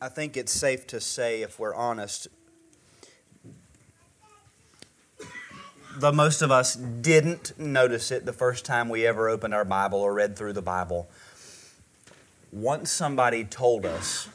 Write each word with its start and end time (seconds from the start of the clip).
I 0.00 0.10
think 0.10 0.36
it's 0.36 0.52
safe 0.52 0.86
to 0.88 1.00
say, 1.00 1.40
if 1.40 1.58
we're 1.58 1.74
honest, 1.74 2.28
though 5.96 6.12
most 6.12 6.42
of 6.42 6.50
us 6.50 6.74
didn't 6.74 7.58
notice 7.58 8.10
it 8.10 8.26
the 8.26 8.32
first 8.34 8.66
time 8.66 8.90
we 8.90 9.06
ever 9.06 9.30
opened 9.30 9.54
our 9.54 9.64
Bible 9.64 10.00
or 10.00 10.12
read 10.12 10.36
through 10.36 10.52
the 10.52 10.60
Bible, 10.60 11.08
once 12.52 12.90
somebody 12.90 13.42
told 13.42 13.86
us, 13.86 14.28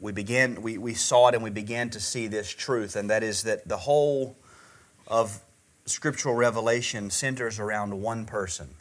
we 0.00 0.10
began 0.10 0.60
we, 0.62 0.78
we 0.78 0.94
saw 0.94 1.28
it 1.28 1.34
and 1.36 1.44
we 1.44 1.50
began 1.50 1.88
to 1.90 2.00
see 2.00 2.26
this 2.26 2.50
truth, 2.50 2.96
and 2.96 3.08
that 3.08 3.22
is 3.22 3.44
that 3.44 3.68
the 3.68 3.76
whole 3.76 4.36
of 5.06 5.40
scriptural 5.86 6.34
revelation 6.34 7.08
centers 7.08 7.60
around 7.60 8.02
one 8.02 8.26
person. 8.26 8.74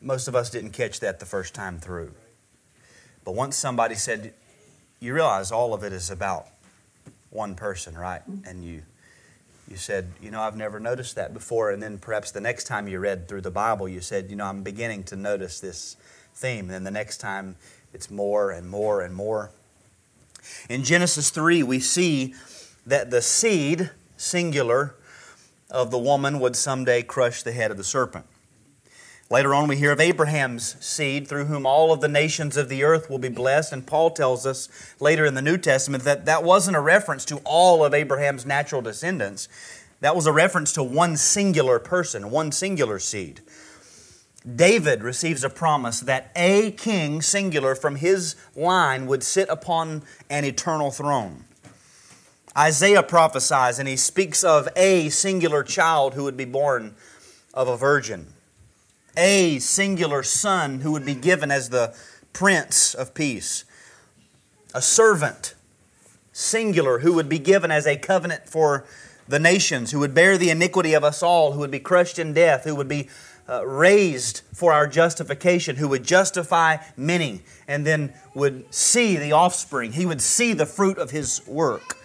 Most 0.00 0.28
of 0.28 0.36
us 0.36 0.48
didn't 0.48 0.70
catch 0.70 1.00
that 1.00 1.18
the 1.18 1.26
first 1.26 1.54
time 1.54 1.80
through. 1.80 2.12
But 3.24 3.34
once 3.34 3.56
somebody 3.56 3.94
said, 3.94 4.34
you 4.98 5.14
realize 5.14 5.52
all 5.52 5.74
of 5.74 5.84
it 5.84 5.92
is 5.92 6.10
about 6.10 6.46
one 7.30 7.54
person, 7.54 7.96
right? 7.96 8.22
Mm-hmm. 8.22 8.48
And 8.48 8.64
you 8.64 8.82
you 9.70 9.76
said, 9.76 10.10
you 10.20 10.32
know, 10.32 10.40
I've 10.40 10.56
never 10.56 10.80
noticed 10.80 11.14
that 11.14 11.32
before. 11.32 11.70
And 11.70 11.80
then 11.80 11.98
perhaps 11.98 12.32
the 12.32 12.40
next 12.40 12.64
time 12.64 12.88
you 12.88 12.98
read 12.98 13.28
through 13.28 13.42
the 13.42 13.52
Bible, 13.52 13.88
you 13.88 14.00
said, 14.00 14.28
you 14.28 14.34
know, 14.34 14.46
I'm 14.46 14.64
beginning 14.64 15.04
to 15.04 15.16
notice 15.16 15.60
this 15.60 15.96
theme. 16.34 16.64
And 16.64 16.70
then 16.70 16.82
the 16.84 16.90
next 16.90 17.18
time 17.18 17.54
it's 17.94 18.10
more 18.10 18.50
and 18.50 18.68
more 18.68 19.00
and 19.00 19.14
more. 19.14 19.52
In 20.68 20.82
Genesis 20.82 21.30
3, 21.30 21.62
we 21.62 21.78
see 21.78 22.34
that 22.84 23.12
the 23.12 23.22
seed, 23.22 23.90
singular, 24.16 24.96
of 25.70 25.92
the 25.92 25.98
woman 25.98 26.40
would 26.40 26.56
someday 26.56 27.02
crush 27.02 27.44
the 27.44 27.52
head 27.52 27.70
of 27.70 27.76
the 27.76 27.84
serpent. 27.84 28.26
Later 29.32 29.54
on, 29.54 29.68
we 29.68 29.76
hear 29.76 29.92
of 29.92 30.00
Abraham's 30.00 30.74
seed, 30.84 31.28
through 31.28 31.44
whom 31.44 31.64
all 31.64 31.92
of 31.92 32.00
the 32.00 32.08
nations 32.08 32.56
of 32.56 32.68
the 32.68 32.82
earth 32.82 33.08
will 33.08 33.20
be 33.20 33.28
blessed. 33.28 33.72
And 33.72 33.86
Paul 33.86 34.10
tells 34.10 34.44
us 34.44 34.68
later 34.98 35.24
in 35.24 35.34
the 35.34 35.42
New 35.42 35.56
Testament 35.56 36.02
that 36.02 36.24
that 36.24 36.42
wasn't 36.42 36.76
a 36.76 36.80
reference 36.80 37.24
to 37.26 37.36
all 37.44 37.84
of 37.84 37.94
Abraham's 37.94 38.44
natural 38.44 38.82
descendants. 38.82 39.46
That 40.00 40.16
was 40.16 40.26
a 40.26 40.32
reference 40.32 40.72
to 40.72 40.82
one 40.82 41.16
singular 41.16 41.78
person, 41.78 42.32
one 42.32 42.50
singular 42.50 42.98
seed. 42.98 43.40
David 44.56 45.04
receives 45.04 45.44
a 45.44 45.50
promise 45.50 46.00
that 46.00 46.32
a 46.34 46.72
king, 46.72 47.22
singular, 47.22 47.76
from 47.76 47.96
his 47.96 48.34
line 48.56 49.06
would 49.06 49.22
sit 49.22 49.48
upon 49.48 50.02
an 50.28 50.44
eternal 50.44 50.90
throne. 50.90 51.44
Isaiah 52.58 53.04
prophesies 53.04 53.78
and 53.78 53.88
he 53.88 53.96
speaks 53.96 54.42
of 54.42 54.68
a 54.74 55.08
singular 55.10 55.62
child 55.62 56.14
who 56.14 56.24
would 56.24 56.36
be 56.36 56.46
born 56.46 56.96
of 57.54 57.68
a 57.68 57.76
virgin 57.76 58.34
a 59.16 59.58
singular 59.58 60.22
son 60.22 60.80
who 60.80 60.92
would 60.92 61.06
be 61.06 61.14
given 61.14 61.50
as 61.50 61.70
the 61.70 61.94
Prince 62.32 62.94
of 62.94 63.14
Peace, 63.14 63.64
a 64.74 64.80
servant, 64.82 65.54
singular, 66.32 67.00
who 67.00 67.14
would 67.14 67.28
be 67.28 67.38
given 67.38 67.70
as 67.70 67.86
a 67.86 67.96
covenant 67.96 68.48
for 68.48 68.84
the 69.26 69.38
nations, 69.38 69.90
who 69.90 69.98
would 70.00 70.14
bear 70.14 70.38
the 70.38 70.50
iniquity 70.50 70.94
of 70.94 71.04
us 71.04 71.22
all, 71.22 71.52
who 71.52 71.60
would 71.60 71.70
be 71.70 71.80
crushed 71.80 72.18
in 72.18 72.32
death, 72.32 72.64
who 72.64 72.74
would 72.74 72.88
be 72.88 73.08
uh, 73.48 73.66
raised 73.66 74.42
for 74.54 74.72
our 74.72 74.86
justification, 74.86 75.76
who 75.76 75.88
would 75.88 76.04
justify 76.04 76.76
many, 76.96 77.42
and 77.66 77.86
then 77.86 78.12
would 78.34 78.72
see 78.72 79.16
the 79.16 79.32
offspring. 79.32 79.92
He 79.92 80.06
would 80.06 80.20
see 80.20 80.52
the 80.52 80.66
fruit 80.66 80.98
of 80.98 81.10
his 81.10 81.46
work. 81.46 81.96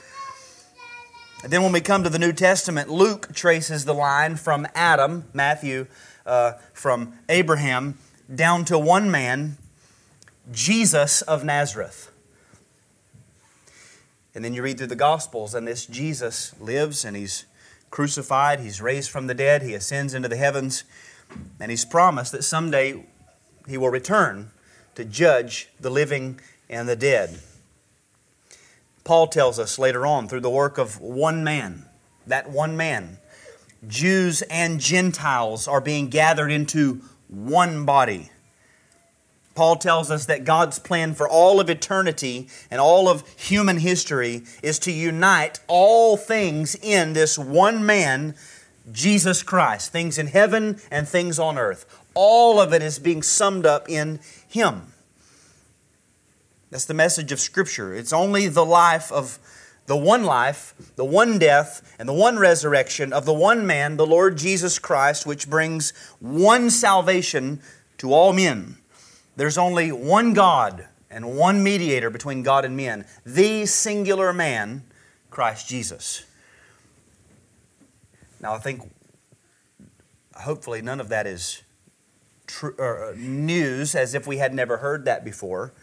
And 1.43 1.53
then 1.53 1.61
when 1.61 1.71
we 1.71 1.81
come 1.81 2.03
to 2.03 2.09
the 2.09 2.17
New 2.17 2.33
Testament, 2.33 2.89
Luke 2.89 3.29
traces 3.33 3.85
the 3.85 3.93
line 3.93 4.35
from 4.35 4.67
Adam, 4.73 5.25
Matthew, 5.33 5.85
uh, 6.25 6.53
from 6.73 7.17
Abraham 7.29 7.97
down 8.33 8.65
to 8.65 8.77
one 8.77 9.09
man, 9.11 9.57
Jesus 10.51 11.21
of 11.21 11.43
Nazareth. 11.43 12.11
And 14.33 14.43
then 14.43 14.53
you 14.53 14.61
read 14.61 14.77
through 14.77 14.87
the 14.87 14.95
Gospels, 14.95 15.55
and 15.55 15.67
this 15.67 15.85
Jesus 15.85 16.53
lives 16.59 17.05
and 17.05 17.15
he's 17.15 17.45
crucified, 17.89 18.59
he's 18.59 18.81
raised 18.81 19.09
from 19.09 19.27
the 19.27 19.33
dead, 19.33 19.61
he 19.61 19.73
ascends 19.73 20.13
into 20.13 20.27
the 20.27 20.35
heavens, 20.35 20.83
and 21.59 21.71
he's 21.71 21.85
promised 21.85 22.33
that 22.33 22.43
someday 22.43 23.05
he 23.67 23.77
will 23.77 23.89
return 23.89 24.51
to 24.95 25.05
judge 25.05 25.69
the 25.79 25.89
living 25.89 26.39
and 26.69 26.89
the 26.89 26.95
dead. 26.95 27.39
Paul 29.05 29.27
tells 29.27 29.59
us 29.59 29.79
later 29.79 30.05
on 30.05 30.27
through 30.27 30.41
the 30.41 30.49
work 30.49 30.77
of 30.77 30.99
one 30.99 31.43
man, 31.43 31.85
that 32.27 32.49
one 32.49 32.75
man, 32.75 33.19
Jews 33.87 34.41
and 34.43 34.79
Gentiles 34.79 35.67
are 35.67 35.81
being 35.81 36.07
gathered 36.07 36.51
into 36.51 37.01
one 37.27 37.85
body. 37.85 38.31
Paul 39.55 39.77
tells 39.77 40.11
us 40.11 40.25
that 40.25 40.43
God's 40.43 40.79
plan 40.79 41.13
for 41.13 41.27
all 41.29 41.61
of 41.61 41.69
eternity 41.69 42.49
and 42.69 42.81
all 42.81 43.07
of 43.07 43.27
human 43.37 43.77
history 43.77 44.43
is 44.61 44.77
to 44.79 44.91
unite 44.91 45.61
all 45.67 46.17
things 46.17 46.75
in 46.75 47.13
this 47.13 47.37
one 47.37 47.85
man, 47.85 48.35
Jesus 48.91 49.43
Christ. 49.43 49.93
Things 49.93 50.17
in 50.17 50.27
heaven 50.27 50.77
and 50.91 51.07
things 51.07 51.39
on 51.39 51.57
earth. 51.57 51.85
All 52.13 52.59
of 52.59 52.73
it 52.73 52.81
is 52.81 52.99
being 52.99 53.23
summed 53.23 53.65
up 53.65 53.89
in 53.89 54.19
Him. 54.47 54.93
That's 56.69 56.85
the 56.85 56.93
message 56.93 57.31
of 57.31 57.39
Scripture. 57.39 57.93
It's 57.93 58.11
only 58.11 58.49
the 58.49 58.65
life 58.65 59.09
of 59.09 59.39
the 59.87 59.95
one 59.95 60.23
life, 60.23 60.73
the 60.95 61.05
one 61.05 61.37
death, 61.37 61.95
and 61.99 62.09
the 62.09 62.13
one 62.13 62.37
resurrection 62.39 63.13
of 63.13 63.25
the 63.25 63.33
one 63.33 63.67
man, 63.67 63.97
the 63.97 64.07
Lord 64.07 64.37
Jesus 64.37 64.79
Christ, 64.79 65.25
which 65.25 65.49
brings 65.49 65.91
one 66.19 66.69
salvation 66.69 67.61
to 67.97 68.13
all 68.13 68.33
men. 68.33 68.77
There's 69.35 69.57
only 69.57 69.91
one 69.91 70.33
God 70.33 70.87
and 71.09 71.37
one 71.37 71.63
mediator 71.63 72.09
between 72.09 72.43
God 72.43 72.65
and 72.65 72.75
men, 72.75 73.05
the 73.25 73.65
singular 73.65 74.33
man, 74.33 74.83
Christ 75.29 75.67
Jesus. 75.67 76.25
Now, 78.39 78.53
I 78.53 78.57
think 78.57 78.91
hopefully 80.35 80.81
none 80.81 80.99
of 80.99 81.09
that 81.09 81.27
is 81.27 81.63
tr- 82.47 82.79
uh, 82.81 83.13
news 83.15 83.95
as 83.95 84.13
if 84.13 84.27
we 84.27 84.37
had 84.37 84.53
never 84.53 84.77
heard 84.77 85.05
that 85.05 85.23
before. 85.23 85.73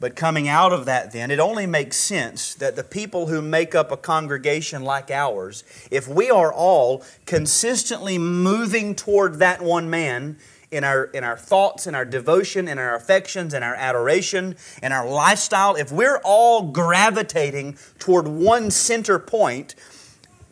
But 0.00 0.16
coming 0.16 0.48
out 0.48 0.72
of 0.72 0.86
that, 0.86 1.12
then, 1.12 1.30
it 1.30 1.38
only 1.38 1.66
makes 1.66 1.98
sense 1.98 2.54
that 2.54 2.74
the 2.74 2.82
people 2.82 3.26
who 3.26 3.42
make 3.42 3.74
up 3.74 3.92
a 3.92 3.98
congregation 3.98 4.82
like 4.82 5.10
ours, 5.10 5.62
if 5.90 6.08
we 6.08 6.30
are 6.30 6.50
all 6.50 7.04
consistently 7.26 8.16
moving 8.16 8.94
toward 8.94 9.34
that 9.40 9.60
one 9.60 9.90
man 9.90 10.38
in 10.70 10.84
our, 10.84 11.04
in 11.04 11.22
our 11.22 11.36
thoughts, 11.36 11.86
in 11.86 11.94
our 11.94 12.06
devotion, 12.06 12.66
in 12.66 12.78
our 12.78 12.94
affections, 12.94 13.52
in 13.52 13.62
our 13.62 13.74
adoration, 13.74 14.56
in 14.82 14.90
our 14.90 15.06
lifestyle, 15.06 15.76
if 15.76 15.92
we're 15.92 16.20
all 16.24 16.70
gravitating 16.70 17.76
toward 17.98 18.26
one 18.26 18.70
center 18.70 19.18
point, 19.18 19.74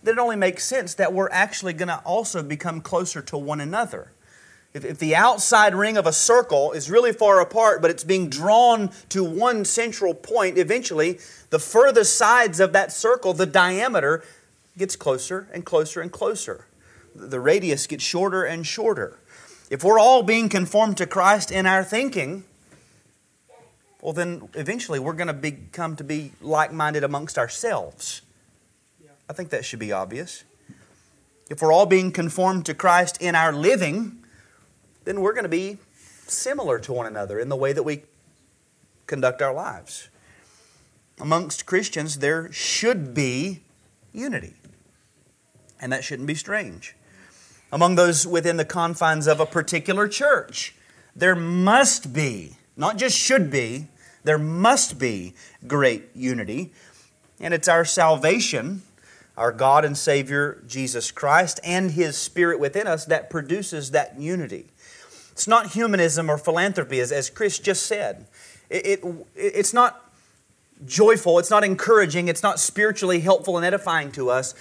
then 0.03 0.19
it 0.19 0.21
only 0.21 0.37
makes 0.37 0.65
sense 0.65 0.93
that 0.95 1.15
we're 1.15 1.31
actually 1.31 1.73
going 1.73 1.89
to 1.89 2.03
also 2.05 2.43
become 2.43 2.83
closer 2.83 3.23
to 3.23 3.39
one 3.39 3.63
another. 3.63 4.13
If, 4.75 4.85
if 4.85 4.99
the 4.99 5.17
outside 5.17 5.75
ring 5.75 5.97
of 5.97 6.07
a 6.07 6.13
circle 6.13 6.73
is 6.73 6.91
really 6.91 7.13
far 7.13 7.41
apart, 7.41 7.81
but 7.81 7.91
it's 7.91 8.05
being 8.05 8.29
drawn 8.29 8.91
to 9.09 9.25
one 9.25 9.65
central 9.65 10.15
point, 10.15 10.59
eventually 10.59 11.19
the 11.51 11.59
furthest 11.59 12.17
sides 12.17 12.61
of 12.61 12.73
that 12.73 12.93
circle, 12.93 13.33
the 13.33 13.47
diameter, 13.47 14.23
gets 14.77 14.95
closer 14.95 15.49
and 15.53 15.65
closer 15.65 16.01
and 16.01 16.13
closer. 16.13 16.67
The 17.15 17.41
radius 17.41 17.87
gets 17.87 18.05
shorter 18.05 18.45
and 18.45 18.67
shorter. 18.67 19.19
If 19.71 19.83
we're 19.83 19.99
all 19.99 20.23
being 20.23 20.49
conformed 20.49 20.97
to 20.99 21.07
Christ 21.07 21.51
in 21.51 21.67
our 21.67 21.83
thinking, 21.83 22.45
well, 24.01 24.13
then 24.13 24.49
eventually 24.55 24.99
we're 24.99 25.15
going 25.15 25.27
to 25.27 25.33
become 25.33 25.97
to 25.97 26.05
be 26.05 26.33
like 26.41 26.73
minded 26.73 27.03
amongst 27.03 27.37
ourselves. 27.37 28.23
I 29.29 29.33
think 29.33 29.51
that 29.51 29.65
should 29.65 29.81
be 29.81 29.93
obvious. 29.93 30.45
If 31.51 31.61
we're 31.61 31.73
all 31.73 31.87
being 31.87 32.13
conformed 32.13 32.67
to 32.67 32.75
Christ 32.75 33.21
in 33.21 33.35
our 33.35 33.53
living, 33.53 34.18
then 35.09 35.23
we're 35.23 35.33
going 35.33 35.45
to 35.45 35.49
be 35.49 35.79
similar 36.27 36.79
to 36.79 36.93
one 36.93 37.07
another 37.07 37.41
in 37.41 37.49
the 37.49 37.57
way 37.57 37.73
that 37.73 37.83
we 37.83 38.03
conduct 39.07 39.41
our 39.41 39.55
lives. 39.55 40.11
Amongst 41.19 41.65
Christians, 41.65 42.19
there 42.19 42.53
should 42.53 43.15
be 43.15 43.63
unity, 44.13 44.53
and 45.81 45.91
that 45.93 46.05
shouldn't 46.05 46.27
be 46.27 46.35
strange. 46.35 46.95
Among 47.73 47.95
those 47.95 48.27
within 48.27 48.59
the 48.59 48.67
confines 48.67 49.27
of 49.27 49.41
a 49.41 49.47
particular 49.47 50.09
church, 50.09 50.75
there 51.17 51.35
must 51.35 52.13
be, 52.13 52.59
not 52.77 52.99
just 52.99 53.17
should 53.17 53.51
be, 53.51 53.87
there 54.25 54.37
must 54.37 54.99
be 54.99 55.33
great 55.67 56.11
unity. 56.15 56.71
And 57.41 57.55
it's 57.55 57.67
our 57.67 57.87
salvation, 57.87 58.83
our 59.39 59.53
God 59.53 59.87
and 59.87 59.97
Savior 59.97 60.63
Jesus 60.67 61.11
Christ, 61.11 61.61
and 61.65 61.93
His 61.93 62.19
Spirit 62.19 62.61
within 62.61 62.87
us 62.87 63.07
that 63.07 63.31
produces 63.31 63.93
that 63.93 64.21
unity. 64.21 64.67
It's 65.39 65.47
not 65.47 65.69
humanism 65.69 66.29
or 66.29 66.37
philanthropy, 66.37 66.99
as, 66.99 67.13
as 67.13 67.31
Chris 67.31 67.61
just 67.61 67.87
said. 67.87 68.27
It, 68.69 69.05
it, 69.05 69.27
it's 69.37 69.73
not 69.73 70.11
joyful, 70.85 71.39
it's 71.39 71.49
not 71.49 71.63
encouraging, 71.63 72.27
it's 72.27 72.43
not 72.43 72.59
spiritually 72.59 73.21
helpful 73.21 73.57
and 73.57 73.65
edifying 73.65 74.11
to 74.13 74.31
us 74.31 74.53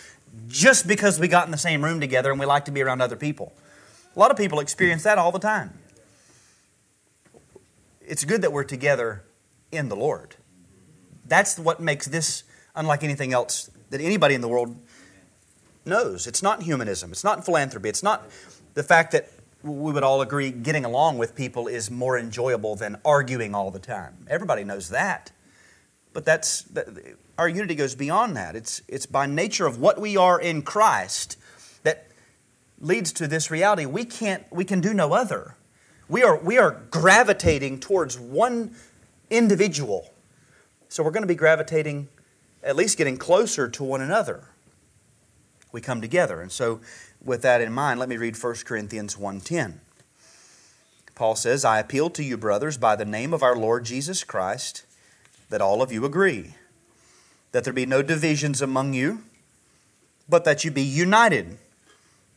just 0.48 0.88
because 0.88 1.20
we 1.20 1.28
got 1.28 1.48
in 1.48 1.52
the 1.52 1.58
same 1.58 1.84
room 1.84 2.00
together 2.00 2.30
and 2.30 2.40
we 2.40 2.46
like 2.46 2.66
to 2.66 2.72
be 2.72 2.84
around 2.84 3.02
other 3.02 3.16
people. 3.16 3.54
A 4.16 4.20
lot 4.20 4.30
of 4.30 4.38
people 4.38 4.60
experience 4.60 5.02
that 5.02 5.18
all 5.18 5.32
the 5.32 5.40
time. 5.40 5.74
it's 8.02 8.24
good 8.24 8.44
that 8.44 8.52
we're 8.54 8.64
together 8.64 9.24
in 9.72 9.90
the 9.90 9.96
Lord. 9.96 10.36
That's 11.26 11.58
what 11.58 11.80
makes 11.80 12.06
this 12.06 12.44
unlike 12.76 13.04
anything 13.04 13.34
else 13.34 13.72
that 13.90 14.00
anybody 14.00 14.36
in 14.36 14.42
the 14.42 14.48
world 14.48 14.78
knows. 15.86 16.28
It's 16.28 16.44
not 16.44 16.62
humanism, 16.62 17.12
it's 17.12 17.24
not 17.24 17.44
philanthropy, 17.44 17.90
it's 17.90 18.04
not 18.04 18.30
the 18.76 18.84
fact 18.84 19.12
that 19.14 19.28
we 19.68 19.92
would 19.92 20.04
all 20.04 20.22
agree 20.22 20.52
getting 20.52 20.86
along 20.86 21.18
with 21.18 21.36
people 21.36 21.68
is 21.68 21.92
more 21.92 22.18
enjoyable 22.18 22.76
than 22.76 22.98
arguing 23.04 23.54
all 23.54 23.72
the 23.72 23.80
time. 23.80 24.26
Everybody 24.30 24.64
knows 24.64 24.90
that. 24.90 25.32
But 26.14 26.26
that's 26.26 26.66
our 27.38 27.48
unity 27.48 27.76
goes 27.76 27.94
beyond 27.94 28.36
that. 28.38 28.56
It's 28.56 28.82
it's 28.88 29.06
by 29.06 29.28
nature 29.28 29.68
of 29.68 29.80
what 29.80 30.00
we 30.00 30.18
are 30.18 30.40
in 30.40 30.64
Christ 30.64 31.38
that 31.84 32.08
leads 32.80 33.14
to 33.14 33.28
this 33.28 33.52
reality. 33.52 33.86
We 33.86 34.06
can't 34.06 34.44
we 34.52 34.66
can 34.66 34.82
do 34.82 34.94
no 34.94 35.14
other. 35.14 35.56
We 36.10 36.24
are 36.24 36.38
we 36.38 36.58
are 36.58 36.82
gravitating 36.90 37.80
towards 37.82 38.20
one 38.20 38.74
individual. 39.30 40.12
So 40.90 41.04
we're 41.04 41.12
going 41.12 41.24
to 41.24 41.28
be 41.28 41.36
gravitating 41.36 42.08
at 42.64 42.76
least 42.76 42.98
getting 42.98 43.18
closer 43.18 43.68
to 43.68 43.84
one 43.84 44.02
another. 44.02 44.46
We 45.72 45.82
come 45.82 46.02
together. 46.02 46.42
And 46.42 46.52
so 46.52 46.80
with 47.28 47.42
that 47.42 47.62
in 47.62 47.74
mind, 47.74 48.00
let 48.00 48.08
me 48.08 48.16
read 48.16 48.38
1 48.38 48.66
Corinthians 48.66 49.18
1:10. 49.18 49.82
Paul 51.14 51.36
says, 51.36 51.66
"I 51.66 51.80
appeal 51.80 52.10
to 52.12 52.24
you 52.24 52.38
brothers 52.38 52.78
by 52.78 52.96
the 52.96 53.06
name 53.06 53.34
of 53.34 53.44
our 53.44 53.56
Lord 53.56 53.84
Jesus 53.84 54.24
Christ 54.24 54.84
that 55.50 55.62
all 55.62 55.82
of 55.82 55.92
you 55.92 56.06
agree, 56.06 56.56
that 57.52 57.64
there 57.66 57.74
be 57.74 57.86
no 57.86 58.02
divisions 58.02 58.62
among 58.62 58.94
you, 58.94 59.26
but 60.30 60.46
that 60.46 60.64
you 60.64 60.72
be 60.72 60.82
united 60.82 61.58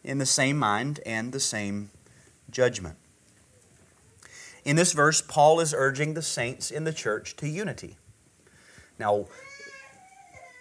in 0.02 0.19
the 0.19 0.26
same 0.26 0.58
mind 0.58 1.00
and 1.06 1.32
the 1.32 1.40
same 1.40 1.90
judgment." 2.50 2.96
In 4.64 4.76
this 4.76 4.92
verse, 4.92 5.22
Paul 5.22 5.60
is 5.60 5.72
urging 5.72 6.14
the 6.14 6.22
saints 6.22 6.70
in 6.70 6.84
the 6.84 6.92
church 6.92 7.37
to 7.37 7.48
unity. 7.48 7.96
Now, 8.98 9.28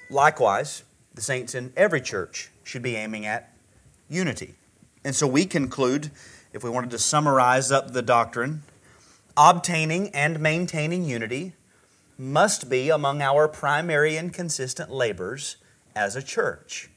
likewise, 0.10 0.84
the 1.14 1.22
saints 1.22 1.56
in 1.56 1.74
every 1.76 2.00
church 2.00 2.52
should 2.64 2.82
be 2.84 2.96
aiming 2.96 3.26
at 3.26 3.54
unity. 4.10 4.56
And 5.04 5.16
so 5.16 5.28
we 5.28 5.46
conclude, 5.46 6.12
if 6.52 6.64
we 6.64 6.70
wanted 6.70 6.90
to 6.92 7.00
summarize 7.00 7.72
up 7.72 7.94
the 7.94 8.02
doctrine, 8.02 8.64
obtaining 9.38 10.10
and 10.10 10.40
maintaining 10.40 11.06
unity 11.06 11.54
must 12.18 12.70
be 12.70 12.90
among 12.90 13.22
our 13.22 13.48
primary 13.48 14.18
and 14.18 14.34
consistent 14.34 14.92
labors 14.92 15.56
as 15.96 16.16
a 16.16 16.22
church. 16.22 16.90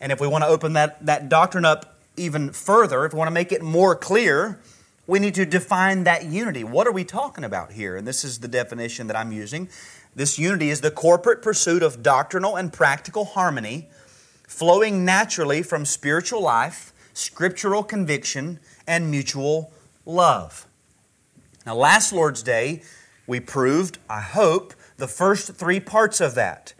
And 0.00 0.10
if 0.10 0.20
we 0.20 0.26
want 0.26 0.42
to 0.42 0.48
open 0.48 0.72
that, 0.72 1.04
that 1.04 1.28
doctrine 1.28 1.64
up 1.64 1.98
even 2.16 2.50
further, 2.50 3.04
if 3.04 3.12
we 3.12 3.18
want 3.18 3.28
to 3.28 3.34
make 3.34 3.52
it 3.52 3.62
more 3.62 3.94
clear, 3.94 4.60
we 5.06 5.18
need 5.18 5.34
to 5.34 5.44
define 5.44 6.04
that 6.04 6.24
unity. 6.24 6.64
What 6.64 6.86
are 6.86 6.92
we 6.92 7.04
talking 7.04 7.44
about 7.44 7.72
here? 7.72 7.96
And 7.96 8.06
this 8.06 8.24
is 8.24 8.38
the 8.38 8.48
definition 8.48 9.06
that 9.08 9.16
I'm 9.16 9.32
using. 9.32 9.68
This 10.14 10.38
unity 10.38 10.70
is 10.70 10.80
the 10.80 10.90
corporate 10.90 11.42
pursuit 11.42 11.82
of 11.82 12.02
doctrinal 12.02 12.56
and 12.56 12.72
practical 12.72 13.24
harmony 13.24 13.88
flowing 14.52 15.04
naturally 15.04 15.62
from 15.62 15.84
spiritual 15.84 16.42
life, 16.42 16.92
scriptural 17.14 17.82
conviction, 17.82 18.60
and 18.86 19.10
mutual 19.10 19.72
love. 20.04 20.66
Now, 21.64 21.74
last 21.74 22.12
Lord's 22.12 22.42
Day, 22.42 22.82
we 23.26 23.40
proved, 23.40 23.98
I 24.10 24.20
hope, 24.20 24.74
the 24.98 25.08
first 25.08 25.54
three 25.54 25.80
parts 25.80 26.20
of 26.20 26.34
that. 26.34 26.74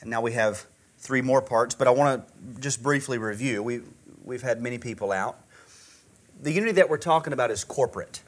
And 0.00 0.10
now 0.10 0.20
we 0.20 0.32
have 0.32 0.66
three 0.96 1.22
more 1.22 1.42
parts, 1.42 1.74
but 1.74 1.88
I 1.88 1.90
want 1.90 2.24
to 2.26 2.60
just 2.60 2.82
briefly 2.82 3.18
review. 3.18 3.62
We, 3.62 3.80
we've 4.24 4.42
had 4.42 4.62
many 4.62 4.78
people 4.78 5.10
out. 5.10 5.40
The 6.40 6.52
unity 6.52 6.72
that 6.72 6.88
we're 6.88 6.98
talking 6.98 7.32
about 7.32 7.50
is 7.50 7.64
corporate. 7.64 8.22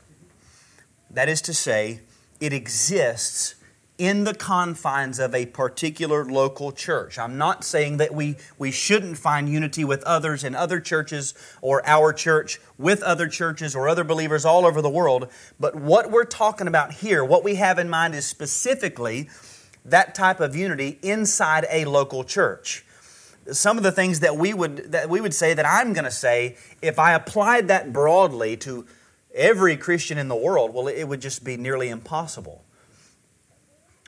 That 1.10 1.28
is 1.28 1.40
to 1.42 1.54
say, 1.54 2.00
it 2.40 2.52
exists 2.52 3.54
in 3.98 4.22
the 4.22 4.32
confines 4.32 5.18
of 5.18 5.34
a 5.34 5.44
particular 5.46 6.24
local 6.24 6.70
church. 6.70 7.18
I'm 7.18 7.36
not 7.36 7.64
saying 7.64 7.96
that 7.96 8.14
we, 8.14 8.36
we 8.56 8.70
shouldn't 8.70 9.18
find 9.18 9.48
unity 9.48 9.84
with 9.84 10.04
others 10.04 10.44
in 10.44 10.54
other 10.54 10.78
churches 10.78 11.34
or 11.60 11.84
our 11.84 12.12
church 12.12 12.60
with 12.78 13.02
other 13.02 13.26
churches 13.26 13.74
or 13.74 13.88
other 13.88 14.04
believers 14.04 14.44
all 14.44 14.64
over 14.64 14.80
the 14.80 14.88
world, 14.88 15.28
but 15.58 15.74
what 15.74 16.12
we're 16.12 16.24
talking 16.24 16.68
about 16.68 16.94
here, 16.94 17.24
what 17.24 17.42
we 17.42 17.56
have 17.56 17.78
in 17.78 17.90
mind 17.90 18.14
is 18.14 18.24
specifically 18.24 19.28
that 19.84 20.14
type 20.14 20.38
of 20.38 20.54
unity 20.54 20.98
inside 21.02 21.66
a 21.70 21.84
local 21.84 22.22
church. 22.22 22.84
Some 23.50 23.78
of 23.78 23.82
the 23.82 23.92
things 23.92 24.20
that 24.20 24.36
we 24.36 24.54
would 24.54 24.92
that 24.92 25.08
we 25.08 25.20
would 25.20 25.34
say 25.34 25.54
that 25.54 25.66
I'm 25.66 25.94
going 25.94 26.04
to 26.04 26.10
say 26.10 26.56
if 26.82 26.98
I 26.98 27.14
applied 27.14 27.68
that 27.68 27.92
broadly 27.92 28.58
to 28.58 28.86
every 29.34 29.76
Christian 29.76 30.18
in 30.18 30.28
the 30.28 30.36
world, 30.36 30.74
well 30.74 30.86
it 30.86 31.04
would 31.04 31.20
just 31.20 31.42
be 31.42 31.56
nearly 31.56 31.88
impossible. 31.88 32.62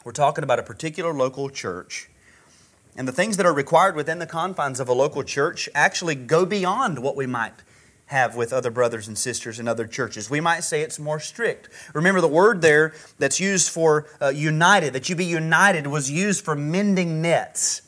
We're 0.03 0.13
talking 0.13 0.45
about 0.45 0.59
a 0.59 0.63
particular 0.63 1.13
local 1.13 1.51
church. 1.51 2.09
And 2.97 3.07
the 3.07 3.13
things 3.13 3.37
that 3.37 3.45
are 3.45 3.53
required 3.53 3.95
within 3.95 4.19
the 4.19 4.27
confines 4.27 4.81
of 4.81 4.89
a 4.89 4.95
local 4.95 5.23
church 5.23 5.69
actually 5.75 6.15
go 6.15 6.47
beyond 6.47 7.01
what 7.01 7.17
we 7.17 7.27
might 7.27 7.53
have 8.07 8.35
with 8.35 8.53
other 8.53 8.71
brothers 8.71 9.07
and 9.09 9.17
sisters 9.17 9.61
in 9.61 9.69
other 9.69 9.87
churches. 9.87 10.31
We 10.31 10.41
might 10.41 10.65
say 10.65 10.81
it's 10.81 10.99
more 10.99 11.21
strict. 11.21 11.69
Remember, 11.93 12.21
the 12.21 12.29
word 12.29 12.63
there 12.63 12.95
that's 13.19 13.39
used 13.39 13.69
for 13.69 14.07
uh, 14.21 14.29
united, 14.29 14.95
that 14.95 15.09
you 15.09 15.15
be 15.15 15.27
united, 15.27 15.87
was 15.87 16.11
used 16.11 16.45
for 16.45 16.57
mending 16.57 17.21
nets 17.21 17.83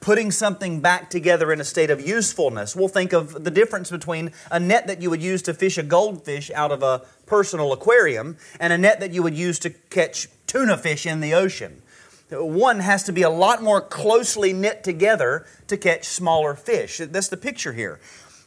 putting 0.00 0.30
something 0.30 0.80
back 0.80 1.10
together 1.10 1.52
in 1.52 1.60
a 1.60 1.64
state 1.64 1.90
of 1.90 2.06
usefulness. 2.06 2.76
We'll 2.76 2.88
think 2.88 3.12
of 3.12 3.44
the 3.44 3.50
difference 3.50 3.90
between 3.90 4.32
a 4.50 4.60
net 4.60 4.86
that 4.86 5.02
you 5.02 5.10
would 5.10 5.22
use 5.22 5.42
to 5.42 5.54
fish 5.54 5.76
a 5.78 5.82
goldfish 5.82 6.50
out 6.52 6.70
of 6.70 6.82
a 6.82 7.02
personal 7.26 7.72
aquarium 7.72 8.36
and 8.60 8.72
a 8.72 8.78
net 8.78 9.00
that 9.00 9.12
you 9.12 9.22
would 9.22 9.36
use 9.36 9.58
to 9.60 9.70
catch 9.70 10.28
tuna 10.46 10.76
fish 10.76 11.04
in 11.04 11.20
the 11.20 11.34
ocean. 11.34 11.82
One 12.30 12.80
has 12.80 13.04
to 13.04 13.12
be 13.12 13.22
a 13.22 13.30
lot 13.30 13.62
more 13.62 13.80
closely 13.80 14.52
knit 14.52 14.84
together 14.84 15.46
to 15.66 15.76
catch 15.76 16.04
smaller 16.04 16.54
fish. 16.54 16.98
That's 16.98 17.28
the 17.28 17.36
picture 17.36 17.72
here. 17.72 18.00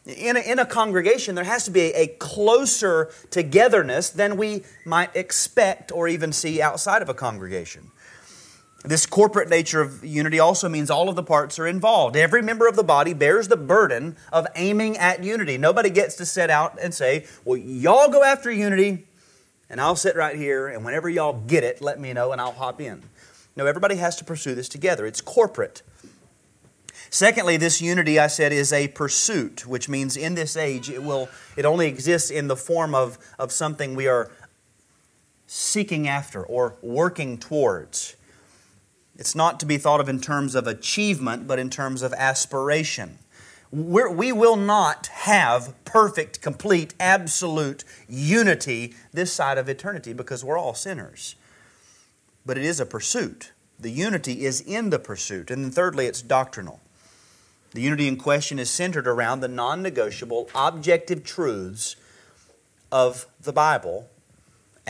In 0.05 0.35
a, 0.35 0.39
in 0.39 0.57
a 0.57 0.65
congregation, 0.65 1.35
there 1.35 1.43
has 1.43 1.65
to 1.65 1.71
be 1.71 1.81
a, 1.81 2.03
a 2.03 2.07
closer 2.07 3.11
togetherness 3.29 4.09
than 4.09 4.37
we 4.37 4.63
might 4.85 5.15
expect 5.15 5.91
or 5.91 6.07
even 6.07 6.31
see 6.31 6.61
outside 6.61 7.01
of 7.01 7.09
a 7.09 7.13
congregation. 7.13 7.90
This 8.83 9.05
corporate 9.05 9.47
nature 9.47 9.79
of 9.79 10.03
unity 10.03 10.39
also 10.39 10.67
means 10.67 10.89
all 10.89 11.07
of 11.07 11.15
the 11.15 11.23
parts 11.23 11.59
are 11.59 11.67
involved. 11.67 12.15
Every 12.15 12.41
member 12.41 12.67
of 12.67 12.75
the 12.75 12.83
body 12.83 13.13
bears 13.13 13.47
the 13.47 13.57
burden 13.57 14.17
of 14.33 14.47
aiming 14.55 14.97
at 14.97 15.23
unity. 15.23 15.59
Nobody 15.59 15.91
gets 15.91 16.15
to 16.15 16.25
set 16.25 16.49
out 16.49 16.79
and 16.81 16.91
say, 16.91 17.27
Well, 17.45 17.57
y'all 17.57 18.09
go 18.09 18.23
after 18.23 18.51
unity, 18.51 19.05
and 19.69 19.79
I'll 19.79 19.95
sit 19.95 20.15
right 20.15 20.35
here, 20.35 20.67
and 20.67 20.83
whenever 20.83 21.09
y'all 21.09 21.43
get 21.45 21.63
it, 21.63 21.79
let 21.79 21.99
me 21.99 22.11
know 22.11 22.31
and 22.31 22.41
I'll 22.41 22.53
hop 22.53 22.81
in. 22.81 23.03
No, 23.55 23.67
everybody 23.67 23.97
has 23.97 24.15
to 24.15 24.23
pursue 24.23 24.55
this 24.55 24.67
together. 24.67 25.05
It's 25.05 25.21
corporate. 25.21 25.83
Secondly, 27.11 27.57
this 27.57 27.81
unity, 27.81 28.17
I 28.17 28.27
said, 28.27 28.51
is 28.51 28.73
a 28.73 28.87
pursuit, 28.87 29.67
which 29.67 29.89
means 29.89 30.17
in 30.17 30.33
this 30.33 30.55
age 30.57 30.89
it 30.89 31.03
will 31.03 31.29
it 31.55 31.65
only 31.65 31.87
exists 31.87 32.31
in 32.31 32.47
the 32.47 32.55
form 32.55 32.95
of, 32.95 33.19
of 33.37 33.51
something 33.51 33.93
we 33.93 34.07
are 34.07 34.31
seeking 35.45 36.07
after 36.07 36.43
or 36.43 36.75
working 36.81 37.37
towards. 37.37 38.15
It's 39.21 39.35
not 39.35 39.59
to 39.59 39.67
be 39.67 39.77
thought 39.77 40.01
of 40.01 40.09
in 40.09 40.19
terms 40.19 40.55
of 40.55 40.65
achievement, 40.65 41.45
but 41.45 41.59
in 41.59 41.69
terms 41.69 42.01
of 42.01 42.11
aspiration. 42.13 43.19
We're, 43.69 44.09
we 44.09 44.31
will 44.31 44.55
not 44.55 45.05
have 45.13 45.75
perfect, 45.85 46.41
complete, 46.41 46.95
absolute 46.99 47.83
unity 48.09 48.95
this 49.13 49.31
side 49.31 49.59
of 49.59 49.69
eternity 49.69 50.13
because 50.13 50.43
we're 50.43 50.57
all 50.57 50.73
sinners. 50.73 51.35
But 52.47 52.57
it 52.57 52.65
is 52.65 52.79
a 52.79 52.85
pursuit. 52.87 53.51
The 53.79 53.91
unity 53.91 54.43
is 54.43 54.59
in 54.59 54.89
the 54.89 54.97
pursuit. 54.97 55.51
And 55.51 55.65
then, 55.65 55.71
thirdly, 55.71 56.07
it's 56.07 56.23
doctrinal. 56.23 56.79
The 57.75 57.81
unity 57.81 58.07
in 58.07 58.17
question 58.17 58.57
is 58.57 58.71
centered 58.71 59.07
around 59.07 59.41
the 59.41 59.47
non 59.47 59.83
negotiable, 59.83 60.49
objective 60.55 61.23
truths 61.23 61.95
of 62.91 63.27
the 63.39 63.53
Bible 63.53 64.09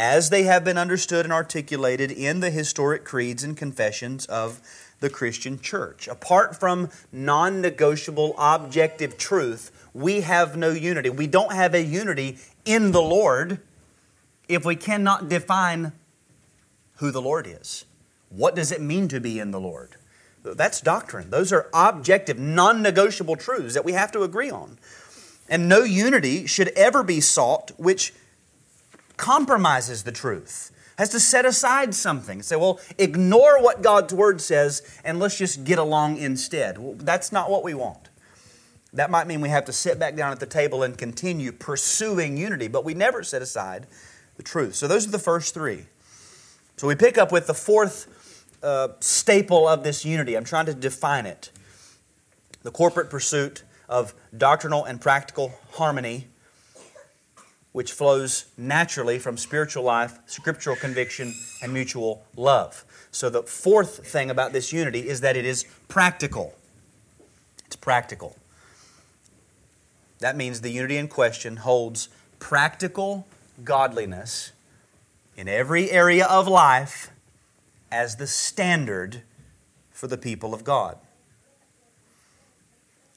as 0.02 0.32
they 0.32 0.46
have 0.46 0.64
been 0.64 0.80
understood 0.80 1.28
and 1.28 1.32
articulated 1.32 2.10
in 2.10 2.40
the 2.40 2.50
historic 2.50 3.06
creeds 3.06 3.44
and 3.44 3.56
confessions 3.56 4.26
of 4.26 4.60
the 5.00 5.12
Christian 5.12 5.60
church. 5.60 6.08
Apart 6.08 6.60
from 6.60 6.90
non 7.12 7.62
negotiable 7.62 8.34
objective 8.40 9.16
truth, 9.16 9.70
we 9.94 10.22
have 10.22 10.58
no 10.58 10.72
unity. 10.72 11.12
We 11.12 11.28
don't 11.28 11.54
have 11.54 11.76
a 11.76 11.84
unity 11.84 12.40
in 12.66 12.94
the 12.94 13.02
Lord 13.02 13.60
if 14.50 14.66
we 14.66 14.76
cannot 14.76 15.30
define 15.30 15.92
who 16.96 17.12
the 17.12 17.22
Lord 17.22 17.46
is. 17.46 17.86
What 18.30 18.56
does 18.56 18.72
it 18.72 18.82
mean 18.82 19.08
to 19.10 19.20
be 19.20 19.38
in 19.38 19.52
the 19.52 19.60
Lord? 19.60 19.98
That's 20.42 20.82
doctrine. 20.82 21.30
Those 21.30 21.54
are 21.54 21.70
objective, 21.76 22.40
non 22.40 22.82
negotiable 22.82 23.36
truths 23.36 23.76
that 23.76 23.86
we 23.86 23.94
have 23.94 24.12
to 24.14 24.24
agree 24.24 24.50
on. 24.50 24.80
And 25.48 25.70
no 25.70 25.84
unity 25.84 26.48
should 26.48 26.70
ever 26.70 27.04
be 27.04 27.22
sought 27.22 27.70
which 27.78 28.16
compromises 29.22 30.02
the 30.02 30.12
truth, 30.12 30.72
has 30.98 31.10
to 31.10 31.20
set 31.20 31.46
aside 31.46 31.94
something. 31.94 32.42
Say, 32.42 32.56
well, 32.56 32.80
ignore 32.98 33.62
what 33.62 33.84
God's 33.84 34.14
word 34.14 34.42
says 34.42 34.82
and 35.06 35.20
let's 35.20 35.38
just 35.38 35.64
get 35.64 35.78
along 35.78 36.18
instead. 36.18 36.80
Well, 36.80 36.96
that's 36.98 37.32
not 37.32 37.50
what 37.50 37.64
we 37.64 37.76
want. 37.76 38.10
That 38.94 39.12
might 39.12 39.28
mean 39.28 39.40
we 39.40 39.50
have 39.50 39.66
to 39.66 39.74
sit 39.74 40.00
back 40.00 40.16
down 40.16 40.32
at 40.32 40.40
the 40.40 40.48
table 40.48 40.82
and 40.82 40.98
continue 40.98 41.52
pursuing 41.52 42.36
unity, 42.36 42.68
but 42.68 42.84
we 42.84 42.96
never 42.96 43.22
set 43.22 43.44
aside 43.44 43.86
the 44.38 44.44
truth. 44.44 44.74
So 44.74 44.88
those 44.88 45.08
are 45.08 45.12
the 45.12 45.20
first 45.20 45.54
three. 45.54 45.86
So 46.76 46.88
we 46.88 46.96
pick 46.96 47.20
up 47.20 47.32
with 47.32 47.46
the 47.46 47.54
fourth 47.54 48.56
uh, 48.64 48.90
staple 49.02 49.68
of 49.68 49.84
this 49.84 50.04
unity. 50.04 50.36
I'm 50.36 50.44
trying 50.44 50.66
to 50.66 50.74
define 50.74 51.28
it 51.28 51.52
the 52.64 52.72
corporate 52.72 53.10
pursuit 53.12 53.64
of 53.88 54.16
doctrinal 54.36 54.84
and 54.84 55.00
practical 55.00 55.54
harmony, 55.74 56.28
which 57.72 57.94
flows 57.94 58.46
naturally 58.58 59.18
from 59.18 59.38
spiritual 59.38 59.84
life, 59.84 60.20
scriptural 60.26 60.76
conviction, 60.76 61.34
and 61.62 61.74
mutual 61.74 62.24
love. 62.36 62.86
So, 63.12 63.30
the 63.30 63.44
fourth 63.44 64.08
thing 64.08 64.30
about 64.30 64.54
this 64.54 64.74
unity 64.74 65.08
is 65.08 65.22
that 65.22 65.38
it 65.38 65.46
is 65.46 65.66
practical. 65.88 66.54
It's 67.66 67.76
practical. 67.76 68.36
That 70.20 70.38
means 70.38 70.62
the 70.62 70.70
unity 70.70 70.98
in 70.98 71.08
question 71.08 71.58
holds 71.58 72.10
practical 72.40 73.28
godliness 73.64 74.52
in 75.36 75.48
every 75.48 75.90
area 75.90 76.26
of 76.26 76.48
life 76.48 77.12
as 77.92 78.18
the 78.18 78.28
standard 78.28 79.24
for 79.92 80.08
the 80.08 80.18
people 80.18 80.54
of 80.54 80.64
God. 80.64 80.98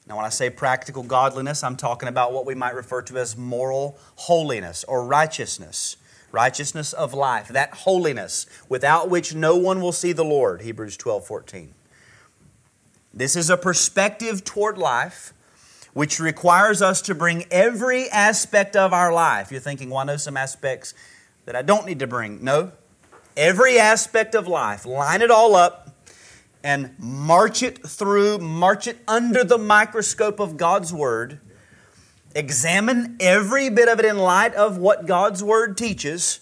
Now, 0.07 0.17
when 0.17 0.25
I 0.25 0.29
say 0.29 0.49
practical 0.49 1.03
godliness, 1.03 1.63
I'm 1.63 1.75
talking 1.75 2.07
about 2.07 2.31
what 2.31 2.45
we 2.45 2.53
might 2.53 2.75
refer 2.75 3.01
to 3.03 3.17
as 3.17 3.35
moral 3.35 3.97
holiness 4.15 4.83
or 4.83 5.05
righteousness. 5.05 5.97
Righteousness 6.31 6.91
of 6.91 7.13
life, 7.13 7.47
that 7.47 7.73
holiness 7.73 8.45
without 8.67 9.09
which 9.09 9.33
no 9.33 9.55
one 9.55 9.79
will 9.79 9.93
see 9.93 10.11
the 10.11 10.25
Lord, 10.25 10.63
Hebrews 10.63 10.97
12 10.97 11.25
14. 11.25 11.73
This 13.13 13.37
is 13.37 13.49
a 13.49 13.55
perspective 13.55 14.43
toward 14.43 14.77
life 14.77 15.33
which 15.93 16.19
requires 16.19 16.81
us 16.81 17.01
to 17.03 17.15
bring 17.15 17.45
every 17.49 18.09
aspect 18.09 18.75
of 18.75 18.91
our 18.91 19.13
life. 19.13 19.49
You're 19.49 19.61
thinking, 19.61 19.89
well, 19.89 19.99
I 19.99 20.03
know 20.03 20.17
some 20.17 20.35
aspects 20.35 20.93
that 21.45 21.55
I 21.55 21.61
don't 21.61 21.85
need 21.85 21.99
to 21.99 22.07
bring. 22.07 22.43
No. 22.43 22.73
Every 23.37 23.79
aspect 23.79 24.35
of 24.35 24.45
life, 24.45 24.85
line 24.85 25.21
it 25.21 25.31
all 25.31 25.55
up 25.55 25.94
and 26.65 26.95
march 26.97 27.61
it 27.61 27.87
through, 27.87 28.39
march 28.39 28.87
it 28.87 28.97
under 29.07 29.43
the 29.43 29.57
microscope 29.59 30.39
of 30.39 30.57
God's 30.57 30.91
Word. 30.91 31.39
Examine 32.33 33.17
every 33.19 33.69
bit 33.69 33.87
of 33.87 33.99
it 33.99 34.05
in 34.05 34.17
light 34.17 34.55
of 34.55 34.79
what 34.79 35.05
God's 35.05 35.43
Word 35.43 35.77
teaches, 35.77 36.39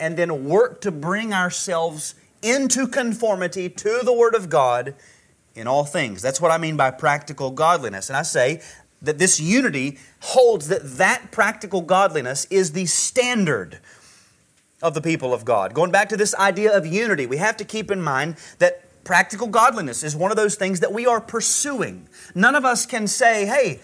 and 0.00 0.16
then 0.16 0.46
work 0.46 0.80
to 0.80 0.90
bring 0.90 1.34
ourselves 1.34 2.14
into 2.40 2.88
conformity 2.88 3.68
to 3.68 4.00
the 4.02 4.12
Word 4.12 4.34
of 4.34 4.48
God 4.48 4.94
in 5.54 5.66
all 5.66 5.84
things. 5.84 6.22
That's 6.22 6.40
what 6.40 6.50
I 6.50 6.56
mean 6.56 6.78
by 6.78 6.90
practical 6.90 7.50
godliness. 7.50 8.08
And 8.08 8.16
I 8.16 8.22
say 8.22 8.62
that 9.02 9.18
this 9.18 9.38
unity 9.38 9.98
holds 10.20 10.68
that 10.68 10.96
that 10.96 11.30
practical 11.30 11.82
godliness 11.82 12.46
is 12.48 12.72
the 12.72 12.86
standard 12.86 13.80
of 14.80 14.94
the 14.94 15.02
people 15.02 15.34
of 15.34 15.44
God. 15.44 15.74
Going 15.74 15.90
back 15.90 16.08
to 16.08 16.16
this 16.16 16.34
idea 16.36 16.74
of 16.74 16.86
unity, 16.86 17.26
we 17.26 17.36
have 17.36 17.58
to 17.58 17.64
keep 17.64 17.90
in 17.90 18.00
mind 18.00 18.36
that 18.60 18.85
practical 19.06 19.46
godliness 19.46 20.02
is 20.02 20.16
one 20.16 20.32
of 20.32 20.36
those 20.36 20.56
things 20.56 20.80
that 20.80 20.92
we 20.92 21.06
are 21.06 21.20
pursuing. 21.20 22.08
None 22.34 22.56
of 22.56 22.64
us 22.64 22.84
can 22.84 23.06
say, 23.06 23.46
hey, 23.46 23.80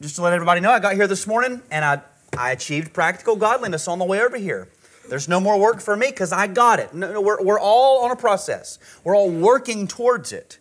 just 0.00 0.16
to 0.16 0.22
let 0.22 0.34
everybody 0.34 0.60
know, 0.60 0.70
I 0.70 0.78
got 0.78 0.94
here 0.94 1.06
this 1.06 1.26
morning 1.26 1.62
and 1.70 1.82
I, 1.82 2.02
I 2.36 2.52
achieved 2.52 2.92
practical 2.92 3.34
godliness 3.34 3.88
on 3.88 3.98
the 3.98 4.04
way 4.04 4.20
over 4.20 4.36
here. 4.36 4.68
There's 5.08 5.26
no 5.26 5.40
more 5.40 5.58
work 5.58 5.80
for 5.80 5.96
me 5.96 6.08
because 6.08 6.32
I 6.32 6.48
got 6.48 6.80
it. 6.80 6.92
No, 6.92 7.14
no, 7.14 7.20
we're, 7.22 7.42
we're 7.42 7.58
all 7.58 8.04
on 8.04 8.10
a 8.10 8.16
process, 8.16 8.78
we're 9.04 9.16
all 9.16 9.30
working 9.30 9.88
towards 9.88 10.32
it. 10.32 10.58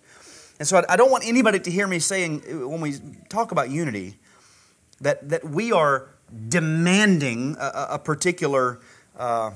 And 0.58 0.66
so 0.66 0.78
I, 0.78 0.94
I 0.94 0.96
don't 0.96 1.12
want 1.12 1.28
anybody 1.28 1.60
to 1.60 1.70
hear 1.70 1.86
me 1.86 2.00
saying, 2.00 2.44
when 2.48 2.80
we 2.80 2.96
talk 3.28 3.52
about 3.52 3.70
unity, 3.70 4.18
that, 5.02 5.28
that 5.28 5.44
we 5.44 5.74
are 5.74 6.08
demanding 6.48 7.58
a, 7.60 7.88
a 7.92 8.00
particular 8.00 8.80
uh, 9.18 9.52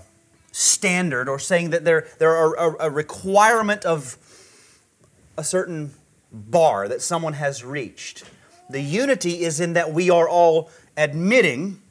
standard 0.52 1.30
or 1.30 1.40
saying 1.40 1.70
that 1.72 1.86
there, 1.86 2.08
there 2.18 2.36
are 2.36 2.56
a, 2.56 2.88
a 2.88 2.90
requirement 2.90 3.86
of 3.86 4.18
a 5.38 5.44
certain 5.44 5.94
bar 6.32 6.88
that 6.88 7.02
someone 7.02 7.34
has 7.34 7.64
reached. 7.64 8.24
The 8.70 8.82
unity 8.82 9.42
is 9.44 9.60
in 9.60 9.74
that 9.74 9.94
we 9.94 10.10
are 10.10 10.28
all 10.28 10.70
admitting 10.96 11.82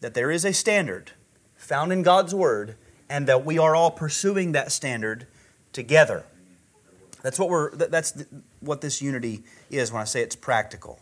that 0.00 0.14
there 0.14 0.30
is 0.30 0.44
a 0.44 0.52
standard 0.52 1.12
found 1.56 1.92
in 1.92 2.02
God's 2.02 2.34
Word 2.34 2.76
and 3.08 3.26
that 3.28 3.44
we 3.44 3.58
are 3.58 3.76
all 3.76 3.90
pursuing 3.90 4.52
that 4.52 4.72
standard 4.72 5.26
together. 5.72 6.24
That's 7.22 7.38
what 7.38 7.48
we're 7.48 7.74
that's 7.76 8.24
what 8.60 8.80
this 8.80 9.00
unity 9.00 9.44
is 9.70 9.92
when 9.92 10.02
I 10.02 10.04
say 10.04 10.22
it's 10.22 10.34
practical. 10.34 10.98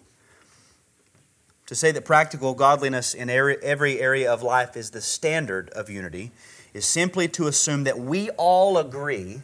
To 1.71 1.77
say 1.77 1.93
that 1.93 2.05
practical 2.05 2.55
godliness 2.55 3.15
in 3.15 3.31
every 3.31 4.01
area 4.01 4.29
of 4.29 4.43
life 4.43 4.77
is 4.77 4.91
the 4.91 5.01
standard 5.01 5.71
of 5.71 5.89
unity 5.89 6.33
is 6.75 6.85
simply 6.85 7.29
to 7.29 7.47
assume 7.47 7.85
that 7.85 7.97
we 7.97 8.29
all 8.31 8.77
agree 8.77 9.43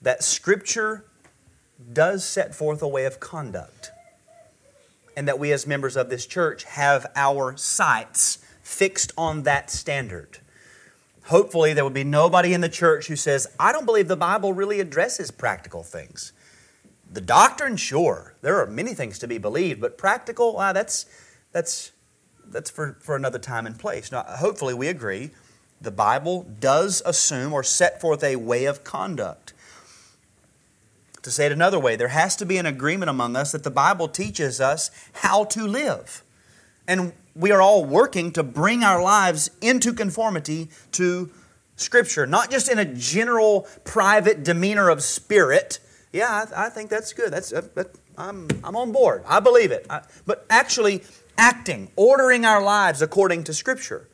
that 0.00 0.24
Scripture 0.24 1.04
does 1.92 2.24
set 2.24 2.54
forth 2.54 2.80
a 2.80 2.88
way 2.88 3.04
of 3.04 3.20
conduct, 3.20 3.90
and 5.14 5.28
that 5.28 5.38
we 5.38 5.52
as 5.52 5.66
members 5.66 5.94
of 5.94 6.08
this 6.08 6.24
church 6.24 6.64
have 6.64 7.04
our 7.14 7.54
sights 7.58 8.38
fixed 8.62 9.12
on 9.18 9.42
that 9.42 9.70
standard. 9.70 10.38
Hopefully, 11.24 11.74
there 11.74 11.84
will 11.84 11.90
be 11.90 12.02
nobody 12.02 12.54
in 12.54 12.62
the 12.62 12.68
church 12.70 13.08
who 13.08 13.16
says, 13.16 13.46
I 13.60 13.72
don't 13.72 13.84
believe 13.84 14.08
the 14.08 14.16
Bible 14.16 14.54
really 14.54 14.80
addresses 14.80 15.30
practical 15.30 15.82
things. 15.82 16.32
The 17.12 17.20
doctrine, 17.20 17.76
sure, 17.76 18.32
there 18.40 18.58
are 18.58 18.66
many 18.66 18.94
things 18.94 19.18
to 19.18 19.28
be 19.28 19.36
believed, 19.36 19.82
but 19.82 19.98
practical, 19.98 20.56
ah, 20.56 20.72
that's 20.72 21.04
that's, 21.52 21.92
that's 22.46 22.70
for, 22.70 22.96
for 23.00 23.16
another 23.16 23.38
time 23.38 23.66
and 23.66 23.78
place. 23.78 24.10
Now, 24.10 24.24
hopefully, 24.24 24.74
we 24.74 24.88
agree 24.88 25.30
the 25.80 25.90
Bible 25.90 26.46
does 26.60 27.02
assume 27.04 27.52
or 27.52 27.62
set 27.62 28.00
forth 28.00 28.22
a 28.22 28.36
way 28.36 28.66
of 28.66 28.84
conduct. 28.84 29.52
To 31.22 31.30
say 31.30 31.46
it 31.46 31.52
another 31.52 31.78
way, 31.78 31.96
there 31.96 32.08
has 32.08 32.34
to 32.36 32.46
be 32.46 32.56
an 32.56 32.66
agreement 32.66 33.10
among 33.10 33.36
us 33.36 33.52
that 33.52 33.62
the 33.62 33.70
Bible 33.70 34.08
teaches 34.08 34.60
us 34.60 34.90
how 35.12 35.44
to 35.44 35.66
live. 35.66 36.22
And 36.88 37.12
we 37.34 37.52
are 37.52 37.62
all 37.62 37.84
working 37.84 38.32
to 38.32 38.42
bring 38.42 38.82
our 38.82 39.02
lives 39.02 39.50
into 39.60 39.92
conformity 39.92 40.68
to 40.92 41.30
Scripture, 41.76 42.26
not 42.26 42.50
just 42.50 42.68
in 42.68 42.78
a 42.78 42.84
general, 42.84 43.66
private 43.84 44.44
demeanor 44.44 44.88
of 44.88 45.02
spirit. 45.02 45.78
Yeah, 46.12 46.46
I, 46.54 46.66
I 46.66 46.68
think 46.68 46.90
that's 46.90 47.12
good. 47.12 47.32
That's, 47.32 47.52
uh, 47.52 47.84
I'm, 48.18 48.48
I'm 48.62 48.76
on 48.76 48.92
board. 48.92 49.24
I 49.26 49.40
believe 49.40 49.70
it. 49.70 49.86
I, 49.88 50.02
but 50.26 50.44
actually, 50.50 51.02
acting, 51.36 51.90
ordering 51.96 52.44
our 52.44 52.62
lives 52.62 53.02
according 53.02 53.44
to 53.44 53.54
Scripture. 53.54 54.08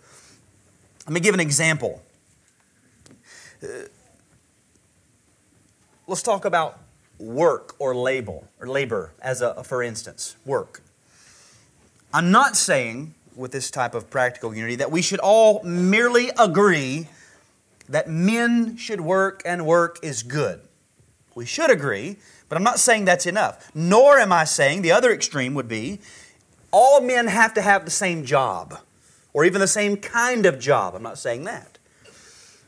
Let 1.06 1.14
me 1.14 1.20
give 1.20 1.34
an 1.34 1.40
example. 1.40 2.02
Uh, 3.62 3.66
let's 6.06 6.22
talk 6.22 6.44
about 6.44 6.78
work 7.18 7.75
or 7.78 7.94
label 7.94 8.48
or 8.60 8.66
labor 8.66 9.12
as 9.20 9.42
a 9.42 9.62
for 9.64 9.82
instance 9.82 10.37
work 10.44 10.80
i'm 12.14 12.30
not 12.30 12.56
saying 12.56 13.12
with 13.34 13.50
this 13.52 13.70
type 13.70 13.94
of 13.94 14.08
practical 14.08 14.54
unity 14.54 14.76
that 14.76 14.90
we 14.90 15.02
should 15.02 15.18
all 15.18 15.62
merely 15.64 16.30
agree 16.38 17.08
that 17.88 18.08
men 18.08 18.76
should 18.76 19.00
work 19.00 19.42
and 19.44 19.66
work 19.66 19.98
is 20.02 20.22
good 20.22 20.60
we 21.34 21.44
should 21.44 21.70
agree 21.70 22.16
but 22.48 22.56
i'm 22.56 22.62
not 22.62 22.78
saying 22.78 23.04
that's 23.04 23.26
enough 23.26 23.70
nor 23.75 24.18
am 24.18 24.32
i 24.32 24.44
saying 24.44 24.82
the 24.82 24.92
other 24.92 25.12
extreme 25.12 25.54
would 25.54 25.68
be 25.68 25.98
all 26.70 27.00
men 27.00 27.26
have 27.26 27.54
to 27.54 27.62
have 27.62 27.84
the 27.84 27.90
same 27.90 28.25
job 28.25 28.78
or 29.32 29.44
even 29.44 29.60
the 29.60 29.66
same 29.66 29.96
kind 29.96 30.46
of 30.46 30.58
job. 30.58 30.94
I'm 30.94 31.02
not 31.02 31.18
saying 31.18 31.44
that. 31.44 31.78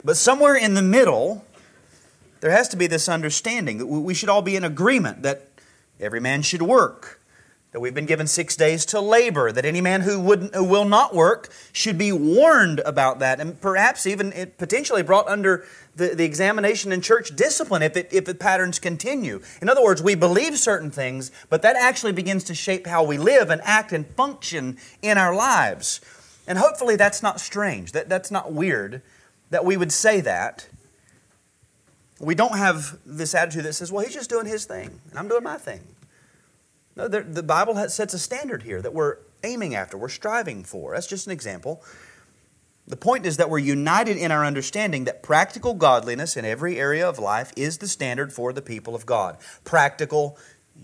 But 0.03 0.17
somewhere 0.17 0.55
in 0.55 0.75
the 0.75 0.83
middle, 0.83 1.45
there 2.41 2.51
has 2.51 2.69
to 2.69 2.77
be 2.77 2.87
this 2.87 3.09
understanding 3.09 3.79
that 3.79 3.87
we 3.87 4.15
should 4.15 4.29
all 4.29 4.43
be 4.43 4.57
in 4.57 4.65
agreement 4.65 5.23
that 5.23 5.49
every 5.99 6.21
man 6.21 6.43
should 6.43 6.63
work 6.63 7.20
that 7.73 7.81
we've 7.81 7.95
been 7.95 8.07
given 8.07 8.27
six 8.27 8.57
days 8.57 8.85
to 8.87 9.01
labor, 9.01 9.53
that 9.53 9.65
any 9.65 9.81
man 9.81 10.01
who, 10.01 10.19
would, 10.21 10.51
who 10.55 10.65
will 10.65 10.85
not 10.85 11.15
work 11.15 11.53
should 11.73 11.97
be 11.97 12.11
warned 12.11 12.81
about 12.81 13.21
that, 13.21 13.39
and 13.39 13.61
perhaps 13.61 14.07
even 14.07 14.33
potentially 14.59 15.03
brought 15.03 15.29
under 15.29 15.65
the, 15.95 16.09
the 16.09 16.25
examination 16.25 16.91
in 16.91 17.01
church 17.01 17.35
discipline 17.37 17.83
if, 17.83 17.97
it, 17.97 18.09
if 18.13 18.25
the 18.25 18.35
patterns 18.35 18.79
continue. 18.79 19.41
In 19.63 19.69
other 19.69 19.83
words, 19.83 20.03
we 20.03 20.17
believe 20.17 20.59
certain 20.59 20.91
things, 20.91 21.31
but 21.49 21.63
that 21.63 21.77
actually 21.77 22.13
begins 22.13 22.43
to 22.45 22.55
shape 22.55 22.87
how 22.87 23.05
we 23.05 23.19
live 23.19 23.51
and 23.51 23.61
act 23.65 23.93
and 23.93 24.07
function 24.17 24.77
in 25.01 25.17
our 25.17 25.35
lives. 25.35 26.01
And 26.49 26.59
hopefully 26.59 26.97
that's 26.97 27.23
not 27.23 27.39
strange, 27.39 27.93
that, 27.93 28.09
that's 28.09 28.31
not 28.33 28.53
weird 28.53 29.03
that 29.51 29.65
we 29.65 29.77
would 29.77 29.93
say 29.93 30.21
that. 30.21 30.69
We 32.19 32.35
don't 32.35 32.57
have 32.57 32.99
this 33.05 33.35
attitude 33.35 33.65
that 33.65 33.75
says, 33.75 33.91
well, 33.91 34.05
he's 34.05 34.15
just 34.15 34.31
doing 34.31 34.47
his 34.47 34.65
thing, 34.65 35.01
and 35.11 35.19
I'm 35.19 35.29
doing 35.29 35.43
my 35.43 35.57
thing. 35.57 35.81
No, 36.97 37.09
the, 37.09 37.23
the 37.23 37.43
Bible 37.43 37.75
has, 37.75 37.95
sets 37.95 38.15
a 38.15 38.19
standard 38.19 38.63
here 38.63 38.83
that 38.83 38.93
we're 38.93 39.19
aiming 39.45 39.75
after, 39.75 39.97
we're 39.97 40.09
striving 40.09 40.65
for. 40.65 40.95
That's 40.95 41.07
just 41.07 41.27
an 41.27 41.33
example. 41.33 41.83
The 42.87 42.97
point 42.97 43.25
is 43.25 43.37
that 43.37 43.49
we're 43.49 43.59
united 43.59 44.17
in 44.17 44.33
our 44.33 44.45
understanding 44.45 45.05
that 45.05 45.23
practical 45.23 45.75
godliness 45.75 46.37
in 46.37 46.45
every 46.45 46.79
area 46.79 47.09
of 47.09 47.19
life 47.19 47.53
is 47.57 47.79
the 47.79 47.87
standard 47.87 48.33
for 48.33 48.53
the 48.53 48.63
people 48.63 48.95
of 48.95 49.07
God. 49.07 49.37
Practical 49.65 50.37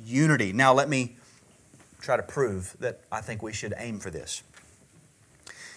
unity. 0.04 0.52
Now, 0.52 0.72
let 0.72 0.88
me 0.88 1.16
try 2.00 2.16
to 2.16 2.22
prove 2.22 2.76
that 2.78 3.00
I 3.10 3.20
think 3.20 3.42
we 3.42 3.52
should 3.52 3.74
aim 3.76 3.98
for 3.98 4.10
this. 4.10 4.44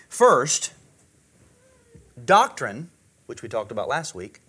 First, 0.07 0.73
doctrine, 2.23 2.91
which 3.25 3.41
we 3.41 3.49
talked 3.49 3.71
about 3.71 3.87
last 3.87 4.13
week, 4.13 4.41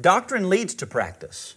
doctrine 0.00 0.48
leads 0.48 0.74
to 0.76 0.86
practice. 0.86 1.54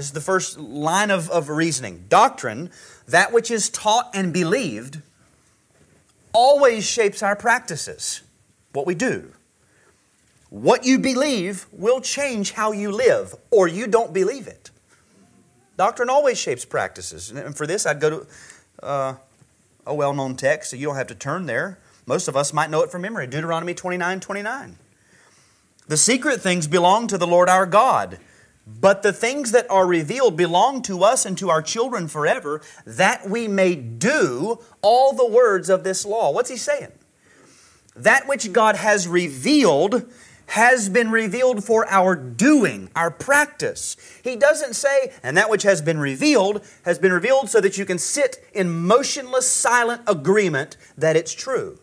This 0.00 0.06
is 0.06 0.12
the 0.12 0.20
first 0.22 0.58
line 0.58 1.10
of, 1.10 1.28
of 1.28 1.50
reasoning. 1.50 2.06
Doctrine, 2.08 2.70
that 3.06 3.34
which 3.34 3.50
is 3.50 3.68
taught 3.68 4.08
and 4.14 4.32
believed, 4.32 5.02
always 6.32 6.88
shapes 6.88 7.22
our 7.22 7.36
practices, 7.36 8.22
what 8.72 8.86
we 8.86 8.94
do. 8.94 9.34
What 10.48 10.86
you 10.86 10.98
believe 10.98 11.66
will 11.70 12.00
change 12.00 12.52
how 12.52 12.72
you 12.72 12.90
live, 12.90 13.34
or 13.50 13.68
you 13.68 13.86
don't 13.86 14.14
believe 14.14 14.46
it. 14.46 14.70
Doctrine 15.76 16.08
always 16.08 16.38
shapes 16.38 16.64
practices. 16.64 17.30
And 17.30 17.54
for 17.54 17.66
this, 17.66 17.84
I'd 17.84 18.00
go 18.00 18.08
to 18.20 18.26
uh, 18.82 19.14
a 19.84 19.94
well 19.94 20.14
known 20.14 20.34
text, 20.34 20.70
so 20.70 20.76
you 20.76 20.86
don't 20.86 20.96
have 20.96 21.08
to 21.08 21.14
turn 21.14 21.44
there. 21.44 21.78
Most 22.06 22.26
of 22.26 22.38
us 22.38 22.54
might 22.54 22.70
know 22.70 22.82
it 22.82 22.90
from 22.90 23.02
memory 23.02 23.26
Deuteronomy 23.26 23.74
29 23.74 24.20
29. 24.20 24.78
The 25.88 25.96
secret 25.98 26.40
things 26.40 26.66
belong 26.66 27.06
to 27.08 27.18
the 27.18 27.26
Lord 27.26 27.50
our 27.50 27.66
God, 27.66 28.18
but 28.66 29.02
the 29.02 29.12
things 29.12 29.52
that 29.52 29.70
are 29.70 29.86
revealed 29.86 30.36
belong 30.36 30.82
to 30.82 31.02
us 31.02 31.26
and 31.26 31.36
to 31.38 31.50
our 31.50 31.62
children 31.62 32.08
forever, 32.08 32.60
that 32.86 33.28
we 33.28 33.48
may 33.48 33.74
do 33.74 34.60
all 34.82 35.12
the 35.12 35.26
words 35.26 35.68
of 35.68 35.84
this 35.84 36.04
law. 36.04 36.30
What's 36.30 36.50
he 36.50 36.56
saying? 36.56 36.92
That 37.96 38.28
which 38.28 38.52
God 38.52 38.76
has 38.76 39.08
revealed 39.08 40.10
has 40.46 40.88
been 40.88 41.10
revealed 41.12 41.62
for 41.62 41.86
our 41.88 42.16
doing, 42.16 42.90
our 42.96 43.10
practice. 43.10 43.96
He 44.24 44.34
doesn't 44.34 44.74
say, 44.74 45.12
and 45.22 45.36
that 45.36 45.48
which 45.48 45.62
has 45.62 45.80
been 45.80 45.98
revealed 45.98 46.64
has 46.84 46.98
been 46.98 47.12
revealed 47.12 47.48
so 47.48 47.60
that 47.60 47.78
you 47.78 47.84
can 47.84 47.98
sit 47.98 48.44
in 48.52 48.68
motionless, 48.68 49.48
silent 49.48 50.02
agreement 50.08 50.76
that 50.98 51.16
it's 51.16 51.32
true. 51.32 51.78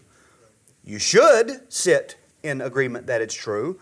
You 0.84 1.00
should 1.00 1.72
sit 1.72 2.18
in 2.44 2.60
agreement 2.60 3.08
that 3.08 3.22
it's 3.22 3.34
true, 3.34 3.80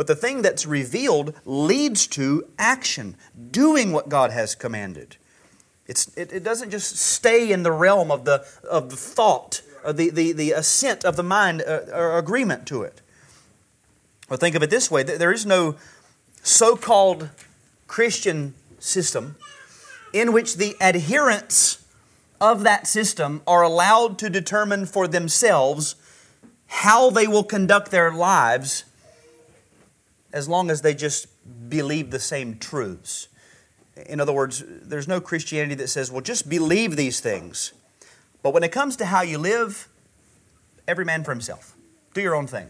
but 0.00 0.06
the 0.06 0.16
thing 0.16 0.40
that's 0.40 0.64
revealed 0.64 1.34
leads 1.44 2.06
to 2.06 2.48
action, 2.58 3.16
doing 3.50 3.92
what 3.92 4.08
God 4.08 4.30
has 4.30 4.54
commanded. 4.54 5.18
It's, 5.86 6.08
it, 6.16 6.32
it 6.32 6.42
doesn't 6.42 6.70
just 6.70 6.96
stay 6.96 7.52
in 7.52 7.64
the 7.64 7.70
realm 7.70 8.10
of 8.10 8.24
the, 8.24 8.42
of 8.64 8.88
the 8.88 8.96
thought, 8.96 9.60
or 9.84 9.92
the, 9.92 10.08
the, 10.08 10.32
the 10.32 10.52
assent 10.52 11.04
of 11.04 11.16
the 11.16 11.22
mind, 11.22 11.62
uh, 11.68 11.80
or 11.92 12.16
agreement 12.16 12.66
to 12.68 12.82
it. 12.82 13.02
Well, 14.30 14.38
think 14.38 14.56
of 14.56 14.62
it 14.62 14.70
this 14.70 14.90
way 14.90 15.02
there 15.02 15.32
is 15.32 15.44
no 15.44 15.76
so 16.42 16.76
called 16.76 17.28
Christian 17.86 18.54
system 18.78 19.36
in 20.14 20.32
which 20.32 20.56
the 20.56 20.76
adherents 20.80 21.84
of 22.40 22.62
that 22.62 22.86
system 22.86 23.42
are 23.46 23.62
allowed 23.62 24.18
to 24.20 24.30
determine 24.30 24.86
for 24.86 25.06
themselves 25.06 25.94
how 26.68 27.10
they 27.10 27.26
will 27.26 27.44
conduct 27.44 27.90
their 27.90 28.10
lives 28.10 28.84
as 30.32 30.48
long 30.48 30.70
as 30.70 30.82
they 30.82 30.94
just 30.94 31.26
believe 31.68 32.10
the 32.10 32.20
same 32.20 32.58
truths. 32.58 33.28
In 34.06 34.20
other 34.20 34.32
words, 34.32 34.64
there's 34.66 35.08
no 35.08 35.20
Christianity 35.20 35.74
that 35.76 35.88
says, 35.88 36.10
well, 36.10 36.20
just 36.20 36.48
believe 36.48 36.96
these 36.96 37.20
things. 37.20 37.72
But 38.42 38.54
when 38.54 38.62
it 38.62 38.72
comes 38.72 38.96
to 38.96 39.06
how 39.06 39.22
you 39.22 39.38
live, 39.38 39.88
every 40.88 41.04
man 41.04 41.24
for 41.24 41.30
himself. 41.30 41.76
Do 42.14 42.20
your 42.20 42.34
own 42.34 42.46
thing. 42.46 42.68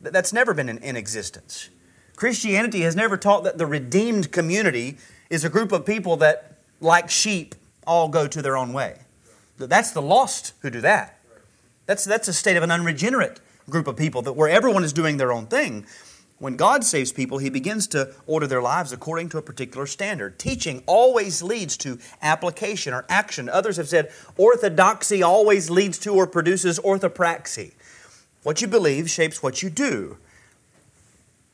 That's 0.00 0.32
never 0.32 0.52
been 0.52 0.68
in, 0.68 0.78
in 0.78 0.96
existence. 0.96 1.70
Christianity 2.14 2.82
has 2.82 2.94
never 2.94 3.16
taught 3.16 3.44
that 3.44 3.58
the 3.58 3.66
redeemed 3.66 4.32
community 4.32 4.98
is 5.30 5.44
a 5.44 5.48
group 5.48 5.72
of 5.72 5.84
people 5.84 6.16
that, 6.18 6.58
like 6.80 7.10
sheep, 7.10 7.54
all 7.86 8.08
go 8.08 8.26
to 8.26 8.42
their 8.42 8.56
own 8.56 8.72
way. 8.72 8.98
That's 9.58 9.90
the 9.92 10.02
lost 10.02 10.52
who 10.60 10.70
do 10.70 10.80
that. 10.82 11.18
That's, 11.86 12.04
that's 12.04 12.28
a 12.28 12.32
state 12.32 12.56
of 12.56 12.62
an 12.62 12.70
unregenerate 12.70 13.40
group 13.70 13.86
of 13.86 13.96
people 13.96 14.22
that 14.22 14.34
where 14.34 14.48
everyone 14.48 14.84
is 14.84 14.92
doing 14.92 15.16
their 15.16 15.32
own 15.32 15.46
thing. 15.46 15.86
When 16.38 16.56
God 16.56 16.84
saves 16.84 17.12
people, 17.12 17.38
He 17.38 17.48
begins 17.48 17.86
to 17.88 18.12
order 18.26 18.46
their 18.46 18.60
lives 18.60 18.92
according 18.92 19.30
to 19.30 19.38
a 19.38 19.42
particular 19.42 19.86
standard. 19.86 20.38
Teaching 20.38 20.82
always 20.86 21.42
leads 21.42 21.76
to 21.78 21.98
application 22.20 22.92
or 22.92 23.06
action. 23.08 23.48
Others 23.48 23.78
have 23.78 23.88
said 23.88 24.12
orthodoxy 24.36 25.22
always 25.22 25.70
leads 25.70 25.98
to 26.00 26.12
or 26.12 26.26
produces 26.26 26.78
orthopraxy. 26.80 27.72
What 28.42 28.60
you 28.60 28.68
believe 28.68 29.08
shapes 29.08 29.42
what 29.42 29.62
you 29.62 29.70
do. 29.70 30.18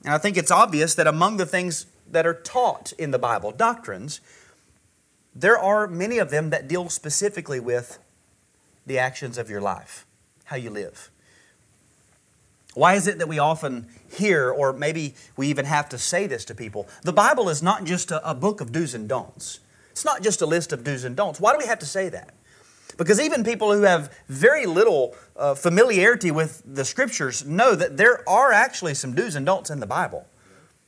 And 0.04 0.12
I 0.12 0.18
think 0.18 0.36
it's 0.36 0.50
obvious 0.50 0.96
that 0.96 1.06
among 1.06 1.36
the 1.36 1.46
things 1.46 1.86
that 2.10 2.26
are 2.26 2.34
taught 2.34 2.92
in 2.98 3.12
the 3.12 3.20
Bible, 3.20 3.52
doctrines, 3.52 4.20
there 5.32 5.56
are 5.56 5.86
many 5.86 6.18
of 6.18 6.30
them 6.30 6.50
that 6.50 6.66
deal 6.66 6.88
specifically 6.88 7.60
with 7.60 8.00
the 8.84 8.98
actions 8.98 9.38
of 9.38 9.48
your 9.48 9.60
life, 9.60 10.04
how 10.46 10.56
you 10.56 10.70
live. 10.70 11.11
Why 12.74 12.94
is 12.94 13.06
it 13.06 13.18
that 13.18 13.28
we 13.28 13.38
often 13.38 13.86
hear, 14.10 14.50
or 14.50 14.72
maybe 14.72 15.14
we 15.36 15.48
even 15.48 15.64
have 15.66 15.88
to 15.90 15.98
say 15.98 16.26
this 16.26 16.44
to 16.46 16.54
people? 16.54 16.88
The 17.02 17.12
Bible 17.12 17.48
is 17.48 17.62
not 17.62 17.84
just 17.84 18.10
a, 18.10 18.30
a 18.30 18.34
book 18.34 18.60
of 18.60 18.72
do's 18.72 18.94
and 18.94 19.08
don'ts. 19.08 19.60
It's 19.90 20.04
not 20.04 20.22
just 20.22 20.40
a 20.40 20.46
list 20.46 20.72
of 20.72 20.84
do's 20.84 21.04
and 21.04 21.14
don'ts. 21.14 21.38
Why 21.38 21.52
do 21.52 21.58
we 21.58 21.66
have 21.66 21.78
to 21.80 21.86
say 21.86 22.08
that? 22.08 22.34
Because 22.96 23.20
even 23.20 23.44
people 23.44 23.72
who 23.72 23.82
have 23.82 24.16
very 24.28 24.66
little 24.66 25.14
uh, 25.36 25.54
familiarity 25.54 26.30
with 26.30 26.62
the 26.64 26.84
scriptures 26.84 27.44
know 27.44 27.74
that 27.74 27.96
there 27.96 28.26
are 28.28 28.52
actually 28.52 28.94
some 28.94 29.14
do's 29.14 29.34
and 29.34 29.44
don'ts 29.44 29.70
in 29.70 29.80
the 29.80 29.86
Bible. 29.86 30.26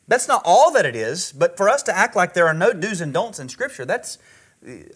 That's 0.06 0.28
not 0.28 0.42
all 0.44 0.70
that 0.72 0.84
it 0.84 0.96
is, 0.96 1.32
but 1.32 1.56
for 1.56 1.68
us 1.68 1.82
to 1.84 1.96
act 1.96 2.14
like 2.14 2.34
there 2.34 2.46
are 2.46 2.54
no 2.54 2.72
do's 2.72 3.00
and 3.00 3.12
don'ts 3.12 3.38
in 3.38 3.48
Scripture, 3.48 3.86
that's, 3.86 4.18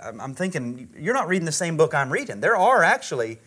I'm 0.03 0.35
thinking, 0.35 0.91
you're 0.99 1.15
not 1.15 1.29
reading 1.29 1.47
the 1.47 1.53
same 1.53 1.77
book 1.77 1.95
I'm 1.95 2.13
reading. 2.13 2.41
There 2.41 2.57
are 2.57 2.83
actually 2.83 3.39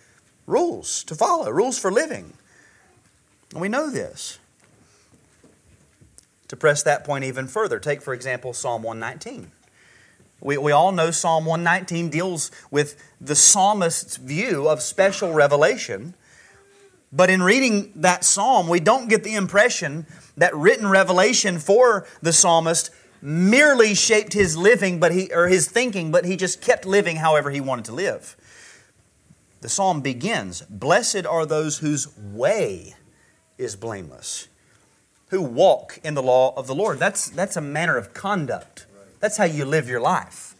rules 0.47 1.03
to 1.03 1.15
follow, 1.15 1.49
rules 1.51 1.77
for 1.77 1.91
living. 1.91 2.33
And 3.51 3.61
we 3.61 3.69
know 3.69 3.89
this. 3.89 4.39
To 6.47 6.57
press 6.57 6.83
that 6.83 7.03
point 7.03 7.23
even 7.23 7.47
further, 7.47 7.79
take, 7.79 8.01
for 8.01 8.13
example, 8.13 8.53
Psalm 8.53 8.83
119. 8.83 9.51
We, 10.41 10.57
we 10.57 10.71
all 10.71 10.91
know 10.91 11.11
Psalm 11.11 11.45
119 11.45 12.09
deals 12.09 12.51
with 12.71 13.01
the 13.21 13.35
psalmist's 13.35 14.17
view 14.17 14.67
of 14.67 14.81
special 14.81 15.33
revelation. 15.33 16.15
But 17.13 17.29
in 17.29 17.43
reading 17.43 17.93
that 17.95 18.23
psalm, 18.23 18.67
we 18.67 18.79
don't 18.79 19.07
get 19.07 19.23
the 19.23 19.35
impression 19.35 20.07
that 20.37 20.55
written 20.55 20.87
revelation 20.87 21.59
for 21.59 22.07
the 22.21 22.33
psalmist 22.33 22.89
merely 23.21 23.93
shaped 23.93 24.33
his 24.33 24.57
living 24.57 24.99
but 24.99 25.11
he, 25.11 25.31
or 25.31 25.47
his 25.47 25.67
thinking, 25.67 26.11
but 26.11 26.25
he 26.25 26.35
just 26.35 26.61
kept 26.61 26.85
living 26.85 27.17
however 27.17 27.51
he 27.51 27.61
wanted 27.61 27.85
to 27.85 27.93
live. 27.93 28.35
The 29.61 29.69
psalm 29.69 30.01
begins 30.01 30.61
Blessed 30.63 31.25
are 31.25 31.45
those 31.45 31.77
whose 31.77 32.07
way 32.17 32.95
is 33.57 33.75
blameless, 33.75 34.47
who 35.29 35.41
walk 35.41 35.99
in 36.03 36.13
the 36.13 36.23
law 36.23 36.53
of 36.55 36.67
the 36.67 36.75
Lord. 36.75 36.99
That's, 36.99 37.29
that's 37.29 37.55
a 37.55 37.61
manner 37.61 37.97
of 37.97 38.13
conduct. 38.13 38.85
That's 39.19 39.37
how 39.37 39.45
you 39.45 39.65
live 39.65 39.87
your 39.87 40.01
life. 40.01 40.55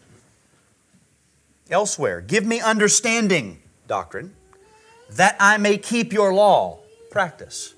Elsewhere, 1.70 2.20
give 2.20 2.44
me 2.44 2.60
understanding, 2.60 3.60
doctrine, 3.86 4.34
that 5.10 5.36
I 5.40 5.58
may 5.58 5.78
keep 5.78 6.12
your 6.12 6.32
law, 6.32 6.78
practice. 7.10 7.74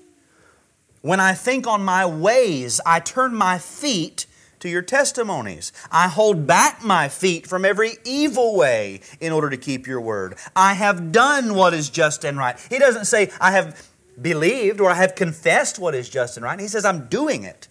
When 1.01 1.19
I 1.19 1.33
think 1.33 1.67
on 1.67 1.83
my 1.83 2.05
ways, 2.05 2.81
I 2.85 2.99
turn 2.99 3.35
my 3.35 3.57
feet 3.57 4.25
to 4.59 4.69
your 4.69 4.81
testimonies. 4.81 5.71
I 5.91 6.07
hold 6.07 6.47
back 6.47 6.83
my 6.83 7.09
feet 7.09 7.45
from 7.45 7.65
every 7.65 7.93
evil 8.03 8.55
way 8.55 9.01
in 9.19 9.31
order 9.31 9.49
to 9.49 9.57
keep 9.57 9.85
your 9.85 10.01
word. 10.01 10.35
I 10.55 10.73
have 10.73 11.11
done 11.11 11.53
what 11.53 11.73
is 11.73 11.89
just 11.89 12.25
and 12.25 12.37
right. 12.37 12.57
He 12.69 12.79
doesn't 12.79 13.05
say, 13.05 13.31
I 13.39 13.51
have 13.51 13.87
believed 14.21 14.79
or 14.79 14.89
I 14.89 14.95
have 14.95 15.15
confessed 15.15 15.79
what 15.79 15.95
is 15.95 16.09
just 16.09 16.37
and 16.37 16.43
right. 16.43 16.59
He 16.59 16.67
says, 16.67 16.85
I'm 16.85 17.07
doing 17.07 17.43
it. 17.43 17.67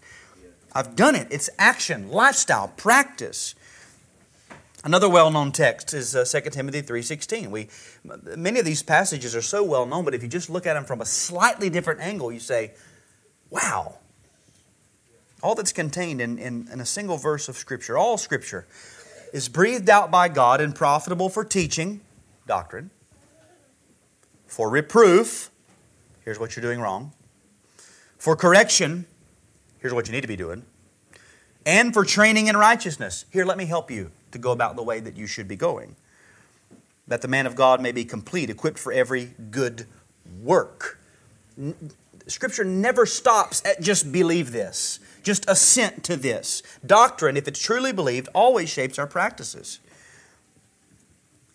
I've 0.73 0.97
done 0.97 1.15
it. 1.15 1.29
It's 1.31 1.49
action, 1.59 2.09
lifestyle, 2.11 2.69
practice. 2.77 3.55
Another 4.83 5.09
well-known 5.09 5.53
text 5.53 5.95
is 5.95 6.15
uh, 6.15 6.25
2 6.25 6.51
Timothy 6.51 6.83
3.16. 6.83 7.49
We, 7.49 7.69
many 8.37 8.59
of 8.59 8.67
these 8.67 8.83
passages 8.83 9.35
are 9.35 9.43
so 9.43 9.65
well 9.65 9.87
known, 9.87 10.05
but 10.05 10.15
if 10.15 10.23
you 10.23 10.29
just 10.29 10.51
look 10.51 10.67
at 10.67 10.75
them 10.75 10.85
from 10.85 11.01
a 11.01 11.07
slightly 11.07 11.71
different 11.71 12.01
angle, 12.01 12.31
you 12.31 12.41
say, 12.41 12.73
wow. 13.49 13.97
All 15.43 15.55
that's 15.55 15.73
contained 15.73 16.21
in, 16.21 16.39
in, 16.39 16.69
in 16.71 16.81
a 16.81 16.87
single 16.87 17.17
verse 17.17 17.49
of 17.49 17.57
Scripture, 17.57 17.97
all 17.97 18.19
Scripture, 18.19 18.67
is 19.33 19.49
breathed 19.49 19.89
out 19.89 20.11
by 20.11 20.29
God 20.29 20.61
and 20.61 20.75
profitable 20.75 21.29
for 21.29 21.45
teaching, 21.45 22.01
doctrine, 22.47 22.91
for 24.47 24.69
reproof, 24.69 25.51
here's 26.25 26.39
what 26.39 26.57
you're 26.57 26.63
doing 26.63 26.81
wrong, 26.81 27.13
for 28.19 28.37
correction, 28.37 29.07
Here's 29.85 29.93
what 29.93 30.09
you 30.09 30.13
need 30.13 30.23
to 30.23 30.29
be 30.29 30.35
doing. 30.35 30.65
And 31.67 31.93
for 31.93 32.07
training 32.07 32.47
in 32.47 32.57
righteousness. 32.57 33.27
Here, 33.31 33.45
let 33.45 33.59
me 33.59 33.67
help 33.67 33.91
you 33.91 34.13
to 34.31 34.39
go 34.39 34.51
about 34.51 34.77
the 34.77 34.83
way 34.83 34.99
that 34.99 35.15
you 35.15 35.27
should 35.27 35.47
be 35.47 35.57
going. 35.57 35.97
That 37.07 37.21
the 37.21 37.29
man 37.29 37.47
of 37.47 37.55
God 37.55 37.83
may 37.83 37.93
be 37.93 38.07
complete, 38.07 38.49
equipped 38.49 38.79
for 38.79 38.95
every 38.95 39.35
good 39.51 39.87
work. 40.43 40.99
Scripture 42.27 42.65
never 42.65 43.05
stops 43.05 43.63
at 43.67 43.83
just 43.83 44.11
believe 44.11 44.53
this, 44.53 45.01
just 45.23 45.47
assent 45.51 46.03
to 46.05 46.17
this. 46.17 46.63
Doctrine, 46.87 47.37
if 47.37 47.47
it's 47.47 47.61
truly 47.61 47.93
believed, 47.93 48.31
always 48.35 48.71
shapes 48.71 48.99
our 48.99 49.07
practices. 49.07 49.81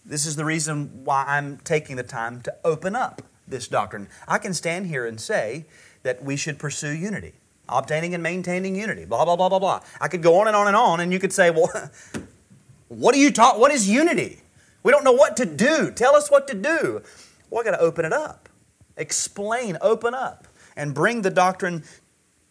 This 0.06 0.28
is 0.28 0.36
the 0.36 0.46
reason 0.46 1.04
why 1.04 1.26
I'm 1.28 1.58
taking 1.58 1.96
the 1.96 2.04
time 2.04 2.42
to 2.44 2.56
open 2.64 2.96
up 2.96 3.24
this 3.50 3.68
doctrine. 3.68 4.08
I 4.28 4.38
can 4.38 4.54
stand 4.54 4.88
here 4.88 5.06
and 5.06 5.20
say 5.20 5.66
that 6.04 6.24
we 6.24 6.36
should 6.36 6.60
pursue 6.60 6.92
unity, 6.92 7.34
obtaining 7.68 8.14
and 8.14 8.24
maintaining 8.24 8.76
unity, 8.76 9.06
blah, 9.06 9.26
blah, 9.26 9.36
blah, 9.36 9.50
blah, 9.50 9.60
blah. 9.60 9.82
I 10.00 10.08
could 10.08 10.22
go 10.22 10.40
on 10.40 10.48
and 10.48 10.56
on 10.56 10.68
and 10.68 10.76
on, 10.76 11.00
and 11.00 11.12
you 11.12 11.20
could 11.20 11.34
say, 11.34 11.52
well, 11.52 11.70
what 12.88 13.14
do 13.14 13.20
you 13.20 13.32
taught? 13.32 13.60
What 13.60 13.72
is 13.72 13.90
unity? 13.90 14.42
We 14.84 14.92
don't 14.92 15.04
know 15.04 15.12
what 15.12 15.36
to 15.38 15.46
do. 15.46 15.92
Tell 15.92 16.16
us 16.16 16.32
what 16.32 16.48
to 16.48 16.54
do. 16.54 17.02
Well, 17.50 17.62
I 17.62 17.64
got 17.64 17.72
to 17.72 17.80
open 17.80 18.06
it 18.06 18.14
up, 18.14 18.48
explain, 18.96 19.78
open 19.82 20.14
up, 20.14 20.48
and 20.76 20.94
bring 20.94 21.22
the 21.22 21.30
doctrine, 21.30 21.84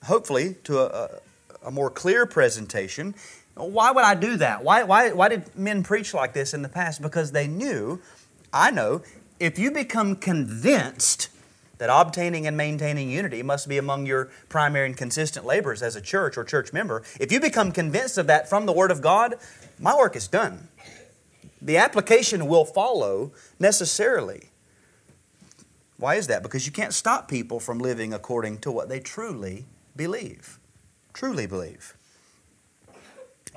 hopefully, 0.05 0.57
to 0.65 0.81
a, 0.81 0.87
a, 0.87 1.09
a 1.69 1.71
more 1.71 1.91
clear 1.91 2.27
presentation. 2.27 3.15
Why 3.55 3.91
would 3.91 4.05
I 4.05 4.15
do 4.15 4.37
that? 4.37 4.63
Why, 4.63 4.83
why, 4.83 5.13
why 5.13 5.29
did 5.29 5.57
men 5.57 5.83
preach 5.83 6.15
like 6.15 6.33
this 6.33 6.55
in 6.55 6.63
the 6.63 6.69
past? 6.69 7.01
Because 7.01 7.33
they 7.33 7.47
knew, 7.47 8.01
I 8.53 8.71
know, 8.71 9.03
if 9.41 9.59
you 9.59 9.71
become 9.71 10.17
convinced 10.17 11.29
that 11.79 11.91
obtaining 11.91 12.47
and 12.47 12.57
maintaining 12.57 13.11
unity 13.11 13.43
must 13.43 13.69
be 13.69 13.79
among 13.79 14.05
your 14.05 14.31
primary 14.49 14.87
and 14.87 14.97
consistent 14.97 15.47
labors 15.47 15.83
as 15.83 15.95
a 15.97 16.01
church 16.01 16.37
or 16.37 16.45
church 16.45 16.73
member, 16.73 17.03
if 17.21 17.31
you 17.31 17.41
become 17.41 17.71
convinced 17.71 18.19
of 18.19 18.27
that 18.27 18.49
from 18.49 18.67
the 18.67 18.73
Word 18.73 18.91
of 18.91 19.01
God, 19.01 19.37
my 19.79 19.97
work 19.97 20.17
is 20.17 20.27
done. 20.27 20.69
The 21.63 21.77
application 21.77 22.47
will 22.47 22.65
follow 22.65 23.33
necessarily. 23.59 24.49
Why 25.97 26.15
is 26.15 26.29
that? 26.29 26.43
Because 26.43 26.67
you 26.67 26.73
can't 26.73 26.95
stop 26.95 27.29
people 27.29 27.59
from 27.59 27.79
living 27.79 28.13
according 28.13 28.59
to 28.59 28.71
what 28.71 28.89
they 28.89 29.01
truly 29.01 29.67
believe. 29.97 30.59
Truly 31.13 31.47
believe. 31.47 31.97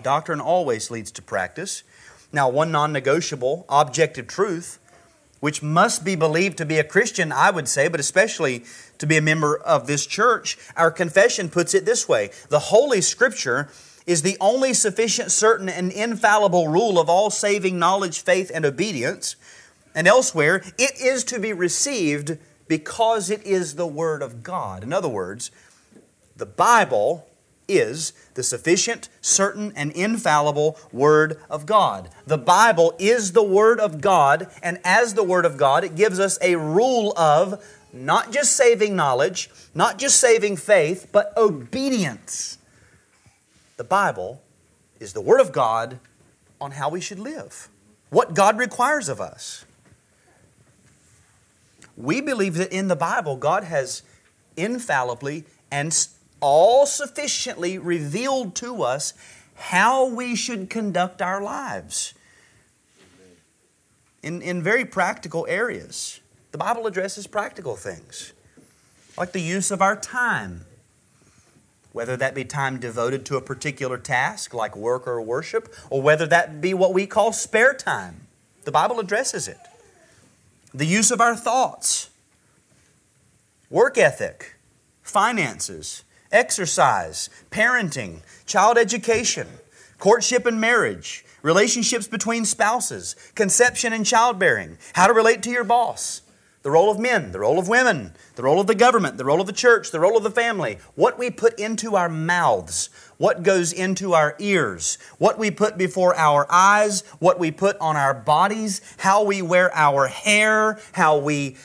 Doctrine 0.02 0.42
always 0.42 0.90
leads 0.90 1.12
to 1.12 1.22
practice. 1.22 1.84
Now, 2.34 2.50
one 2.50 2.72
non 2.72 2.92
negotiable 2.92 3.66
objective 3.70 4.28
truth, 4.28 4.80
which 5.42 5.62
must 5.62 6.06
be 6.06 6.16
believed 6.16 6.58
to 6.60 6.66
be 6.66 6.80
a 6.80 6.84
Christian, 6.84 7.34
I 7.34 7.52
would 7.52 7.68
say, 7.68 7.90
but 7.90 8.00
especially 8.00 8.64
to 9.00 9.06
be 9.06 9.18
a 9.18 9.22
member 9.22 9.58
of 9.58 9.88
this 9.88 10.06
church, 10.06 10.58
our 10.78 10.92
confession 10.92 11.50
puts 11.50 11.74
it 11.74 11.84
this 11.84 12.08
way 12.08 12.30
The 12.48 12.60
Holy 12.60 13.02
Scripture 13.02 13.70
is 14.08 14.22
the 14.22 14.38
only 14.40 14.74
sufficient, 14.74 15.32
certain, 15.32 15.68
and 15.68 15.92
infallible 15.92 16.68
rule 16.68 17.00
of 17.00 17.10
all 17.10 17.30
saving 17.30 17.78
knowledge, 17.78 18.22
faith, 18.22 18.50
and 18.54 18.66
obedience. 18.66 19.36
And 19.94 20.08
elsewhere, 20.08 20.64
it 20.78 21.02
is 21.02 21.24
to 21.26 21.40
be 21.40 21.54
received 21.54 22.38
because 22.68 23.30
it 23.30 23.44
is 23.44 23.76
the 23.76 23.88
Word 23.88 24.22
of 24.22 24.44
God. 24.44 24.84
In 24.84 24.94
other 24.94 25.10
words, 25.10 25.52
the 26.38 26.46
Bible 26.46 27.28
is 27.78 28.14
the 28.34 28.44
sufficient, 28.44 29.10
certain, 29.22 29.74
and 29.76 29.92
infallible 29.92 30.78
Word 30.92 31.40
of 31.50 31.66
God. 31.66 32.10
The 32.26 32.38
Bible 32.38 32.96
is 33.00 33.34
the 33.34 33.44
Word 33.44 33.80
of 33.80 34.02
God, 34.02 34.50
and 34.64 34.80
as 34.84 35.14
the 35.14 35.24
Word 35.24 35.46
of 35.46 35.58
God, 35.58 35.84
it 35.84 35.96
gives 35.96 36.20
us 36.20 36.38
a 36.42 36.56
rule 36.56 37.14
of 37.18 37.64
not 37.94 38.32
just 38.32 38.54
saving 38.54 38.96
knowledge, 38.96 39.50
not 39.76 39.98
just 39.98 40.20
saving 40.20 40.58
faith, 40.58 41.08
but 41.12 41.34
obedience. 41.36 42.58
The 43.78 43.84
Bible 43.84 44.42
is 45.00 45.14
the 45.14 45.22
Word 45.22 45.42
of 45.42 45.52
God 45.52 46.00
on 46.60 46.72
how 46.72 46.90
we 46.90 47.02
should 47.02 47.20
live, 47.20 47.70
what 48.10 48.34
God 48.34 48.58
requires 48.58 49.10
of 49.10 49.20
us. 49.20 49.66
We 51.98 52.22
believe 52.22 52.56
that 52.56 52.72
in 52.72 52.88
the 52.88 52.96
Bible, 52.96 53.36
God 53.36 53.64
has 53.64 54.04
infallibly 54.56 55.46
and 55.72 55.94
all 56.42 56.86
sufficiently 56.86 57.78
revealed 57.78 58.56
to 58.56 58.84
us 58.84 59.14
how 59.56 60.06
we 60.06 60.36
should 60.36 60.70
conduct 60.70 61.22
our 61.22 61.42
lives 61.42 62.14
in, 64.22 64.42
in 64.42 64.62
very 64.62 64.86
practical 64.86 65.46
areas. 65.48 66.20
The 66.52 66.58
Bible 66.58 66.88
addresses 66.88 67.28
practical 67.28 67.76
things, 67.76 68.34
like 69.18 69.32
the 69.32 69.42
use 69.42 69.72
of 69.72 69.82
our 69.82 69.96
time 69.96 70.66
whether 71.94 72.16
that 72.18 72.34
be 72.34 72.46
time 72.46 72.80
devoted 72.80 73.26
to 73.26 73.36
a 73.36 73.42
particular 73.42 73.98
task 73.98 74.54
like 74.54 74.76
work 74.76 75.08
or 75.08 75.22
worship, 75.22 75.74
or 75.90 76.02
whether 76.02 76.26
that 76.26 76.62
be 76.62 76.74
what 76.74 76.94
we 76.94 77.06
call 77.06 77.34
spare 77.34 77.74
time. 77.74 78.28
The 78.64 78.72
Bible 78.72 79.00
addresses 79.00 79.48
it. 79.48 79.58
The 80.74 80.86
use 80.86 81.12
of 81.12 81.20
our 81.20 81.36
thoughts, 81.36 82.10
work 83.70 83.98
ethic, 83.98 84.56
finances, 85.02 86.04
exercise, 86.32 87.30
parenting, 87.50 88.22
child 88.46 88.78
education, 88.78 89.48
courtship 89.98 90.46
and 90.46 90.60
marriage, 90.60 91.26
relationships 91.42 92.08
between 92.08 92.46
spouses, 92.46 93.16
conception 93.36 93.94
and 93.94 94.06
childbearing, 94.06 94.78
how 94.94 95.08
to 95.08 95.14
relate 95.14 95.44
to 95.44 95.52
your 95.52 95.64
boss, 95.64 96.22
the 96.64 96.72
role 96.72 96.92
of 96.92 97.00
men, 97.00 97.32
the 97.32 97.40
role 97.40 97.58
of 97.58 97.68
women, 97.68 98.14
the 98.36 98.44
role 98.44 98.60
of 98.60 98.68
the 98.68 98.76
government, 98.76 99.18
the 99.18 99.26
role 99.26 99.42
of 99.42 99.48
the 99.48 99.54
church, 99.54 99.90
the 99.90 100.00
role 100.00 100.16
of 100.16 100.24
the 100.24 100.30
family, 100.30 100.78
what 100.94 101.18
we 101.18 101.32
put 101.32 101.60
into 101.60 101.96
our 101.96 102.10
mouths, 102.10 102.90
what 103.18 103.42
goes 103.42 103.74
into 103.74 104.14
our 104.14 104.36
ears, 104.40 105.00
what 105.18 105.40
we 105.40 105.50
put 105.50 105.78
before 105.78 106.16
our 106.16 106.46
eyes, 106.52 107.02
what 107.20 107.40
we 107.40 107.50
put 107.50 107.78
on 107.80 107.96
our 107.96 108.14
bodies, 108.14 108.82
how 108.98 109.24
we 109.24 109.42
wear 109.42 109.76
our 109.76 110.08
hair, 110.08 110.80
how 110.92 111.18
we 111.18 111.58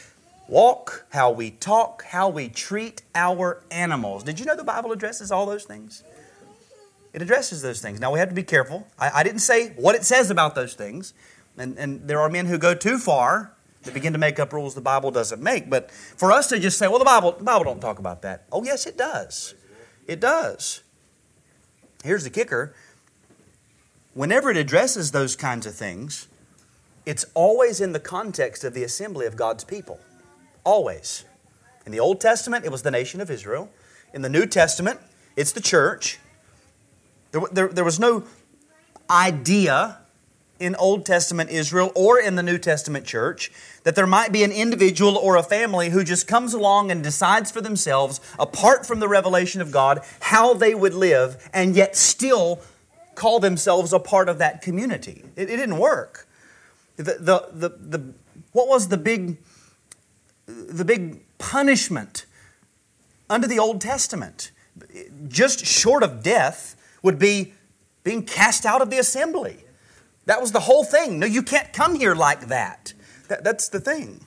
walk, 0.48 1.06
how 1.10 1.30
we 1.30 1.50
talk, 1.50 2.04
how 2.04 2.28
we 2.28 2.48
treat 2.48 3.02
our 3.14 3.62
animals. 3.70 4.22
Did 4.22 4.38
you 4.38 4.46
know 4.46 4.56
the 4.56 4.64
Bible 4.64 4.92
addresses 4.92 5.30
all 5.30 5.46
those 5.46 5.64
things? 5.64 6.02
It 7.12 7.22
addresses 7.22 7.62
those 7.62 7.80
things. 7.80 7.98
Now 7.98 8.12
we 8.12 8.18
have 8.18 8.28
to 8.28 8.34
be 8.34 8.42
careful. 8.42 8.86
I, 8.98 9.10
I 9.16 9.22
didn't 9.22 9.40
say 9.40 9.70
what 9.70 9.94
it 9.94 10.04
says 10.04 10.30
about 10.30 10.54
those 10.54 10.74
things. 10.74 11.14
And, 11.56 11.78
and 11.78 12.06
there 12.06 12.20
are 12.20 12.28
men 12.28 12.46
who 12.46 12.58
go 12.58 12.74
too 12.74 12.98
far 12.98 13.52
to 13.84 13.90
begin 13.90 14.12
to 14.12 14.18
make 14.18 14.38
up 14.38 14.52
rules 14.52 14.74
the 14.74 14.80
Bible 14.80 15.10
doesn't 15.10 15.42
make. 15.42 15.70
But 15.70 15.90
for 15.90 16.30
us 16.30 16.48
to 16.48 16.58
just 16.58 16.76
say, 16.76 16.88
well, 16.88 16.98
the 16.98 17.04
Bible, 17.04 17.32
the 17.32 17.44
Bible 17.44 17.64
don't 17.64 17.80
talk 17.80 17.98
about 17.98 18.22
that. 18.22 18.44
Oh, 18.52 18.62
yes, 18.62 18.86
it 18.86 18.98
does. 18.98 19.54
It 20.06 20.20
does. 20.20 20.82
Here's 22.04 22.24
the 22.24 22.30
kicker. 22.30 22.74
Whenever 24.12 24.50
it 24.50 24.56
addresses 24.56 25.12
those 25.12 25.36
kinds 25.36 25.66
of 25.66 25.74
things, 25.74 26.28
it's 27.06 27.24
always 27.34 27.80
in 27.80 27.92
the 27.92 28.00
context 28.00 28.64
of 28.64 28.74
the 28.74 28.82
assembly 28.82 29.26
of 29.26 29.36
God's 29.36 29.64
people. 29.64 30.00
Always. 30.66 31.24
In 31.86 31.92
the 31.92 32.00
Old 32.00 32.20
Testament, 32.20 32.64
it 32.64 32.72
was 32.72 32.82
the 32.82 32.90
nation 32.90 33.20
of 33.20 33.30
Israel. 33.30 33.70
In 34.12 34.22
the 34.22 34.28
New 34.28 34.46
Testament, 34.46 34.98
it's 35.36 35.52
the 35.52 35.60
church. 35.60 36.18
There, 37.30 37.42
there, 37.52 37.68
there 37.68 37.84
was 37.84 38.00
no 38.00 38.24
idea 39.08 39.98
in 40.58 40.74
Old 40.74 41.06
Testament 41.06 41.50
Israel 41.50 41.92
or 41.94 42.18
in 42.18 42.34
the 42.34 42.42
New 42.42 42.58
Testament 42.58 43.04
church 43.06 43.52
that 43.84 43.94
there 43.94 44.08
might 44.08 44.32
be 44.32 44.42
an 44.42 44.50
individual 44.50 45.16
or 45.16 45.36
a 45.36 45.42
family 45.42 45.90
who 45.90 46.02
just 46.02 46.26
comes 46.26 46.52
along 46.52 46.90
and 46.90 47.00
decides 47.00 47.52
for 47.52 47.60
themselves, 47.60 48.20
apart 48.36 48.84
from 48.84 48.98
the 48.98 49.06
revelation 49.06 49.60
of 49.60 49.70
God, 49.70 50.00
how 50.18 50.52
they 50.52 50.74
would 50.74 50.94
live 50.94 51.48
and 51.52 51.76
yet 51.76 51.94
still 51.94 52.60
call 53.14 53.38
themselves 53.38 53.92
a 53.92 54.00
part 54.00 54.28
of 54.28 54.38
that 54.38 54.62
community. 54.62 55.22
It, 55.36 55.48
it 55.48 55.58
didn't 55.58 55.78
work. 55.78 56.26
The, 56.96 57.02
the, 57.02 57.48
the, 57.52 57.68
the, 57.68 58.14
what 58.50 58.66
was 58.66 58.88
the 58.88 58.96
big, 58.96 59.36
the 60.46 60.84
big 60.84 61.20
punishment 61.38 62.26
under 63.28 63.46
the 63.46 63.58
Old 63.58 63.80
Testament? 63.80 64.50
Just 65.28 65.64
short 65.66 66.02
of 66.02 66.22
death 66.22 66.76
would 67.02 67.18
be 67.18 67.54
being 68.04 68.24
cast 68.24 68.64
out 68.64 68.82
of 68.82 68.90
the 68.90 68.98
assembly. 68.98 69.64
That 70.26 70.40
was 70.40 70.52
the 70.52 70.60
whole 70.60 70.84
thing. 70.84 71.18
No, 71.18 71.26
you 71.26 71.42
can't 71.42 71.72
come 71.72 71.94
here 71.94 72.14
like 72.14 72.48
that. 72.48 72.92
that 73.28 73.42
that's 73.42 73.68
the 73.68 73.80
thing. 73.80 74.26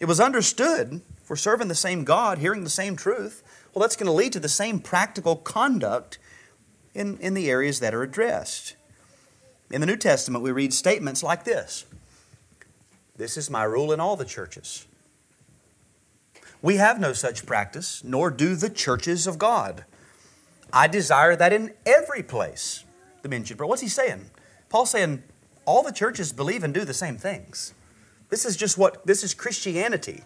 It 0.00 0.06
was 0.06 0.20
understood 0.20 1.02
for 1.22 1.36
serving 1.36 1.68
the 1.68 1.74
same 1.74 2.04
God, 2.04 2.38
hearing 2.38 2.64
the 2.64 2.70
same 2.70 2.96
truth. 2.96 3.42
Well, 3.72 3.82
that's 3.82 3.96
going 3.96 4.06
to 4.06 4.12
lead 4.12 4.32
to 4.32 4.40
the 4.40 4.48
same 4.48 4.80
practical 4.80 5.36
conduct 5.36 6.18
in, 6.94 7.18
in 7.18 7.34
the 7.34 7.48
areas 7.48 7.80
that 7.80 7.94
are 7.94 8.02
addressed. 8.02 8.74
In 9.70 9.80
the 9.80 9.86
New 9.86 9.96
Testament, 9.96 10.42
we 10.42 10.50
read 10.50 10.74
statements 10.74 11.22
like 11.22 11.44
this 11.44 11.84
This 13.16 13.36
is 13.36 13.48
my 13.48 13.62
rule 13.62 13.92
in 13.92 14.00
all 14.00 14.16
the 14.16 14.24
churches. 14.24 14.86
We 16.60 16.76
have 16.76 16.98
no 16.98 17.12
such 17.12 17.46
practice, 17.46 18.02
nor 18.02 18.30
do 18.30 18.56
the 18.56 18.70
churches 18.70 19.26
of 19.26 19.38
God. 19.38 19.84
I 20.72 20.88
desire 20.88 21.36
that 21.36 21.52
in 21.52 21.72
every 21.86 22.22
place 22.22 22.84
the 23.22 23.28
men 23.28 23.44
should 23.44 23.58
pray. 23.58 23.66
What's 23.66 23.82
he 23.82 23.88
saying? 23.88 24.30
Paul's 24.68 24.90
saying 24.90 25.22
all 25.64 25.82
the 25.82 25.92
churches 25.92 26.32
believe 26.32 26.64
and 26.64 26.74
do 26.74 26.84
the 26.84 26.94
same 26.94 27.16
things. 27.16 27.74
This 28.28 28.44
is 28.44 28.56
just 28.56 28.76
what, 28.76 29.06
this 29.06 29.22
is 29.22 29.34
Christianity. 29.34 30.22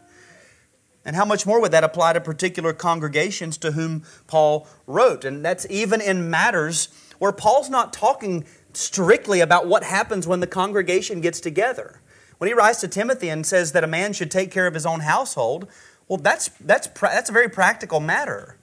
And 1.04 1.16
how 1.16 1.24
much 1.24 1.46
more 1.46 1.60
would 1.60 1.72
that 1.72 1.84
apply 1.84 2.12
to 2.12 2.20
particular 2.20 2.72
congregations 2.72 3.58
to 3.58 3.72
whom 3.72 4.04
Paul 4.26 4.66
wrote? 4.86 5.24
And 5.24 5.44
that's 5.44 5.66
even 5.68 6.00
in 6.00 6.30
matters 6.30 6.88
where 7.18 7.32
Paul's 7.32 7.70
not 7.70 7.92
talking 7.92 8.44
strictly 8.72 9.40
about 9.40 9.66
what 9.66 9.84
happens 9.84 10.26
when 10.26 10.40
the 10.40 10.46
congregation 10.46 11.20
gets 11.20 11.40
together. 11.40 12.00
When 12.38 12.48
he 12.48 12.54
writes 12.54 12.80
to 12.80 12.88
Timothy 12.88 13.28
and 13.28 13.46
says 13.46 13.72
that 13.72 13.84
a 13.84 13.88
man 13.88 14.12
should 14.12 14.30
take 14.30 14.50
care 14.50 14.66
of 14.66 14.74
his 14.74 14.86
own 14.86 15.00
household, 15.00 15.68
well, 16.12 16.20
that's, 16.20 16.48
that's, 16.60 16.88
that's 16.88 17.30
a 17.30 17.32
very 17.32 17.48
practical 17.48 17.98
matter. 17.98 18.58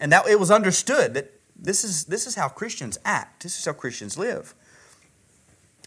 And 0.00 0.10
that 0.10 0.26
it 0.26 0.40
was 0.40 0.50
understood 0.50 1.12
that 1.12 1.38
this 1.54 1.84
is, 1.84 2.06
this 2.06 2.26
is 2.26 2.34
how 2.34 2.48
Christians 2.48 2.98
act, 3.04 3.42
this 3.42 3.58
is 3.58 3.66
how 3.66 3.74
Christians 3.74 4.16
live. 4.16 4.54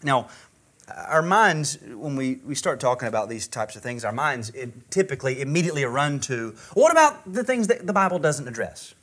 Now, 0.03 0.27
our 0.95 1.23
minds, 1.23 1.79
when 1.81 2.15
we, 2.15 2.35
we 2.45 2.53
start 2.53 2.79
talking 2.79 3.07
about 3.07 3.29
these 3.29 3.47
types 3.47 3.75
of 3.75 3.81
things, 3.81 4.05
our 4.05 4.11
minds 4.11 4.51
it 4.51 4.91
typically 4.91 5.41
immediately 5.41 5.85
run 5.85 6.19
to 6.19 6.53
what 6.75 6.91
about 6.91 7.33
the 7.33 7.43
things 7.43 7.65
that 7.65 7.87
the 7.87 7.93
Bible 7.93 8.19
doesn't 8.19 8.47
address? 8.47 8.93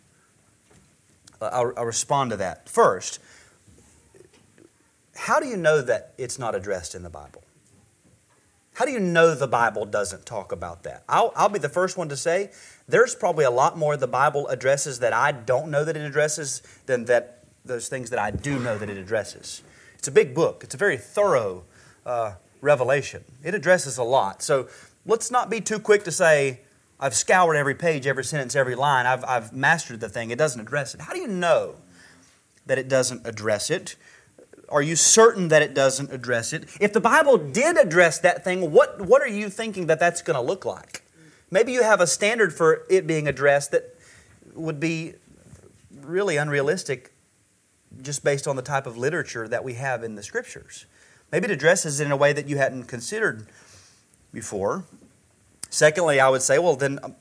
Uh, 1.42 1.50
I'll, 1.52 1.72
I'll 1.78 1.84
respond 1.84 2.30
to 2.30 2.36
that. 2.36 2.68
First, 2.68 3.18
how 5.16 5.40
do 5.40 5.48
you 5.48 5.56
know 5.56 5.82
that 5.82 6.14
it's 6.16 6.38
not 6.38 6.54
addressed 6.54 6.94
in 6.94 7.02
the 7.02 7.10
Bible? 7.10 7.42
How 8.80 8.86
do 8.86 8.92
you 8.92 9.00
know 9.00 9.34
the 9.34 9.46
Bible 9.46 9.84
doesn't 9.84 10.24
talk 10.24 10.52
about 10.52 10.84
that? 10.84 11.04
I'll, 11.06 11.34
I'll 11.36 11.50
be 11.50 11.58
the 11.58 11.68
first 11.68 11.98
one 11.98 12.08
to 12.08 12.16
say 12.16 12.50
there's 12.88 13.14
probably 13.14 13.44
a 13.44 13.50
lot 13.50 13.76
more 13.76 13.94
the 13.94 14.08
Bible 14.08 14.48
addresses 14.48 15.00
that 15.00 15.12
I 15.12 15.32
don't 15.32 15.70
know 15.70 15.84
that 15.84 15.98
it 15.98 16.00
addresses 16.00 16.62
than 16.86 17.04
that 17.04 17.44
those 17.62 17.90
things 17.90 18.08
that 18.08 18.18
I 18.18 18.30
do 18.30 18.58
know 18.58 18.78
that 18.78 18.88
it 18.88 18.96
addresses. 18.96 19.62
It's 19.98 20.08
a 20.08 20.10
big 20.10 20.34
book. 20.34 20.64
It's 20.64 20.74
a 20.74 20.78
very 20.78 20.96
thorough 20.96 21.64
uh, 22.06 22.36
revelation. 22.62 23.22
It 23.44 23.54
addresses 23.54 23.98
a 23.98 24.02
lot. 24.02 24.40
So 24.40 24.66
let's 25.04 25.30
not 25.30 25.50
be 25.50 25.60
too 25.60 25.78
quick 25.78 26.04
to 26.04 26.10
say, 26.10 26.60
I've 26.98 27.14
scoured 27.14 27.56
every 27.56 27.74
page, 27.74 28.06
every 28.06 28.24
sentence, 28.24 28.56
every 28.56 28.76
line. 28.76 29.04
I've, 29.04 29.26
I've 29.26 29.52
mastered 29.52 30.00
the 30.00 30.08
thing. 30.08 30.30
It 30.30 30.38
doesn't 30.38 30.58
address 30.58 30.94
it. 30.94 31.02
How 31.02 31.12
do 31.12 31.20
you 31.20 31.28
know 31.28 31.74
that 32.64 32.78
it 32.78 32.88
doesn't 32.88 33.26
address 33.26 33.68
it? 33.68 33.96
Are 34.70 34.82
you 34.82 34.96
certain 34.96 35.48
that 35.48 35.62
it 35.62 35.74
doesn't 35.74 36.12
address 36.12 36.52
it? 36.52 36.68
If 36.80 36.92
the 36.92 37.00
Bible 37.00 37.36
did 37.38 37.76
address 37.76 38.18
that 38.20 38.44
thing, 38.44 38.70
what, 38.70 39.00
what 39.00 39.20
are 39.20 39.28
you 39.28 39.50
thinking 39.50 39.86
that 39.86 39.98
that's 39.98 40.22
going 40.22 40.36
to 40.36 40.40
look 40.40 40.64
like? 40.64 41.02
Maybe 41.50 41.72
you 41.72 41.82
have 41.82 42.00
a 42.00 42.06
standard 42.06 42.54
for 42.54 42.84
it 42.88 43.06
being 43.06 43.26
addressed 43.26 43.72
that 43.72 43.96
would 44.54 44.78
be 44.78 45.14
really 46.00 46.36
unrealistic 46.36 47.12
just 48.02 48.22
based 48.22 48.46
on 48.46 48.54
the 48.54 48.62
type 48.62 48.86
of 48.86 48.96
literature 48.96 49.48
that 49.48 49.64
we 49.64 49.74
have 49.74 50.04
in 50.04 50.14
the 50.14 50.22
scriptures. 50.22 50.86
Maybe 51.32 51.46
it 51.46 51.50
addresses 51.50 52.00
it 52.00 52.06
in 52.06 52.12
a 52.12 52.16
way 52.16 52.32
that 52.32 52.48
you 52.48 52.56
hadn't 52.56 52.84
considered 52.84 53.46
before. 54.32 54.84
Secondly, 55.70 56.20
I 56.20 56.28
would 56.28 56.42
say, 56.42 56.58
well, 56.58 56.76
then, 56.76 56.98
um, 57.02 57.14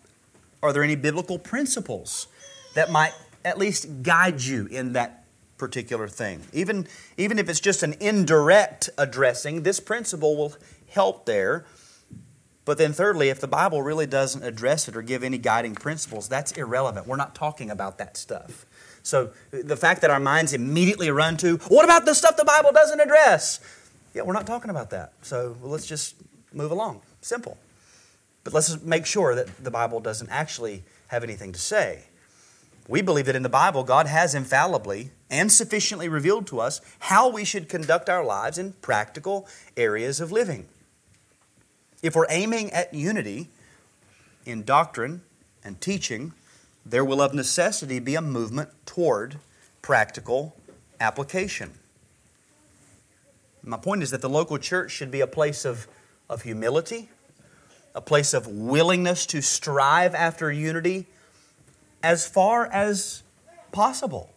are 0.61 0.73
there 0.73 0.83
any 0.83 0.95
biblical 0.95 1.39
principles 1.39 2.27
that 2.75 2.91
might 2.91 3.13
at 3.45 3.57
least 3.57 4.03
guide 4.03 4.41
you 4.41 4.67
in 4.67 4.93
that 4.93 5.18
particular 5.59 6.07
thing? 6.07 6.41
Even, 6.53 6.87
even 7.17 7.37
if 7.37 7.47
it's 7.49 7.59
just 7.59 7.83
an 7.83 7.93
indirect 7.99 8.89
addressing, 8.97 9.61
this 9.61 9.79
principle 9.79 10.35
will 10.35 10.55
help 10.87 11.25
there. 11.25 11.65
But 12.65 12.77
then, 12.77 12.93
thirdly, 12.93 13.29
if 13.29 13.39
the 13.39 13.47
Bible 13.47 13.81
really 13.81 14.05
doesn't 14.05 14.43
address 14.43 14.87
it 14.87 14.95
or 14.95 15.01
give 15.01 15.23
any 15.23 15.37
guiding 15.37 15.75
principles, 15.75 16.27
that's 16.27 16.51
irrelevant. 16.53 17.07
We're 17.07 17.15
not 17.15 17.35
talking 17.35 17.69
about 17.69 17.97
that 17.97 18.15
stuff. 18.17 18.65
So, 19.01 19.31
the 19.51 19.77
fact 19.77 20.01
that 20.01 20.11
our 20.11 20.19
minds 20.19 20.53
immediately 20.53 21.09
run 21.09 21.37
to, 21.37 21.57
what 21.67 21.83
about 21.83 22.05
the 22.05 22.13
stuff 22.13 22.37
the 22.37 22.45
Bible 22.45 22.71
doesn't 22.71 22.99
address? 22.99 23.59
Yeah, 24.13 24.23
we're 24.23 24.33
not 24.33 24.45
talking 24.45 24.69
about 24.69 24.91
that. 24.91 25.13
So, 25.21 25.57
let's 25.63 25.87
just 25.87 26.15
move 26.53 26.71
along. 26.71 27.01
Simple. 27.21 27.57
But 28.43 28.53
let's 28.53 28.81
make 28.83 29.05
sure 29.05 29.35
that 29.35 29.63
the 29.63 29.71
Bible 29.71 29.99
doesn't 29.99 30.29
actually 30.29 30.83
have 31.07 31.23
anything 31.23 31.51
to 31.53 31.59
say. 31.59 32.03
We 32.87 33.01
believe 33.01 33.25
that 33.25 33.35
in 33.35 33.43
the 33.43 33.49
Bible, 33.49 33.83
God 33.83 34.07
has 34.07 34.35
infallibly 34.35 35.11
and 35.29 35.51
sufficiently 35.51 36.09
revealed 36.09 36.47
to 36.47 36.59
us 36.59 36.81
how 36.99 37.29
we 37.29 37.45
should 37.45 37.69
conduct 37.69 38.09
our 38.09 38.23
lives 38.23 38.57
in 38.57 38.73
practical 38.73 39.47
areas 39.77 40.19
of 40.19 40.31
living. 40.31 40.67
If 42.01 42.15
we're 42.15 42.25
aiming 42.29 42.71
at 42.71 42.93
unity 42.93 43.49
in 44.45 44.63
doctrine 44.63 45.21
and 45.63 45.79
teaching, 45.79 46.33
there 46.85 47.05
will 47.05 47.21
of 47.21 47.33
necessity 47.33 47.99
be 47.99 48.15
a 48.15 48.21
movement 48.21 48.69
toward 48.85 49.37
practical 49.81 50.55
application. 50.99 51.71
My 53.63 53.77
point 53.77 54.01
is 54.01 54.11
that 54.11 54.21
the 54.21 54.29
local 54.29 54.57
church 54.57 54.91
should 54.91 55.11
be 55.11 55.21
a 55.21 55.27
place 55.27 55.65
of, 55.65 55.87
of 56.29 56.43
humility, 56.43 57.09
a 57.93 58.01
place 58.01 58.33
of 58.33 58.47
willingness 58.47 59.25
to 59.27 59.41
strive 59.41 60.15
after 60.15 60.51
unity 60.51 61.07
as 62.01 62.25
far 62.25 62.65
as 62.67 63.23
possible. 63.71 64.33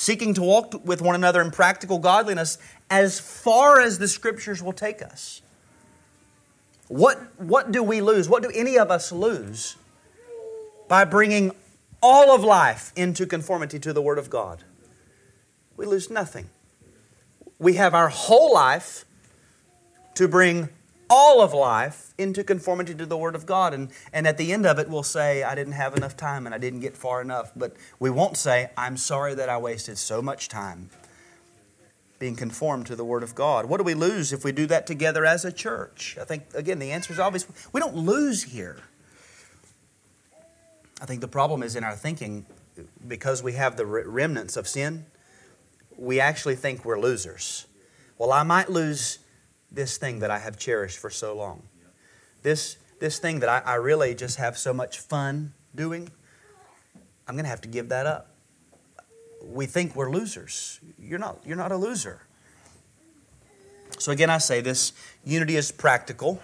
Seeking 0.00 0.32
to 0.32 0.42
walk 0.42 0.80
with 0.82 1.02
one 1.02 1.14
another 1.14 1.42
in 1.42 1.50
practical 1.50 1.98
godliness 1.98 2.56
as 2.88 3.20
far 3.20 3.82
as 3.82 3.98
the 3.98 4.08
scriptures 4.08 4.62
will 4.62 4.72
take 4.72 5.02
us. 5.02 5.42
What, 6.88 7.18
what 7.38 7.70
do 7.70 7.82
we 7.82 8.00
lose? 8.00 8.26
What 8.26 8.42
do 8.42 8.50
any 8.54 8.78
of 8.78 8.90
us 8.90 9.12
lose 9.12 9.76
by 10.88 11.04
bringing 11.04 11.52
all 12.02 12.34
of 12.34 12.42
life 12.42 12.94
into 12.96 13.26
conformity 13.26 13.78
to 13.78 13.92
the 13.92 14.00
Word 14.00 14.16
of 14.16 14.30
God? 14.30 14.64
We 15.76 15.84
lose 15.84 16.08
nothing. 16.08 16.48
We 17.58 17.74
have 17.74 17.92
our 17.92 18.08
whole 18.08 18.54
life 18.54 19.04
to 20.14 20.26
bring 20.26 20.70
all 21.10 21.42
of 21.42 21.52
life 21.52 22.14
into 22.16 22.44
conformity 22.44 22.94
to 22.94 23.04
the 23.04 23.16
Word 23.16 23.34
of 23.34 23.44
God. 23.44 23.74
And, 23.74 23.90
and 24.12 24.26
at 24.26 24.38
the 24.38 24.52
end 24.52 24.64
of 24.64 24.78
it, 24.78 24.88
we'll 24.88 25.02
say, 25.02 25.42
I 25.42 25.56
didn't 25.56 25.72
have 25.72 25.96
enough 25.96 26.16
time 26.16 26.46
and 26.46 26.54
I 26.54 26.58
didn't 26.58 26.80
get 26.80 26.96
far 26.96 27.20
enough. 27.20 27.50
But 27.56 27.74
we 27.98 28.08
won't 28.08 28.36
say, 28.36 28.70
I'm 28.76 28.96
sorry 28.96 29.34
that 29.34 29.48
I 29.48 29.58
wasted 29.58 29.98
so 29.98 30.22
much 30.22 30.48
time 30.48 30.88
being 32.20 32.36
conformed 32.36 32.86
to 32.86 32.94
the 32.94 33.04
Word 33.04 33.22
of 33.22 33.34
God. 33.34 33.66
What 33.66 33.78
do 33.78 33.84
we 33.84 33.94
lose 33.94 34.32
if 34.32 34.44
we 34.44 34.52
do 34.52 34.66
that 34.66 34.86
together 34.86 35.24
as 35.24 35.44
a 35.44 35.50
church? 35.50 36.16
I 36.20 36.24
think, 36.24 36.44
again, 36.54 36.78
the 36.78 36.92
answer 36.92 37.12
is 37.12 37.18
obvious. 37.18 37.46
We 37.72 37.80
don't 37.80 37.96
lose 37.96 38.44
here. 38.44 38.78
I 41.02 41.06
think 41.06 41.22
the 41.22 41.28
problem 41.28 41.62
is 41.62 41.76
in 41.76 41.82
our 41.82 41.96
thinking, 41.96 42.44
because 43.08 43.42
we 43.42 43.54
have 43.54 43.76
the 43.76 43.86
remnants 43.86 44.56
of 44.56 44.68
sin, 44.68 45.06
we 45.96 46.20
actually 46.20 46.56
think 46.56 46.84
we're 46.84 47.00
losers. 47.00 47.66
Well, 48.18 48.32
I 48.32 48.42
might 48.42 48.68
lose 48.68 49.18
this 49.72 49.96
thing 49.98 50.20
that 50.20 50.30
I 50.30 50.38
have 50.38 50.58
cherished 50.58 50.98
for 50.98 51.10
so 51.10 51.36
long. 51.36 51.62
This, 52.42 52.76
this 52.98 53.18
thing 53.18 53.40
that 53.40 53.48
I, 53.48 53.72
I 53.72 53.74
really 53.76 54.14
just 54.14 54.38
have 54.38 54.56
so 54.58 54.72
much 54.72 54.98
fun 54.98 55.52
doing, 55.74 56.10
I'm 57.28 57.34
going 57.34 57.44
to 57.44 57.50
have 57.50 57.60
to 57.62 57.68
give 57.68 57.90
that 57.90 58.06
up 58.06 58.30
we 59.42 59.66
think 59.66 59.96
we're 59.96 60.10
losers. 60.10 60.80
You're 60.98 61.18
not, 61.18 61.38
you're 61.44 61.56
not 61.56 61.72
a 61.72 61.76
loser. 61.76 62.22
So, 63.98 64.12
again, 64.12 64.30
I 64.30 64.38
say 64.38 64.60
this 64.60 64.92
unity 65.24 65.56
is 65.56 65.72
practical, 65.72 66.42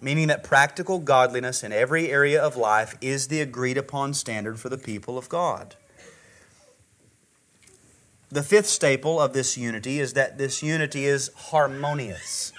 meaning 0.00 0.28
that 0.28 0.42
practical 0.42 0.98
godliness 0.98 1.62
in 1.62 1.72
every 1.72 2.10
area 2.10 2.42
of 2.42 2.56
life 2.56 2.96
is 3.00 3.28
the 3.28 3.40
agreed 3.40 3.78
upon 3.78 4.14
standard 4.14 4.58
for 4.58 4.68
the 4.68 4.78
people 4.78 5.18
of 5.18 5.28
God. 5.28 5.76
The 8.34 8.42
fifth 8.42 8.66
staple 8.66 9.20
of 9.20 9.32
this 9.32 9.56
unity 9.56 10.00
is 10.00 10.14
that 10.14 10.38
this 10.38 10.62
unity 10.62 11.04
is 11.04 11.30
harmonious. 11.36 12.52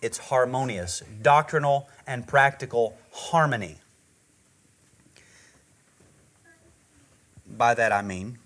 It's 0.00 0.18
harmonious, 0.18 1.02
doctrinal 1.20 1.88
and 2.06 2.26
practical 2.26 2.96
harmony. 3.10 3.78
by 7.56 7.74
that 7.74 7.92
I 7.92 8.02
mean 8.02 8.38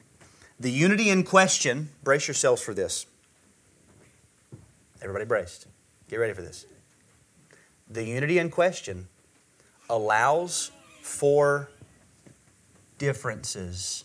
the 0.58 0.70
unity 0.70 1.08
in 1.08 1.24
question, 1.24 1.88
brace 2.02 2.28
yourselves 2.28 2.60
for 2.60 2.74
this. 2.74 3.06
Everybody 5.00 5.24
braced. 5.24 5.66
Get 6.08 6.16
ready 6.16 6.34
for 6.34 6.42
this. 6.42 6.66
The 7.88 8.04
unity 8.04 8.38
in 8.38 8.50
question 8.50 9.08
allows 9.88 10.70
for 11.00 11.70
differences 12.98 14.04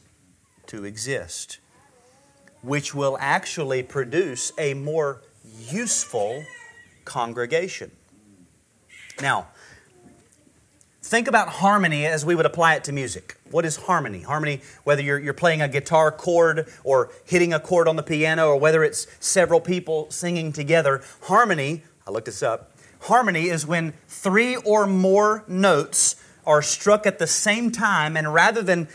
to 0.67 0.86
exist, 0.86 1.60
which 2.65 2.95
will 2.95 3.17
actually 3.19 3.84
produce 3.84 4.51
a 4.58 4.73
more 4.73 5.21
useful 5.69 6.43
congregation. 7.06 7.91
Now, 9.21 9.47
Think 11.06 11.28
about 11.28 11.49
harmony 11.49 12.08
as 12.08 12.25
we 12.25 12.34
would 12.34 12.47
apply 12.47 12.73
it 12.73 12.84
to 12.86 12.91
music. 12.91 13.38
What 13.51 13.63
is 13.63 13.75
harmony? 13.75 14.21
Harmony, 14.21 14.62
whether 14.86 15.04
you're, 15.04 15.19
you're 15.19 15.36
playing 15.36 15.62
a 15.62 15.67
guitar 15.67 16.12
chord 16.12 16.67
or 16.84 17.12
hitting 17.25 17.54
a 17.54 17.60
chord 17.60 17.88
on 17.88 17.95
the 17.95 18.01
piano 18.01 18.47
or 18.47 18.58
whether 18.58 18.84
it's 18.84 19.06
several 19.19 19.62
people 19.62 20.10
singing 20.10 20.51
together, 20.51 21.04
harmony, 21.21 21.84
I 22.08 22.12
looked 22.12 22.25
this 22.25 22.41
up, 22.41 22.71
harmony 23.01 23.49
is 23.49 23.67
when 23.67 23.93
three 24.08 24.56
or 24.56 24.88
more 24.88 25.43
notes 25.47 26.15
are 26.43 26.63
struck 26.63 27.06
at 27.06 27.19
the 27.19 27.28
same 27.28 27.71
time 27.71 28.17
and 28.17 28.34
rather 28.34 28.63
than 28.63 28.88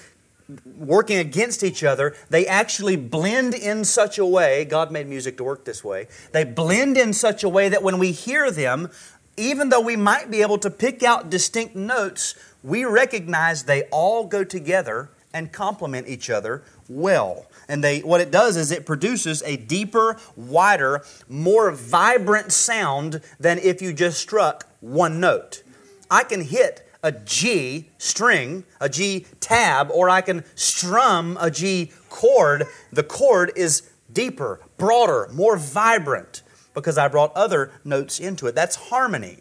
working 0.77 1.19
against 1.19 1.63
each 1.63 1.85
other, 1.85 2.15
they 2.29 2.47
actually 2.47 2.97
blend 2.97 3.55
in 3.55 3.85
such 3.85 4.19
a 4.19 4.27
way, 4.27 4.65
God 4.65 4.91
made 4.91 5.09
music 5.09 5.37
to 5.39 5.45
work 5.45 5.65
this 5.65 5.85
way, 5.85 6.09
they 6.33 6.45
blend 6.45 6.97
in 6.97 7.13
such 7.13 7.45
a 7.45 7.49
way 7.49 7.69
that 7.69 7.83
when 7.83 7.99
we 7.99 8.13
hear 8.13 8.51
them, 8.51 8.91
even 9.37 9.69
though 9.69 9.81
we 9.81 9.97
might 9.97 10.31
be 10.31 10.43
able 10.43 10.59
to 10.59 10.71
pick 10.71 11.03
out 11.03 11.31
distinct 11.31 11.75
notes, 11.75 12.35
we 12.63 12.85
recognize 12.85 13.65
they 13.65 13.85
all 13.85 14.27
go 14.27 14.45
together 14.45 15.11
and 15.33 15.53
complement 15.53 16.09
each 16.09 16.29
other 16.29 16.63
well. 16.89 17.47
And 17.69 17.85
they, 17.85 18.01
what 18.01 18.21
it 18.21 18.31
does 18.31 18.57
is 18.57 18.73
it 18.73 18.85
produces 18.85 19.43
a 19.45 19.57
deeper, 19.57 20.19
wider, 20.37 21.05
more 21.29 21.71
vibrant 21.71 22.53
sound 22.53 23.21
than 23.39 23.59
if 23.59 23.81
you 23.81 23.93
just 23.93 24.21
struck 24.21 24.67
one 24.81 25.21
note. 25.21 25.63
I 26.11 26.25
can 26.25 26.43
hit 26.43 26.90
a 27.03 27.13
G 27.13 27.91
string, 27.99 28.65
a 28.81 28.89
G 28.89 29.27
tab, 29.41 29.91
or 29.91 30.11
I 30.11 30.21
can 30.21 30.45
strum 30.55 31.39
a 31.41 31.51
G 31.51 31.93
chord. 32.09 32.65
The 32.93 33.03
chord 33.03 33.53
is 33.57 33.91
deeper, 34.13 34.61
broader, 34.77 35.29
more 35.33 35.57
vibrant 35.57 36.43
because 36.75 36.99
I 36.99 37.09
brought 37.09 37.35
other 37.37 37.73
notes 37.85 38.21
into 38.21 38.47
it. 38.47 38.55
That's 38.55 38.77
harmony. 38.77 39.39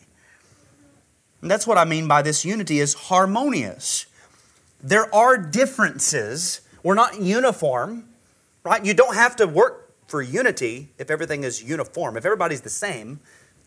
And 1.41 1.50
that's 1.50 1.65
what 1.65 1.78
I 1.78 1.86
mean 1.86 2.08
by 2.08 2.22
this 2.22 2.43
unity 2.43 2.80
is 2.80 2.93
harmonious. 2.93 4.06
There 4.82 5.13
are 5.13 5.38
differences. 5.38 6.62
We're 6.84 6.95
not 6.95 7.22
uniform, 7.22 8.10
right? 8.63 8.84
You 8.84 8.93
don't 8.93 9.15
have 9.15 9.36
to 9.38 9.48
work 9.48 9.93
for 10.08 10.22
unity 10.22 10.89
if 10.98 11.12
everything 11.12 11.43
is 11.43 11.62
uniform. 11.62 12.17
If 12.17 12.26
everybody's 12.26 12.62
the 12.62 12.69
same, 12.69 13.19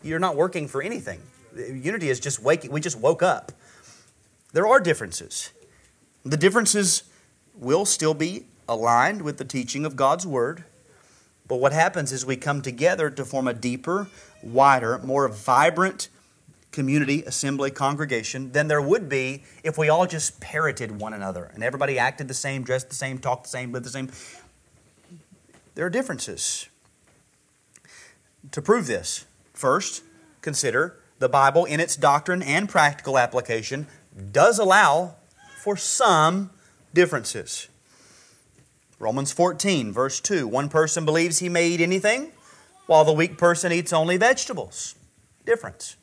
you're 0.03 0.19
not 0.19 0.35
working 0.35 0.67
for 0.67 0.81
anything. 0.81 1.21
Unity 1.55 2.09
is 2.09 2.19
just 2.19 2.41
waking, 2.41 2.71
we 2.71 2.81
just 2.81 2.99
woke 2.99 3.23
up. 3.23 3.51
There 4.53 4.67
are 4.67 4.79
differences. 4.79 5.51
The 6.23 6.37
differences 6.37 7.03
will 7.55 7.85
still 7.85 8.13
be 8.13 8.45
aligned 8.69 9.23
with 9.23 9.37
the 9.37 9.45
teaching 9.45 9.85
of 9.85 9.95
God's 9.95 10.25
Word. 10.25 10.63
But 11.47 11.57
what 11.57 11.73
happens 11.73 12.11
is 12.11 12.25
we 12.25 12.37
come 12.37 12.61
together 12.61 13.09
to 13.09 13.25
form 13.25 13.47
a 13.47 13.53
deeper, 13.53 14.07
wider, 14.41 14.99
more 14.99 15.27
vibrant 15.27 16.07
community, 16.71 17.23
assembly, 17.23 17.71
congregation 17.71 18.51
than 18.51 18.67
there 18.67 18.81
would 18.81 19.09
be 19.09 19.43
if 19.63 19.77
we 19.77 19.89
all 19.89 20.07
just 20.07 20.39
parroted 20.39 20.99
one 20.99 21.13
another 21.13 21.51
and 21.53 21.63
everybody 21.63 21.99
acted 21.99 22.27
the 22.27 22.33
same, 22.33 22.63
dressed 22.63 22.89
the 22.89 22.95
same, 22.95 23.17
talked 23.17 23.43
the 23.43 23.49
same, 23.49 23.71
lived 23.71 23.85
the 23.85 23.89
same. 23.89 24.09
There 25.75 25.85
are 25.85 25.89
differences. 25.89 26.67
To 28.51 28.61
prove 28.61 28.87
this, 28.87 29.25
first, 29.53 30.03
consider 30.41 30.99
the 31.19 31.29
Bible 31.29 31.65
in 31.65 31.79
its 31.79 31.95
doctrine 31.95 32.41
and 32.41 32.67
practical 32.67 33.17
application 33.17 33.87
does 34.31 34.59
allow 34.59 35.15
for 35.61 35.75
some 35.75 36.51
differences. 36.93 37.67
Romans 38.99 39.31
14, 39.31 39.91
verse 39.91 40.19
2 40.19 40.47
one 40.47 40.69
person 40.69 41.05
believes 41.05 41.39
he 41.39 41.49
may 41.49 41.67
eat 41.67 41.81
anything, 41.81 42.31
while 42.85 43.03
the 43.03 43.13
weak 43.13 43.37
person 43.37 43.71
eats 43.71 43.91
only 43.91 44.17
vegetables. 44.17 44.95
Difference. 45.45 45.97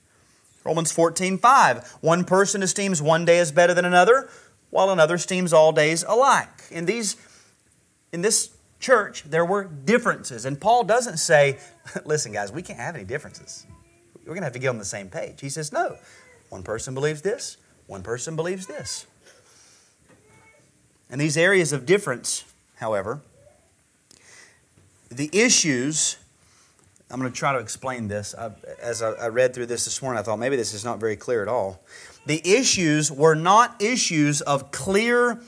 Romans 0.65 0.93
14, 0.93 1.39
5 1.39 1.99
one 2.01 2.25
person 2.25 2.63
esteems 2.63 3.01
one 3.01 3.25
day 3.25 3.39
as 3.39 3.53
better 3.53 3.75
than 3.75 3.85
another, 3.85 4.29
while 4.71 4.91
another 4.91 5.15
esteems 5.15 5.53
all 5.53 5.73
days 5.73 6.05
alike. 6.07 6.65
In, 6.71 6.85
these, 6.85 7.17
in 8.13 8.23
this 8.23 8.51
church, 8.79 9.25
there 9.25 9.45
were 9.45 9.65
differences. 9.65 10.45
And 10.45 10.61
Paul 10.61 10.85
doesn't 10.85 11.19
say, 11.19 11.59
listen, 12.05 12.33
guys, 12.33 12.53
we 12.53 12.63
can't 12.63 12.79
have 12.79 12.95
any 12.95 13.05
differences. 13.05 13.67
We're 14.19 14.35
going 14.35 14.43
to 14.43 14.45
have 14.45 14.53
to 14.53 14.59
get 14.59 14.69
on 14.69 14.79
the 14.79 14.85
same 14.85 15.09
page. 15.09 15.41
He 15.41 15.49
says, 15.49 15.73
no. 15.73 15.97
One 16.51 16.63
person 16.63 16.95
believes 16.95 17.23
this, 17.23 17.57
one 17.91 18.03
person 18.05 18.37
believes 18.37 18.67
this. 18.67 19.05
And 21.11 21.21
these 21.21 21.37
areas 21.37 21.73
of 21.73 21.87
difference, 21.87 22.45
however, 22.77 23.21
the 25.11 25.29
issues, 25.33 26.17
I'm 27.11 27.19
going 27.19 27.33
to 27.33 27.37
try 27.37 27.53
to 27.53 27.59
explain 27.59 28.07
this. 28.07 28.33
I, 28.39 28.53
as 28.81 29.03
I, 29.03 29.11
I 29.15 29.27
read 29.27 29.55
through 29.55 29.67
this 29.67 29.87
this 29.87 30.01
morning, 30.01 30.21
I 30.21 30.23
thought 30.23 30.39
maybe 30.39 30.55
this 30.55 30.73
is 30.73 30.85
not 30.85 31.01
very 31.01 31.17
clear 31.17 31.43
at 31.43 31.49
all. 31.49 31.83
The 32.27 32.41
issues 32.45 33.11
were 33.11 33.35
not 33.35 33.83
issues 33.83 34.41
of 34.41 34.71
clear, 34.71 35.41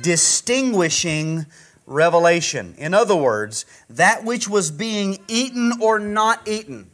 distinguishing 0.00 1.44
revelation. 1.86 2.74
In 2.78 2.94
other 2.94 3.16
words, 3.16 3.66
that 3.90 4.24
which 4.24 4.48
was 4.48 4.70
being 4.70 5.18
eaten 5.28 5.72
or 5.78 5.98
not 5.98 6.48
eaten 6.48 6.91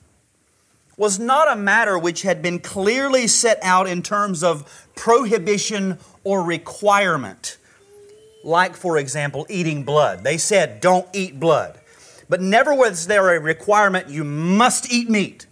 was 0.98 1.18
not 1.18 1.50
a 1.50 1.56
matter 1.56 1.96
which 1.98 2.22
had 2.22 2.42
been 2.42 2.58
clearly 2.58 3.26
set 3.26 3.58
out 3.62 3.86
in 3.86 4.02
terms 4.02 4.42
of 4.42 4.86
prohibition 4.96 5.96
or 6.24 6.42
requirement. 6.42 7.56
Like, 8.44 8.76
for 8.76 8.98
example, 8.98 9.46
eating 9.48 9.84
blood. 9.84 10.24
They 10.24 10.36
said, 10.36 10.80
don't 10.80 11.08
eat 11.14 11.40
blood. 11.40 11.80
But 12.28 12.42
never 12.42 12.74
was 12.74 13.06
there 13.06 13.34
a 13.34 13.40
requirement, 13.40 14.10
you 14.10 14.24
must 14.24 14.92
eat 14.92 15.08
meat. 15.08 15.46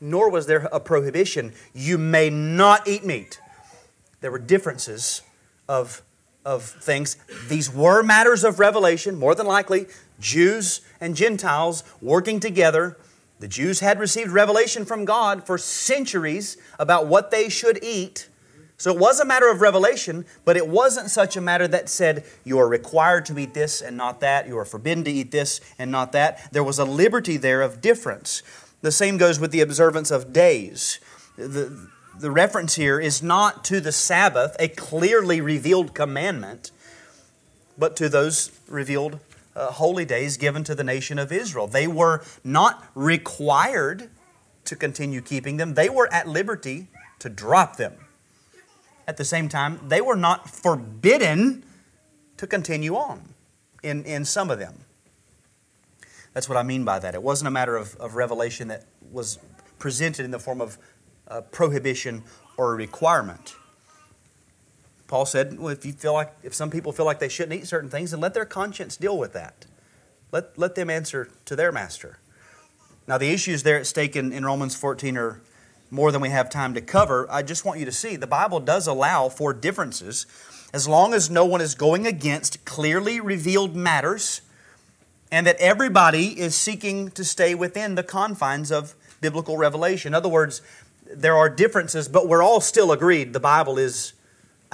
Nor 0.00 0.30
was 0.30 0.46
there 0.46 0.68
a 0.70 0.78
prohibition, 0.78 1.54
you 1.72 1.96
may 1.96 2.28
not 2.28 2.86
eat 2.86 3.04
meat. 3.04 3.40
There 4.20 4.30
were 4.30 4.38
differences 4.38 5.22
of, 5.68 6.02
of 6.44 6.62
things. 6.62 7.16
These 7.48 7.72
were 7.72 8.02
matters 8.02 8.44
of 8.44 8.58
revelation, 8.58 9.18
more 9.18 9.34
than 9.34 9.46
likely, 9.46 9.86
Jews 10.20 10.82
and 11.00 11.16
Gentiles 11.16 11.84
working 12.02 12.38
together 12.38 12.98
the 13.40 13.48
Jews 13.48 13.80
had 13.80 13.98
received 13.98 14.30
revelation 14.30 14.84
from 14.84 15.04
God 15.04 15.46
for 15.46 15.58
centuries 15.58 16.56
about 16.78 17.06
what 17.06 17.30
they 17.30 17.48
should 17.48 17.82
eat. 17.82 18.28
So 18.76 18.92
it 18.92 18.98
was 18.98 19.20
a 19.20 19.24
matter 19.24 19.50
of 19.50 19.60
revelation, 19.60 20.24
but 20.44 20.56
it 20.56 20.68
wasn't 20.68 21.10
such 21.10 21.36
a 21.36 21.40
matter 21.40 21.68
that 21.68 21.88
said, 21.88 22.24
you 22.44 22.58
are 22.58 22.68
required 22.68 23.26
to 23.26 23.38
eat 23.38 23.54
this 23.54 23.80
and 23.80 23.96
not 23.96 24.20
that, 24.20 24.48
you 24.48 24.58
are 24.58 24.64
forbidden 24.64 25.04
to 25.04 25.10
eat 25.10 25.30
this 25.30 25.60
and 25.78 25.90
not 25.90 26.12
that. 26.12 26.52
There 26.52 26.64
was 26.64 26.78
a 26.78 26.84
liberty 26.84 27.36
there 27.36 27.62
of 27.62 27.80
difference. 27.80 28.42
The 28.82 28.92
same 28.92 29.16
goes 29.16 29.40
with 29.40 29.52
the 29.52 29.60
observance 29.60 30.10
of 30.10 30.32
days. 30.32 31.00
The, 31.36 31.88
the 32.18 32.30
reference 32.30 32.74
here 32.74 33.00
is 33.00 33.22
not 33.22 33.64
to 33.64 33.80
the 33.80 33.92
Sabbath, 33.92 34.56
a 34.58 34.68
clearly 34.68 35.40
revealed 35.40 35.94
commandment, 35.94 36.70
but 37.78 37.96
to 37.96 38.08
those 38.08 38.50
revealed 38.68 39.20
uh, 39.54 39.72
holy 39.72 40.04
days 40.04 40.36
given 40.36 40.64
to 40.64 40.74
the 40.74 40.84
nation 40.84 41.18
of 41.18 41.32
Israel. 41.32 41.66
They 41.66 41.86
were 41.86 42.22
not 42.42 42.84
required 42.94 44.10
to 44.64 44.76
continue 44.76 45.20
keeping 45.20 45.58
them, 45.58 45.74
they 45.74 45.88
were 45.88 46.12
at 46.12 46.26
liberty 46.26 46.88
to 47.18 47.28
drop 47.28 47.76
them. 47.76 47.94
At 49.06 49.18
the 49.18 49.24
same 49.24 49.48
time, 49.48 49.80
they 49.86 50.00
were 50.00 50.16
not 50.16 50.48
forbidden 50.48 51.64
to 52.38 52.46
continue 52.46 52.96
on 52.96 53.34
in, 53.82 54.04
in 54.04 54.24
some 54.24 54.50
of 54.50 54.58
them. 54.58 54.74
That's 56.32 56.48
what 56.48 56.58
I 56.58 56.62
mean 56.62 56.84
by 56.84 56.98
that. 56.98 57.14
It 57.14 57.22
wasn't 57.22 57.48
a 57.48 57.50
matter 57.50 57.76
of, 57.76 57.94
of 57.96 58.16
revelation 58.16 58.68
that 58.68 58.86
was 59.12 59.38
presented 59.78 60.24
in 60.24 60.30
the 60.30 60.38
form 60.38 60.60
of 60.60 60.78
uh, 61.28 61.42
prohibition 61.42 62.24
or 62.56 62.72
a 62.72 62.76
requirement. 62.76 63.54
Paul 65.14 65.26
said, 65.26 65.60
well, 65.60 65.68
if 65.68 65.86
you 65.86 65.92
feel 65.92 66.12
like 66.12 66.32
if 66.42 66.54
some 66.54 66.72
people 66.72 66.90
feel 66.90 67.06
like 67.06 67.20
they 67.20 67.28
shouldn't 67.28 67.52
eat 67.52 67.68
certain 67.68 67.88
things, 67.88 68.10
then 68.10 68.18
let 68.18 68.34
their 68.34 68.44
conscience 68.44 68.96
deal 68.96 69.16
with 69.16 69.32
that. 69.34 69.64
Let, 70.32 70.58
let 70.58 70.74
them 70.74 70.90
answer 70.90 71.30
to 71.44 71.54
their 71.54 71.70
master. 71.70 72.18
Now, 73.06 73.16
the 73.16 73.30
issues 73.30 73.62
there 73.62 73.78
at 73.78 73.86
stake 73.86 74.16
in, 74.16 74.32
in 74.32 74.44
Romans 74.44 74.74
14 74.74 75.16
are 75.16 75.40
more 75.88 76.10
than 76.10 76.20
we 76.20 76.30
have 76.30 76.50
time 76.50 76.74
to 76.74 76.80
cover. 76.80 77.28
I 77.30 77.44
just 77.44 77.64
want 77.64 77.78
you 77.78 77.84
to 77.84 77.92
see 77.92 78.16
the 78.16 78.26
Bible 78.26 78.58
does 78.58 78.88
allow 78.88 79.28
for 79.28 79.52
differences 79.52 80.26
as 80.72 80.88
long 80.88 81.14
as 81.14 81.30
no 81.30 81.44
one 81.44 81.60
is 81.60 81.76
going 81.76 82.08
against 82.08 82.64
clearly 82.64 83.20
revealed 83.20 83.76
matters 83.76 84.40
and 85.30 85.46
that 85.46 85.54
everybody 85.58 86.40
is 86.40 86.56
seeking 86.56 87.12
to 87.12 87.22
stay 87.22 87.54
within 87.54 87.94
the 87.94 88.02
confines 88.02 88.72
of 88.72 88.96
biblical 89.20 89.58
revelation. 89.58 90.10
In 90.10 90.14
other 90.16 90.28
words, 90.28 90.60
there 91.06 91.36
are 91.36 91.48
differences, 91.48 92.08
but 92.08 92.26
we're 92.26 92.42
all 92.42 92.60
still 92.60 92.90
agreed 92.90 93.32
the 93.32 93.38
Bible 93.38 93.78
is 93.78 94.14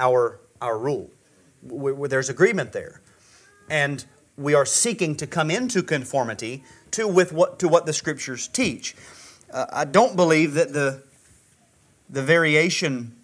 our, 0.01 0.39
our 0.61 0.77
rule. 0.77 1.09
We, 1.63 2.07
there's 2.07 2.27
agreement 2.27 2.73
there. 2.73 3.01
And 3.69 4.03
we 4.35 4.53
are 4.53 4.65
seeking 4.65 5.15
to 5.17 5.27
come 5.27 5.51
into 5.51 5.83
conformity 5.83 6.63
to, 6.91 7.07
with 7.07 7.31
what, 7.31 7.59
to 7.59 7.69
what 7.69 7.85
the 7.85 7.93
Scriptures 7.93 8.47
teach. 8.47 8.95
Uh, 9.53 9.67
I 9.71 9.85
don't 9.85 10.15
believe 10.15 10.55
that 10.55 10.73
the, 10.73 11.03
the 12.09 12.23
variation 12.23 13.15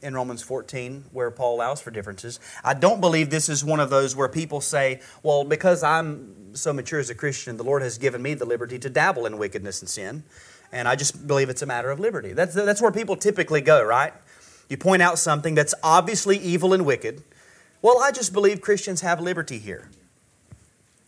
in 0.00 0.14
Romans 0.14 0.42
14, 0.42 1.06
where 1.12 1.30
Paul 1.30 1.56
allows 1.56 1.80
for 1.80 1.90
differences, 1.90 2.38
I 2.62 2.74
don't 2.74 3.00
believe 3.00 3.30
this 3.30 3.48
is 3.48 3.64
one 3.64 3.80
of 3.80 3.90
those 3.90 4.14
where 4.14 4.28
people 4.28 4.60
say, 4.60 5.00
well, 5.24 5.42
because 5.42 5.82
I'm 5.82 6.54
so 6.54 6.72
mature 6.72 7.00
as 7.00 7.10
a 7.10 7.14
Christian, 7.14 7.56
the 7.56 7.64
Lord 7.64 7.82
has 7.82 7.98
given 7.98 8.22
me 8.22 8.34
the 8.34 8.44
liberty 8.44 8.78
to 8.78 8.88
dabble 8.88 9.26
in 9.26 9.38
wickedness 9.38 9.80
and 9.80 9.88
sin, 9.88 10.22
and 10.70 10.86
I 10.86 10.94
just 10.94 11.26
believe 11.26 11.48
it's 11.48 11.62
a 11.62 11.66
matter 11.66 11.90
of 11.90 11.98
liberty. 11.98 12.32
That's, 12.32 12.54
that's 12.54 12.80
where 12.80 12.92
people 12.92 13.16
typically 13.16 13.60
go, 13.60 13.82
right? 13.82 14.12
You 14.68 14.76
point 14.76 15.02
out 15.02 15.18
something 15.18 15.54
that's 15.54 15.74
obviously 15.82 16.36
evil 16.38 16.72
and 16.72 16.84
wicked. 16.84 17.22
Well, 17.80 18.00
I 18.02 18.10
just 18.10 18.32
believe 18.32 18.60
Christians 18.60 19.00
have 19.00 19.20
liberty 19.20 19.58
here. 19.58 19.90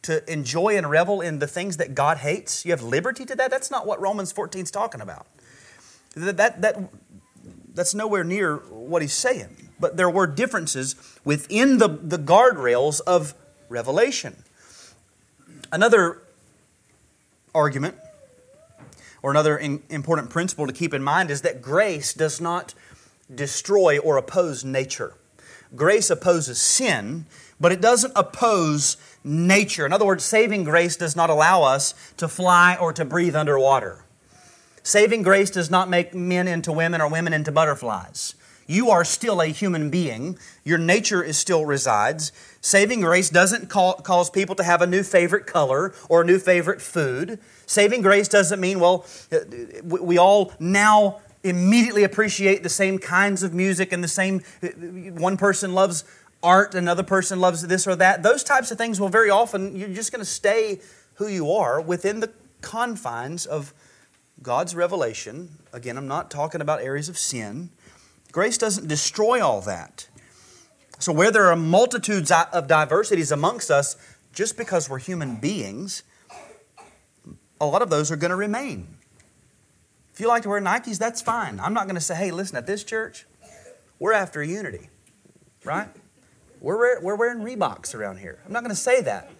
To 0.03 0.33
enjoy 0.33 0.79
and 0.79 0.88
revel 0.88 1.20
in 1.20 1.40
the 1.40 1.46
things 1.46 1.77
that 1.77 1.95
God 1.95 2.18
hates, 2.18 2.64
you 2.64 2.70
have 2.70 2.82
liberty 2.82 3.26
to 3.26 3.37
that? 3.37 3.51
That's 3.51 3.70
not 3.70 3.87
what 3.87 4.01
Romans 4.01 4.32
14 4.32 4.62
is 4.62 4.70
talking 4.70 5.01
about. 5.01 5.26
That, 6.14 6.39
that, 6.39 6.62
that, 6.62 6.91
that's 7.74 7.95
nowhere 7.95 8.24
near 8.24 8.57
what 8.57 9.03
he's 9.03 9.12
saying. 9.12 9.68
But 9.78 9.97
there 9.97 10.09
were 10.09 10.26
differences 10.26 10.97
within 11.24 11.78
the, 11.78 11.89
the 11.89 12.18
guardrails 12.18 13.01
of 13.07 13.35
revelation. 13.68 14.37
Another 15.72 16.22
argument, 17.55 17.97
or 19.22 19.30
another 19.30 19.57
in, 19.57 19.82
important 19.91 20.30
principle 20.30 20.66
to 20.66 20.72
keep 20.72 20.95
in 20.95 21.03
mind, 21.03 21.30
is 21.30 21.43
that 21.43 21.61
grace 21.61 22.14
does 22.14 22.41
not 22.41 22.74
destroy 23.35 23.99
or 23.99 24.16
oppose 24.16 24.64
nature. 24.64 25.14
Grace 25.74 26.11
opposes 26.11 26.59
sin, 26.59 27.26
but 27.61 27.72
it 27.72 27.81
doesn't 27.81 28.12
oppose 28.16 28.97
nature. 29.22 29.87
In 29.87 29.93
other 29.93 30.07
words, 30.07 30.24
saving 30.24 30.64
grace 30.64 30.97
does 30.97 31.14
not 31.14 31.31
allow 31.31 31.62
us 31.62 31.95
to 32.16 32.26
fly 32.26 32.76
or 32.81 32.93
to 32.93 33.05
breathe 33.05 33.37
underwater. 33.37 34.05
Saving 34.83 35.22
grace 35.22 35.51
does 35.51 35.70
not 35.70 35.89
make 35.89 36.14
men 36.14 36.49
into 36.49 36.72
women 36.72 37.01
or 37.01 37.09
women 37.09 37.33
into 37.33 37.53
butterflies. 37.53 38.35
You 38.66 38.91
are 38.91 39.05
still 39.05 39.41
a 39.41 39.47
human 39.49 39.91
being. 39.91 40.39
Your 40.64 40.78
nature 40.78 41.24
is 41.24 41.37
still 41.37 41.66
resides. 41.66 42.31
Saving 42.61 43.01
grace 43.01 43.28
doesn't 43.28 43.68
call, 43.68 43.95
cause 43.95 44.31
people 44.31 44.55
to 44.55 44.62
have 44.62 44.81
a 44.81 44.87
new 44.87 45.03
favorite 45.03 45.45
color 45.45 45.93
or 46.09 46.22
a 46.22 46.24
new 46.24 46.39
favorite 46.39 46.81
food. 46.81 47.41
Saving 47.66 48.01
grace 48.01 48.28
doesn't 48.28 48.61
mean, 48.61 48.78
well, 48.78 49.05
uh, 49.33 49.39
we 49.83 50.18
all 50.18 50.53
now 50.61 51.20
immediately 51.43 52.05
appreciate 52.05 52.62
the 52.62 52.68
same 52.68 52.99
kinds 52.99 53.43
of 53.43 53.55
music 53.55 53.93
and 53.93 54.05
the 54.05 54.09
same, 54.09 54.41
one 55.18 55.36
person 55.36 55.72
loves 55.72 56.05
art, 56.43 56.74
another 56.74 57.03
person 57.03 57.41
loves 57.41 57.66
this 57.66 57.86
or 57.86 57.97
that. 57.97 58.22
Those 58.22 58.45
types 58.45 58.70
of 58.70 58.78
things 58.78 59.01
will 59.01 59.09
very 59.09 59.30
often, 59.30 59.76
you're 59.76 59.88
just 59.88 60.12
going 60.12 60.20
to 60.20 60.30
stay 60.30 60.80
who 61.14 61.28
you 61.28 61.53
are 61.53 61.80
within 61.80 62.20
the 62.20 62.32
confines 62.61 63.47
of 63.47 63.74
God's 64.43 64.74
revelation. 64.74 65.51
Again, 65.72 65.97
I'm 65.97 66.09
not 66.09 66.30
talking 66.30 66.61
about 66.61 66.80
areas 66.82 67.09
of 67.09 67.18
sin. 67.18 67.70
Grace 68.32 68.57
doesn't 68.57 68.88
destroy 68.88 69.45
all 69.45 69.61
that. 69.62 70.09
So, 70.99 71.12
where 71.12 71.30
there 71.30 71.47
are 71.47 71.57
multitudes 71.57 72.30
of 72.30 72.66
diversities 72.66 73.32
amongst 73.32 73.70
us, 73.70 73.97
just 74.32 74.57
because 74.57 74.88
we're 74.88 74.99
human 74.99 75.36
beings, 75.36 76.03
a 77.61 77.66
lot 77.66 77.82
of 77.82 77.91
those 77.91 78.11
are 78.11 78.16
going 78.16 78.30
to 78.30 78.36
remain. 78.36 78.99
If 80.21 80.25
you 80.25 80.29
like 80.29 80.43
to 80.43 80.51
wear 80.51 80.61
Nikes, 80.61 80.99
that's 80.99 81.23
fine. 81.23 81.59
I'm 81.61 81.73
not 81.73 81.85
going 81.85 81.95
to 81.95 82.01
say, 82.03 82.14
hey, 82.14 82.31
listen, 82.31 82.59
at 82.59 82.66
this 82.66 82.85
church, 82.85 83.25
we're 83.99 84.12
after 84.12 84.43
unity, 84.43 84.91
right? 85.64 85.89
We're, 86.61 87.01
we're 87.01 87.16
wearing 87.16 87.39
Reeboks 87.39 87.95
around 87.95 88.18
here. 88.18 88.39
I'm 88.45 88.53
not 88.53 88.62
going 88.62 88.68
to 88.68 88.77
say 88.77 89.01
that, 89.01 89.31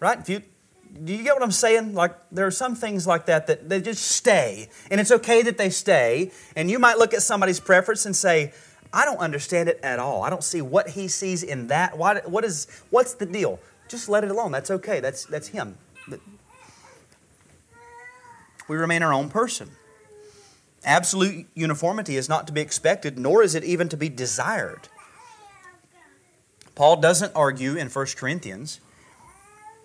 right? 0.00 0.18
If 0.18 0.30
you 0.30 0.40
do 1.04 1.12
you 1.12 1.22
get 1.22 1.34
what 1.34 1.42
I'm 1.42 1.52
saying? 1.52 1.92
Like 1.92 2.14
there 2.32 2.46
are 2.46 2.50
some 2.50 2.74
things 2.74 3.06
like 3.06 3.26
that 3.26 3.46
that 3.48 3.68
they 3.68 3.82
just 3.82 4.04
stay, 4.04 4.70
and 4.90 5.02
it's 5.02 5.10
okay 5.10 5.42
that 5.42 5.58
they 5.58 5.68
stay. 5.68 6.30
And 6.56 6.70
you 6.70 6.78
might 6.78 6.96
look 6.96 7.12
at 7.12 7.20
somebody's 7.20 7.60
preference 7.60 8.06
and 8.06 8.16
say, 8.16 8.54
"I 8.94 9.04
don't 9.04 9.18
understand 9.18 9.68
it 9.68 9.78
at 9.82 9.98
all. 9.98 10.22
I 10.22 10.30
don't 10.30 10.42
see 10.42 10.62
what 10.62 10.88
he 10.88 11.08
sees 11.08 11.42
in 11.42 11.66
that. 11.66 11.98
What, 11.98 12.26
what 12.30 12.42
is 12.42 12.68
what's 12.88 13.12
the 13.12 13.26
deal? 13.26 13.60
Just 13.86 14.08
let 14.08 14.24
it 14.24 14.30
alone. 14.30 14.50
That's 14.50 14.70
okay. 14.70 15.00
That's 15.00 15.26
that's 15.26 15.48
him." 15.48 15.76
We 18.66 18.76
remain 18.78 19.02
our 19.02 19.12
own 19.12 19.28
person. 19.28 19.72
Absolute 20.86 21.48
uniformity 21.54 22.16
is 22.16 22.28
not 22.28 22.46
to 22.46 22.52
be 22.52 22.60
expected, 22.60 23.18
nor 23.18 23.42
is 23.42 23.56
it 23.56 23.64
even 23.64 23.88
to 23.88 23.96
be 23.96 24.08
desired. 24.08 24.88
Paul 26.76 27.00
doesn't 27.00 27.32
argue 27.34 27.74
in 27.74 27.88
1 27.88 28.06
Corinthians 28.16 28.80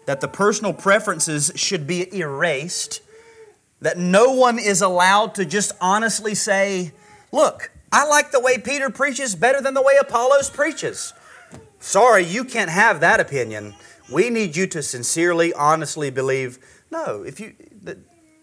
that 0.06 0.22
the 0.22 0.28
personal 0.28 0.74
preferences 0.74 1.52
should 1.56 1.88
be 1.88 2.14
erased, 2.16 3.02
that 3.82 3.97
no 3.97 4.32
one 4.34 4.60
is 4.60 4.82
allowed 4.82 5.34
to 5.36 5.45
just 5.45 5.72
honestly 5.82 6.36
say, 6.36 6.91
Look, 7.32 7.72
I 7.91 8.06
like 8.06 8.32
the 8.32 8.39
way 8.39 8.58
Peter 8.58 8.89
preaches 8.89 9.36
better 9.36 9.62
than 9.62 9.74
the 9.74 9.82
way 9.82 9.93
Apollos 9.99 10.49
preaches. 10.49 11.14
Sorry, 11.80 12.24
you 12.24 12.43
can't 12.43 12.70
have 12.70 12.99
that 12.99 13.20
opinion. 13.20 13.74
We 14.12 14.30
need 14.30 14.56
you 14.56 14.68
to 14.68 14.84
sincerely, 14.84 15.54
honestly 15.54 16.12
believe. 16.12 16.60
No, 16.91 17.24
if 17.24 17.39
you, 17.39 17.56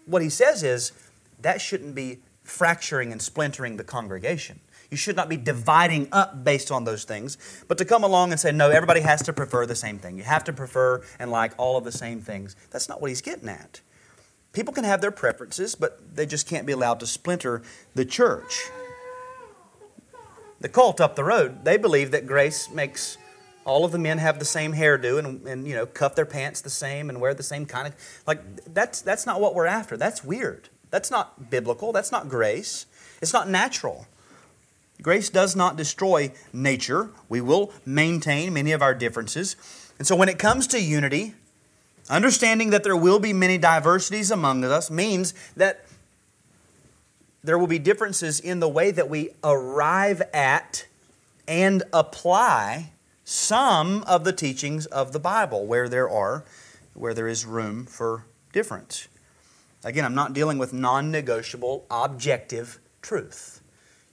what 0.05 0.21
he 0.21 0.29
says 0.29 0.63
is 0.63 0.91
that 1.41 1.61
shouldn't 1.61 1.95
be 1.95 2.19
fracturing 2.49 3.11
and 3.11 3.21
splintering 3.21 3.77
the 3.77 3.83
congregation. 3.83 4.59
You 4.89 4.97
should 4.97 5.15
not 5.15 5.29
be 5.29 5.37
dividing 5.37 6.07
up 6.11 6.43
based 6.43 6.71
on 6.71 6.83
those 6.83 7.03
things, 7.03 7.37
but 7.67 7.77
to 7.77 7.85
come 7.85 8.03
along 8.03 8.31
and 8.31 8.39
say, 8.39 8.51
no, 8.51 8.69
everybody 8.69 9.01
has 9.01 9.21
to 9.23 9.33
prefer 9.33 9.65
the 9.65 9.75
same 9.75 9.99
thing. 9.99 10.17
You 10.17 10.23
have 10.23 10.43
to 10.45 10.53
prefer 10.53 11.03
and 11.19 11.29
like 11.29 11.53
all 11.57 11.77
of 11.77 11.83
the 11.83 11.91
same 11.91 12.21
things. 12.21 12.55
That's 12.71 12.89
not 12.89 13.01
what 13.01 13.09
he's 13.09 13.21
getting 13.21 13.49
at. 13.49 13.81
People 14.51 14.73
can 14.73 14.83
have 14.83 14.99
their 14.99 15.11
preferences, 15.11 15.75
but 15.75 16.15
they 16.15 16.25
just 16.25 16.47
can't 16.47 16.65
be 16.65 16.73
allowed 16.73 16.99
to 17.01 17.07
splinter 17.07 17.61
the 17.93 18.03
church. 18.03 18.69
The 20.59 20.69
cult 20.69 20.99
up 20.99 21.15
the 21.15 21.23
road, 21.23 21.63
they 21.65 21.77
believe 21.77 22.11
that 22.11 22.25
grace 22.25 22.69
makes 22.69 23.17
all 23.63 23.85
of 23.85 23.91
the 23.91 23.99
men 23.99 24.17
have 24.17 24.39
the 24.39 24.45
same 24.45 24.73
hairdo 24.73 25.19
and, 25.19 25.45
and 25.45 25.67
you 25.67 25.75
know 25.75 25.85
cuff 25.85 26.15
their 26.15 26.25
pants 26.25 26.61
the 26.61 26.69
same 26.69 27.09
and 27.09 27.21
wear 27.21 27.33
the 27.33 27.43
same 27.43 27.65
kind 27.65 27.87
of 27.87 27.95
like 28.25 28.41
that's 28.73 29.01
that's 29.01 29.25
not 29.25 29.39
what 29.39 29.53
we're 29.53 29.67
after. 29.67 29.95
That's 29.95 30.23
weird. 30.23 30.69
That's 30.91 31.11
not 31.11 31.49
biblical. 31.49 31.91
That's 31.91 32.11
not 32.11 32.29
grace. 32.29 32.85
It's 33.21 33.33
not 33.33 33.49
natural. 33.49 34.07
Grace 35.01 35.29
does 35.29 35.55
not 35.55 35.77
destroy 35.77 36.31
nature. 36.51 37.09
We 37.29 37.41
will 37.41 37.71
maintain 37.85 38.53
many 38.53 38.71
of 38.71 38.81
our 38.81 38.93
differences. 38.93 39.55
And 39.97 40.07
so 40.07 40.15
when 40.15 40.29
it 40.29 40.39
comes 40.39 40.67
to 40.67 40.81
unity, 40.81 41.35
understanding 42.09 42.69
that 42.71 42.83
there 42.83 42.97
will 42.97 43.19
be 43.19 43.33
many 43.33 43.57
diversities 43.57 44.31
among 44.31 44.63
us 44.63 44.89
means 44.89 45.33
that 45.55 45.85
there 47.43 47.57
will 47.57 47.67
be 47.67 47.79
differences 47.79 48.39
in 48.39 48.59
the 48.59 48.67
way 48.67 48.91
that 48.91 49.09
we 49.09 49.29
arrive 49.43 50.21
at 50.33 50.85
and 51.47 51.83
apply 51.93 52.91
some 53.23 54.03
of 54.03 54.23
the 54.23 54.33
teachings 54.33 54.85
of 54.87 55.11
the 55.13 55.19
Bible 55.19 55.65
where 55.65 55.87
there 55.87 56.09
are 56.09 56.43
where 56.93 57.13
there 57.13 57.27
is 57.27 57.45
room 57.45 57.85
for 57.85 58.25
difference. 58.51 59.07
Again, 59.83 60.03
I'm 60.05 60.15
not 60.15 60.33
dealing 60.33 60.57
with 60.57 60.73
non-negotiable 60.73 61.85
objective 61.89 62.79
truth. 63.01 63.61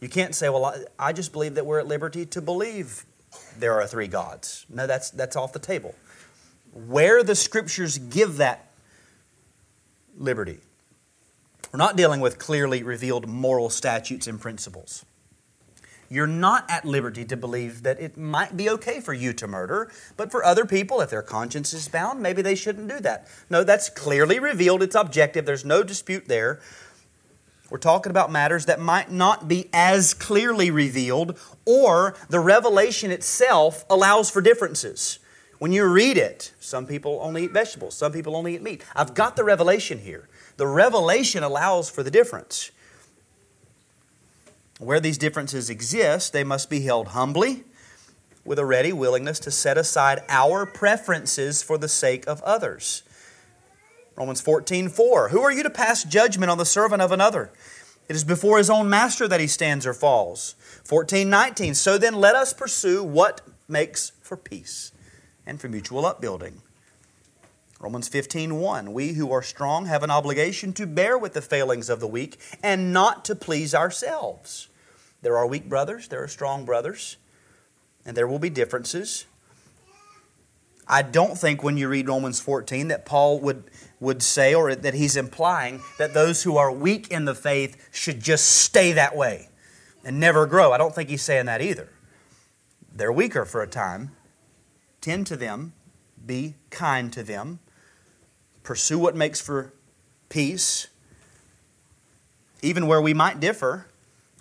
You 0.01 0.09
can't 0.09 0.35
say, 0.35 0.49
well, 0.49 0.65
I, 0.65 0.85
I 0.99 1.13
just 1.13 1.33
believe 1.33 1.55
that 1.57 1.67
we're 1.67 1.81
at 1.81 1.87
liberty 1.87 2.27
to 2.27 2.41
believe 2.41 3.05
there 3.59 3.75
are 3.81 3.87
three 3.87 4.07
gods. 4.07 4.67
No, 4.69 4.87
that's, 4.87 5.11
that's 5.11 5.37
off 5.37 5.53
the 5.53 5.59
table. 5.59 5.95
Where 6.73 7.23
the 7.23 7.35
scriptures 7.35 7.99
give 7.99 8.37
that 8.37 8.71
liberty, 10.17 10.59
we're 11.73 11.79
not 11.79 11.97
dealing 11.97 12.21
with 12.21 12.39
clearly 12.39 12.83
revealed 12.83 13.27
moral 13.29 13.71
statutes 13.71 14.27
and 14.27 14.41
principles. 14.41 15.05
You're 16.09 16.27
not 16.27 16.65
at 16.69 16.85
liberty 16.85 17.25
to 17.25 17.37
believe 17.37 17.83
that 17.83 18.01
it 18.01 18.17
might 18.17 18.57
be 18.57 18.71
okay 18.71 19.01
for 19.01 19.13
you 19.13 19.33
to 19.35 19.47
murder, 19.47 19.91
but 20.17 20.31
for 20.31 20.45
other 20.45 20.65
people, 20.65 21.01
if 21.01 21.11
their 21.11 21.23
conscience 21.23 21.73
is 21.73 21.89
bound, 21.89 22.21
maybe 22.21 22.43
they 22.43 22.55
shouldn't 22.55 22.89
do 22.89 23.01
that. 23.01 23.29
No, 23.51 23.65
that's 23.65 23.91
clearly 23.91 24.39
revealed, 24.39 24.83
it's 24.83 24.95
objective, 24.95 25.47
there's 25.47 25.65
no 25.65 25.83
dispute 25.83 26.29
there. 26.29 26.61
We're 27.69 27.79
talking 27.79 28.11
about 28.11 28.31
matters 28.31 28.67
that 28.67 28.79
might 28.79 29.11
not 29.11 29.49
be 29.49 29.69
as 29.73 30.15
clearly 30.15 30.71
revealed, 30.71 31.39
or 31.65 32.15
the 32.29 32.39
revelation 32.39 33.11
itself 33.11 33.85
allows 33.91 34.31
for 34.31 34.41
differences. 34.41 35.19
When 35.59 35.73
you 35.73 35.85
read 35.87 36.17
it, 36.17 36.53
some 36.61 36.87
people 36.87 37.19
only 37.23 37.45
eat 37.45 37.53
vegetables, 37.53 37.97
some 37.97 38.13
people 38.13 38.37
only 38.37 38.55
eat 38.55 38.63
meat. 38.63 38.85
I've 38.95 39.15
got 39.15 39.35
the 39.37 39.43
revelation 39.43 39.99
here. 39.99 40.29
The 40.59 40.67
revelation 40.67 41.43
allows 41.43 41.91
for 41.91 42.03
the 42.03 42.11
difference. 42.11 42.71
Where 44.79 45.01
these 45.01 45.19
differences 45.19 45.71
exist, 45.71 46.33
they 46.33 46.45
must 46.45 46.69
be 46.69 46.81
held 46.81 47.09
humbly 47.09 47.65
with 48.45 48.59
a 48.59 48.65
ready 48.65 48.93
willingness 48.93 49.39
to 49.41 49.51
set 49.51 49.79
aside 49.79 50.23
our 50.29 50.67
preferences 50.67 51.63
for 51.63 51.79
the 51.79 51.89
sake 51.89 52.27
of 52.27 52.43
others. 52.43 53.03
Romans 54.17 54.41
14, 54.41 54.89
4. 54.89 55.29
Who 55.31 55.41
are 55.41 55.53
you 55.53 55.63
to 55.63 55.71
pass 55.71 56.05
judgment 56.05 56.51
on 56.51 56.59
the 56.59 56.65
servant 56.65 57.03
of 57.03 57.13
another? 57.13 57.51
It 58.09 58.15
is 58.15 58.25
before 58.25 58.59
his 58.59 58.71
own 58.71 58.89
master 58.89 59.27
that 59.27 59.41
he 59.41 59.47
stands 59.47 59.87
or 59.87 59.93
falls. 59.93 60.55
14, 60.85 61.29
19. 61.29 61.75
So 61.75 61.99
then 61.99 62.15
let 62.15 62.37
us 62.37 62.55
pursue 62.55 63.03
what 63.03 63.41
makes 63.69 64.13
for 64.23 64.37
peace 64.37 64.93
and 65.45 65.61
for 65.61 65.69
mutual 65.69 66.07
upbuilding. 66.07 66.63
Romans 67.79 68.09
15, 68.09 68.59
1. 68.59 68.93
We 68.93 69.13
who 69.13 69.33
are 69.33 69.43
strong 69.43 69.87
have 69.87 70.03
an 70.03 70.11
obligation 70.11 70.73
to 70.75 70.87
bear 70.87 71.19
with 71.19 71.35
the 71.35 71.43
failings 71.43 71.91
of 71.91 72.01
the 72.01 72.07
weak 72.07 72.39
and 72.63 72.93
not 72.93 73.25
to 73.27 73.35
please 73.35 73.75
ourselves. 73.75 74.69
There 75.21 75.37
are 75.37 75.47
weak 75.47 75.69
brothers, 75.69 76.09
there 76.09 76.23
are 76.23 76.29
strong 76.29 76.65
brothers, 76.65 77.17
and 78.05 78.17
there 78.17 78.27
will 78.27 78.39
be 78.39 78.51
differences. 78.51 79.27
I 80.89 81.03
don't 81.03 81.37
think 81.37 81.63
when 81.63 81.77
you 81.77 81.89
read 81.89 82.09
Romans 82.09 82.41
14 82.41 82.89
that 82.89 83.05
Paul 83.05 83.41
would 83.41 83.65
would 83.99 84.23
say, 84.23 84.55
or 84.55 84.75
that 84.75 84.95
he's 84.95 85.17
implying, 85.17 85.81
that 85.99 86.15
those 86.15 86.43
who 86.43 86.57
are 86.57 86.71
weak 86.71 87.09
in 87.09 87.25
the 87.25 87.35
faith 87.35 87.89
should 87.91 88.21
just 88.21 88.47
stay 88.47 88.93
that 88.93 89.17
way 89.17 89.49
and 90.05 90.21
never 90.21 90.47
grow. 90.47 90.73
I 90.73 90.79
don't 90.79 90.95
think 90.95 91.09
he's 91.09 91.23
saying 91.23 91.47
that 91.47 91.63
either. 91.63 91.89
They're 92.93 93.13
weaker 93.13 93.45
for 93.45 93.63
a 93.63 93.67
time. 93.67 94.13
Tend 95.01 95.27
to 95.29 95.37
them, 95.37 95.73
be 96.25 96.57
kind 96.71 97.13
to 97.13 97.23
them, 97.23 97.59
pursue 98.67 98.99
what 98.99 99.15
makes 99.15 99.41
for 99.41 99.73
peace. 100.29 100.89
Even 102.61 102.87
where 102.87 103.01
we 103.01 103.15
might 103.15 103.39
differ, 103.39 103.87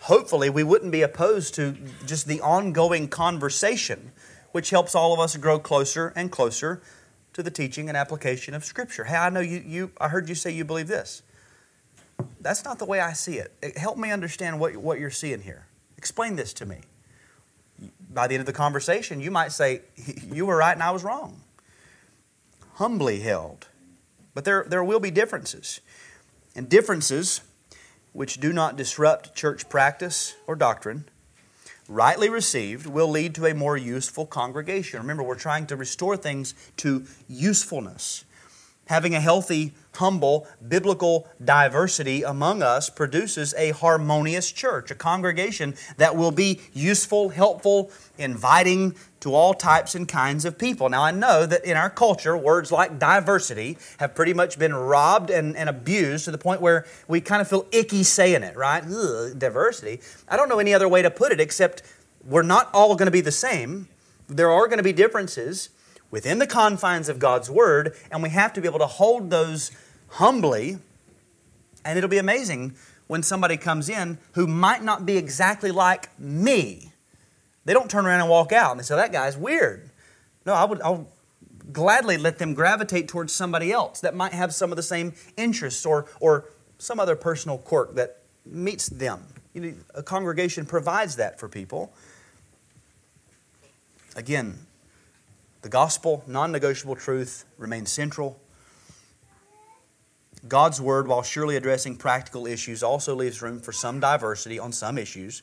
hopefully 0.01 0.49
we 0.49 0.63
wouldn't 0.63 0.91
be 0.91 1.03
opposed 1.03 1.53
to 1.55 1.77
just 2.05 2.27
the 2.27 2.41
ongoing 2.41 3.07
conversation, 3.07 4.11
which 4.51 4.71
helps 4.71 4.95
all 4.95 5.13
of 5.13 5.19
us 5.19 5.37
grow 5.37 5.59
closer 5.59 6.11
and 6.15 6.31
closer 6.31 6.81
to 7.33 7.43
the 7.43 7.51
teaching 7.51 7.87
and 7.87 7.97
application 7.97 8.53
of 8.53 8.65
Scripture. 8.65 9.03
Hey, 9.03 9.15
I 9.15 9.29
know 9.29 9.41
you, 9.41 9.63
you 9.65 9.91
I 10.01 10.09
heard 10.09 10.27
you 10.27 10.35
say 10.35 10.51
you 10.51 10.65
believe 10.65 10.87
this. 10.87 11.21
That's 12.41 12.65
not 12.65 12.79
the 12.79 12.85
way 12.85 12.99
I 12.99 13.13
see 13.13 13.37
it. 13.37 13.77
Help 13.77 13.97
me 13.97 14.11
understand 14.11 14.59
what, 14.59 14.75
what 14.77 14.99
you're 14.99 15.11
seeing 15.11 15.41
here. 15.41 15.67
Explain 15.97 16.35
this 16.35 16.53
to 16.53 16.65
me. 16.65 16.79
By 18.09 18.27
the 18.27 18.35
end 18.35 18.39
of 18.39 18.45
the 18.45 18.53
conversation, 18.53 19.19
you 19.19 19.29
might 19.31 19.51
say, 19.51 19.81
You 20.31 20.45
were 20.45 20.55
right 20.55 20.73
and 20.73 20.81
I 20.81 20.91
was 20.91 21.03
wrong. 21.03 21.41
Humbly 22.75 23.19
held. 23.19 23.67
But 24.35 24.45
there, 24.45 24.65
there 24.69 24.83
will 24.83 24.99
be 24.99 25.09
differences. 25.09 25.81
And 26.55 26.69
differences 26.69 27.41
which 28.13 28.39
do 28.39 28.53
not 28.53 28.77
disrupt 28.77 29.35
church 29.35 29.67
practice 29.67 30.35
or 30.45 30.55
doctrine 30.55 31.05
rightly 31.87 32.29
received, 32.29 32.87
will 32.87 33.09
lead 33.09 33.35
to 33.35 33.45
a 33.45 33.53
more 33.53 33.77
useful 33.77 34.25
congregation. 34.25 34.99
Remember, 34.99 35.23
we're 35.23 35.35
trying 35.35 35.67
to 35.67 35.75
restore 35.75 36.17
things 36.17 36.55
to 36.77 37.05
usefulness. 37.27 38.25
Having 38.87 39.15
a 39.15 39.19
healthy, 39.19 39.73
humble, 39.95 40.47
biblical 40.67 41.27
diversity 41.43 42.21
among 42.21 42.61
us 42.61 42.89
produces 42.89 43.53
a 43.55 43.71
harmonious 43.71 44.51
church, 44.51 44.91
a 44.91 44.95
congregation 44.95 45.73
that 45.97 46.15
will 46.15 46.31
be 46.31 46.61
useful, 46.71 47.29
helpful, 47.29 47.91
inviting 48.17 48.95
to 49.25 49.33
all 49.33 49.55
types 49.55 49.95
and 49.95 50.07
kinds 50.07 50.45
of 50.45 50.55
people. 50.55 50.87
Now, 50.87 51.01
I 51.01 51.09
know 51.09 51.47
that 51.47 51.65
in 51.65 51.75
our 51.75 51.89
culture, 51.89 52.37
words 52.37 52.71
like 52.71 52.99
diversity 52.99 53.75
have 53.97 54.13
pretty 54.13 54.35
much 54.35 54.59
been 54.59 54.75
robbed 54.75 55.31
and, 55.31 55.57
and 55.57 55.67
abused 55.67 56.25
to 56.25 56.31
the 56.31 56.37
point 56.37 56.61
where 56.61 56.85
we 57.07 57.21
kind 57.21 57.41
of 57.41 57.47
feel 57.47 57.65
icky 57.71 58.03
saying 58.03 58.43
it, 58.43 58.55
right? 58.55 58.83
Ugh, 58.85 59.33
diversity. 59.35 59.99
I 60.29 60.37
don't 60.37 60.47
know 60.47 60.59
any 60.59 60.75
other 60.75 60.87
way 60.87 61.01
to 61.01 61.09
put 61.09 61.31
it 61.31 61.39
except 61.39 61.81
we're 62.23 62.43
not 62.43 62.69
all 62.71 62.95
going 62.95 63.07
to 63.07 63.11
be 63.11 63.21
the 63.21 63.31
same. 63.31 63.87
There 64.27 64.51
are 64.51 64.67
going 64.67 64.77
to 64.77 64.83
be 64.83 64.93
differences 64.93 65.69
within 66.11 66.37
the 66.37 66.45
confines 66.45 67.09
of 67.09 67.17
God's 67.17 67.49
Word, 67.49 67.95
and 68.11 68.21
we 68.21 68.29
have 68.29 68.53
to 68.53 68.61
be 68.61 68.67
able 68.67 68.77
to 68.77 68.85
hold 68.85 69.31
those 69.31 69.71
humbly. 70.07 70.77
And 71.83 71.97
it'll 71.97 72.11
be 72.11 72.19
amazing 72.19 72.75
when 73.07 73.23
somebody 73.23 73.57
comes 73.57 73.89
in 73.89 74.19
who 74.33 74.45
might 74.45 74.83
not 74.83 75.03
be 75.03 75.17
exactly 75.17 75.71
like 75.71 76.11
me. 76.19 76.91
They 77.65 77.73
don't 77.73 77.89
turn 77.89 78.05
around 78.05 78.21
and 78.21 78.29
walk 78.29 78.51
out 78.51 78.71
and 78.71 78.79
they 78.79 78.83
say, 78.83 78.95
that 78.95 79.11
guy's 79.11 79.35
weird. 79.35 79.89
No, 80.45 80.53
I 80.53 80.63
would 80.63 80.81
I'll 80.81 81.07
gladly 81.71 82.17
let 82.17 82.37
them 82.37 82.53
gravitate 82.53 83.07
towards 83.07 83.33
somebody 83.33 83.71
else 83.71 83.99
that 84.01 84.15
might 84.15 84.33
have 84.33 84.53
some 84.53 84.71
of 84.71 84.75
the 84.75 84.83
same 84.83 85.13
interests 85.35 85.85
or, 85.85 86.05
or 86.19 86.45
some 86.77 86.99
other 86.99 87.15
personal 87.15 87.57
quirk 87.57 87.95
that 87.95 88.21
meets 88.45 88.87
them. 88.87 89.23
You 89.53 89.61
know, 89.61 89.73
a 89.95 90.03
congregation 90.03 90.65
provides 90.65 91.15
that 91.15 91.39
for 91.39 91.49
people. 91.49 91.91
Again, 94.15 94.59
the 95.61 95.69
gospel, 95.69 96.23
non 96.27 96.51
negotiable 96.51 96.95
truth, 96.95 97.45
remains 97.57 97.91
central. 97.91 98.39
God's 100.47 100.79
word, 100.79 101.07
while 101.07 101.23
surely 101.23 101.55
addressing 101.55 101.95
practical 101.95 102.45
issues, 102.45 102.83
also 102.83 103.15
leaves 103.15 103.41
room 103.41 103.59
for 103.59 103.71
some 103.71 103.99
diversity 103.99 104.59
on 104.59 104.71
some 104.71 104.97
issues. 104.97 105.41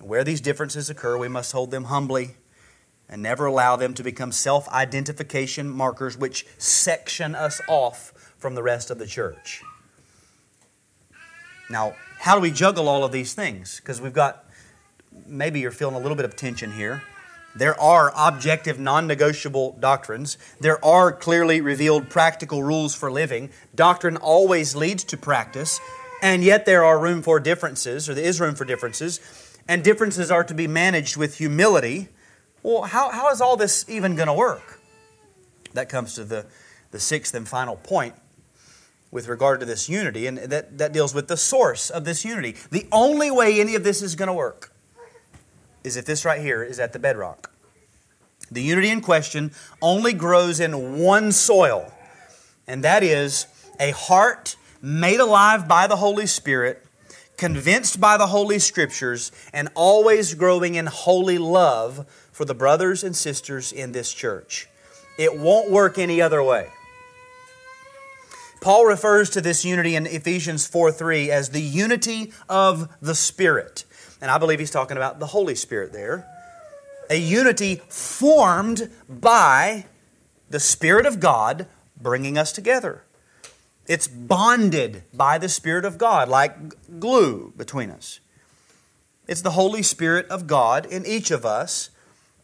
Where 0.00 0.24
these 0.24 0.40
differences 0.40 0.90
occur, 0.90 1.16
we 1.16 1.28
must 1.28 1.52
hold 1.52 1.70
them 1.70 1.84
humbly 1.84 2.36
and 3.08 3.22
never 3.22 3.46
allow 3.46 3.76
them 3.76 3.94
to 3.94 4.02
become 4.02 4.32
self 4.32 4.68
identification 4.68 5.68
markers 5.68 6.16
which 6.16 6.46
section 6.58 7.34
us 7.34 7.60
off 7.68 8.12
from 8.38 8.54
the 8.54 8.62
rest 8.62 8.90
of 8.90 8.98
the 8.98 9.06
church. 9.06 9.62
Now, 11.70 11.94
how 12.20 12.34
do 12.34 12.40
we 12.40 12.50
juggle 12.50 12.88
all 12.88 13.04
of 13.04 13.12
these 13.12 13.34
things? 13.34 13.80
Because 13.80 14.00
we've 14.00 14.12
got, 14.12 14.44
maybe 15.26 15.60
you're 15.60 15.70
feeling 15.70 15.94
a 15.94 15.98
little 15.98 16.16
bit 16.16 16.24
of 16.24 16.36
tension 16.36 16.72
here. 16.72 17.02
There 17.56 17.78
are 17.80 18.12
objective, 18.16 18.80
non 18.80 19.06
negotiable 19.06 19.76
doctrines. 19.78 20.36
There 20.60 20.84
are 20.84 21.12
clearly 21.12 21.60
revealed 21.60 22.10
practical 22.10 22.62
rules 22.64 22.94
for 22.94 23.12
living. 23.12 23.50
Doctrine 23.74 24.16
always 24.16 24.74
leads 24.74 25.04
to 25.04 25.16
practice, 25.16 25.80
and 26.20 26.42
yet 26.42 26.66
there 26.66 26.84
are 26.84 26.98
room 26.98 27.22
for 27.22 27.38
differences, 27.38 28.08
or 28.08 28.14
there 28.14 28.24
is 28.24 28.40
room 28.40 28.56
for 28.56 28.64
differences, 28.64 29.20
and 29.68 29.82
differences 29.82 30.30
are 30.30 30.44
to 30.44 30.54
be 30.54 30.66
managed 30.66 31.16
with 31.16 31.36
humility. 31.36 32.08
Well, 32.62 32.82
how, 32.82 33.10
how 33.10 33.30
is 33.30 33.40
all 33.40 33.56
this 33.56 33.84
even 33.88 34.16
going 34.16 34.28
to 34.28 34.34
work? 34.34 34.80
That 35.72 35.88
comes 35.88 36.14
to 36.14 36.24
the, 36.24 36.46
the 36.90 37.00
sixth 37.00 37.34
and 37.34 37.48
final 37.48 37.76
point 37.76 38.14
with 39.10 39.28
regard 39.28 39.60
to 39.60 39.66
this 39.66 39.88
unity, 39.88 40.26
and 40.26 40.38
that, 40.38 40.76
that 40.78 40.92
deals 40.92 41.14
with 41.14 41.28
the 41.28 41.36
source 41.36 41.88
of 41.88 42.04
this 42.04 42.24
unity. 42.24 42.56
The 42.70 42.86
only 42.90 43.30
way 43.30 43.60
any 43.60 43.76
of 43.76 43.84
this 43.84 44.02
is 44.02 44.16
going 44.16 44.26
to 44.26 44.32
work 44.34 44.72
is 45.84 45.96
if 45.96 46.04
this 46.04 46.24
right 46.24 46.40
here 46.40 46.64
is 46.64 46.80
at 46.80 46.92
the 46.92 46.98
bedrock. 46.98 47.52
The 48.50 48.62
unity 48.62 48.90
in 48.90 49.00
question 49.00 49.52
only 49.80 50.12
grows 50.12 50.58
in 50.58 50.98
one 50.98 51.30
soil, 51.32 51.92
and 52.66 52.82
that 52.82 53.02
is 53.02 53.46
a 53.78 53.92
heart 53.92 54.56
made 54.82 55.20
alive 55.20 55.68
by 55.68 55.86
the 55.86 55.96
Holy 55.96 56.26
Spirit, 56.26 56.83
convinced 57.36 58.00
by 58.00 58.16
the 58.16 58.28
Holy 58.28 58.58
Scriptures, 58.58 59.32
and 59.52 59.68
always 59.74 60.34
growing 60.34 60.74
in 60.74 60.86
holy 60.86 61.38
love 61.38 62.06
for 62.32 62.44
the 62.44 62.54
brothers 62.54 63.04
and 63.04 63.14
sisters 63.16 63.72
in 63.72 63.92
this 63.92 64.12
church. 64.12 64.68
It 65.18 65.38
won't 65.38 65.70
work 65.70 65.98
any 65.98 66.20
other 66.20 66.42
way. 66.42 66.68
Paul 68.60 68.86
refers 68.86 69.28
to 69.30 69.40
this 69.40 69.64
unity 69.64 69.94
in 69.94 70.06
Ephesians 70.06 70.66
4 70.66 70.90
3 70.90 71.30
as 71.30 71.50
the 71.50 71.60
unity 71.60 72.32
of 72.48 72.88
the 73.00 73.14
Spirit. 73.14 73.84
And 74.22 74.30
I 74.30 74.38
believe 74.38 74.58
he's 74.58 74.70
talking 74.70 74.96
about 74.96 75.20
the 75.20 75.26
Holy 75.26 75.54
Spirit 75.54 75.92
there. 75.92 76.26
A 77.10 77.16
unity 77.16 77.82
formed 77.88 78.90
by 79.06 79.84
the 80.48 80.58
Spirit 80.58 81.04
of 81.04 81.20
God 81.20 81.66
bringing 82.00 82.38
us 82.38 82.52
together. 82.52 83.02
It's 83.86 84.08
bonded 84.08 85.02
by 85.12 85.38
the 85.38 85.48
Spirit 85.48 85.84
of 85.84 85.98
God, 85.98 86.28
like 86.28 86.98
glue 87.00 87.52
between 87.56 87.90
us. 87.90 88.20
It's 89.26 89.42
the 89.42 89.52
Holy 89.52 89.82
Spirit 89.82 90.26
of 90.28 90.46
God 90.46 90.86
in 90.86 91.06
each 91.06 91.30
of 91.30 91.44
us 91.44 91.90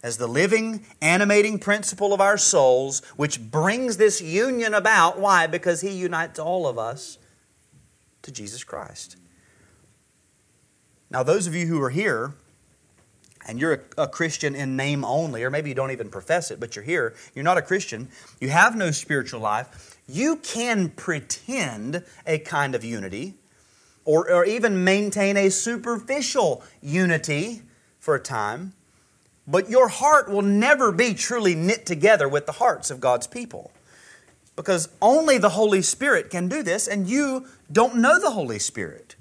as 0.02 0.16
the 0.16 0.26
living, 0.26 0.86
animating 1.02 1.58
principle 1.58 2.14
of 2.14 2.20
our 2.20 2.38
souls, 2.38 3.02
which 3.16 3.40
brings 3.40 3.98
this 3.98 4.20
union 4.20 4.72
about. 4.72 5.18
Why? 5.18 5.46
Because 5.46 5.82
He 5.82 5.90
unites 5.90 6.38
all 6.38 6.66
of 6.66 6.78
us 6.78 7.18
to 8.22 8.32
Jesus 8.32 8.64
Christ. 8.64 9.16
Now, 11.10 11.22
those 11.22 11.46
of 11.46 11.54
you 11.54 11.66
who 11.66 11.82
are 11.82 11.90
here, 11.90 12.34
and 13.46 13.60
you're 13.60 13.74
a, 13.74 14.04
a, 14.04 14.08
Christian 14.08 14.54
in 14.54 14.76
name 14.76 15.04
only, 15.04 15.42
or 15.42 15.50
maybe 15.50 15.68
you 15.68 15.74
don't 15.74 15.90
even 15.90 16.08
profess 16.08 16.50
it, 16.50 16.60
but 16.60 16.76
you're 16.76 16.84
here, 16.84 17.14
you're 17.34 17.44
not 17.44 17.58
a 17.58 17.62
Christian, 17.62 18.08
you 18.40 18.48
have 18.50 18.76
no 18.76 18.90
spiritual 18.90 19.40
life, 19.40 19.89
you 20.10 20.36
can 20.36 20.90
pretend 20.90 22.04
a 22.26 22.38
kind 22.38 22.74
of 22.74 22.84
unity, 22.84 23.34
or, 24.04 24.30
or 24.30 24.44
even 24.44 24.82
maintain 24.84 25.36
a 25.36 25.50
superficial 25.50 26.62
unity 26.82 27.62
for 27.98 28.14
a 28.14 28.20
time, 28.20 28.72
but 29.46 29.68
your 29.68 29.88
heart 29.88 30.30
will 30.30 30.42
never 30.42 30.92
be 30.92 31.14
truly 31.14 31.54
knit 31.54 31.86
together 31.86 32.28
with 32.28 32.46
the 32.46 32.52
hearts 32.52 32.90
of 32.90 33.00
God's 33.00 33.26
people. 33.26 33.72
Because 34.56 34.88
only 35.00 35.38
the 35.38 35.50
Holy 35.50 35.82
Spirit 35.82 36.30
can 36.30 36.48
do 36.48 36.62
this, 36.62 36.86
and 36.86 37.08
you 37.08 37.46
don't 37.70 37.96
know 37.96 38.18
the 38.18 38.30
Holy 38.30 38.58
Spirit. 38.58 39.16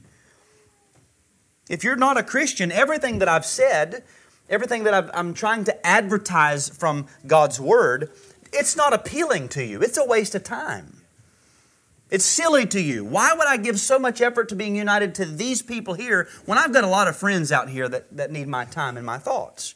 If 1.70 1.84
you're 1.84 1.96
not 1.96 2.18
a 2.18 2.24
Christian, 2.24 2.72
everything 2.72 3.20
that 3.20 3.30
I've 3.30 3.46
said, 3.46 4.04
everything 4.50 4.84
that 4.84 4.94
i 4.94 5.20
am 5.20 5.34
trying 5.34 5.64
to 5.66 5.88
advertise 5.88 6.68
from 6.68 7.06
God's 7.28 7.60
Word, 7.60 8.12
it's 8.52 8.76
not 8.76 8.94
appealing 8.94 9.50
to 9.50 9.64
you. 9.64 9.82
It's 9.82 9.98
a 9.98 10.06
waste 10.06 10.36
of 10.36 10.44
time. 10.44 11.02
It's 12.10 12.26
silly 12.26 12.66
to 12.68 12.82
you. 12.82 13.06
Why 13.06 13.34
would 13.34 13.48
I 13.48 13.58
give 13.58 13.80
so 13.80 14.00
much 14.00 14.20
effort 14.20 14.50
to 14.50 14.56
being 14.56 14.76
united 14.76 15.14
to 15.16 15.26
these 15.26 15.62
people 15.62 15.94
here 15.94 16.28
when 16.46 16.58
I've 16.58 16.74
got 16.74 16.84
a 16.84 16.88
lot 16.88 17.08
of 17.08 17.16
friends 17.16 17.52
out 17.52 17.70
here 17.70 17.88
that, 17.88 18.16
that 18.18 18.32
need 18.32 18.48
my 18.48 18.66
time 18.66 18.98
and 18.98 19.06
my 19.06 19.20
thoughts? 19.20 19.76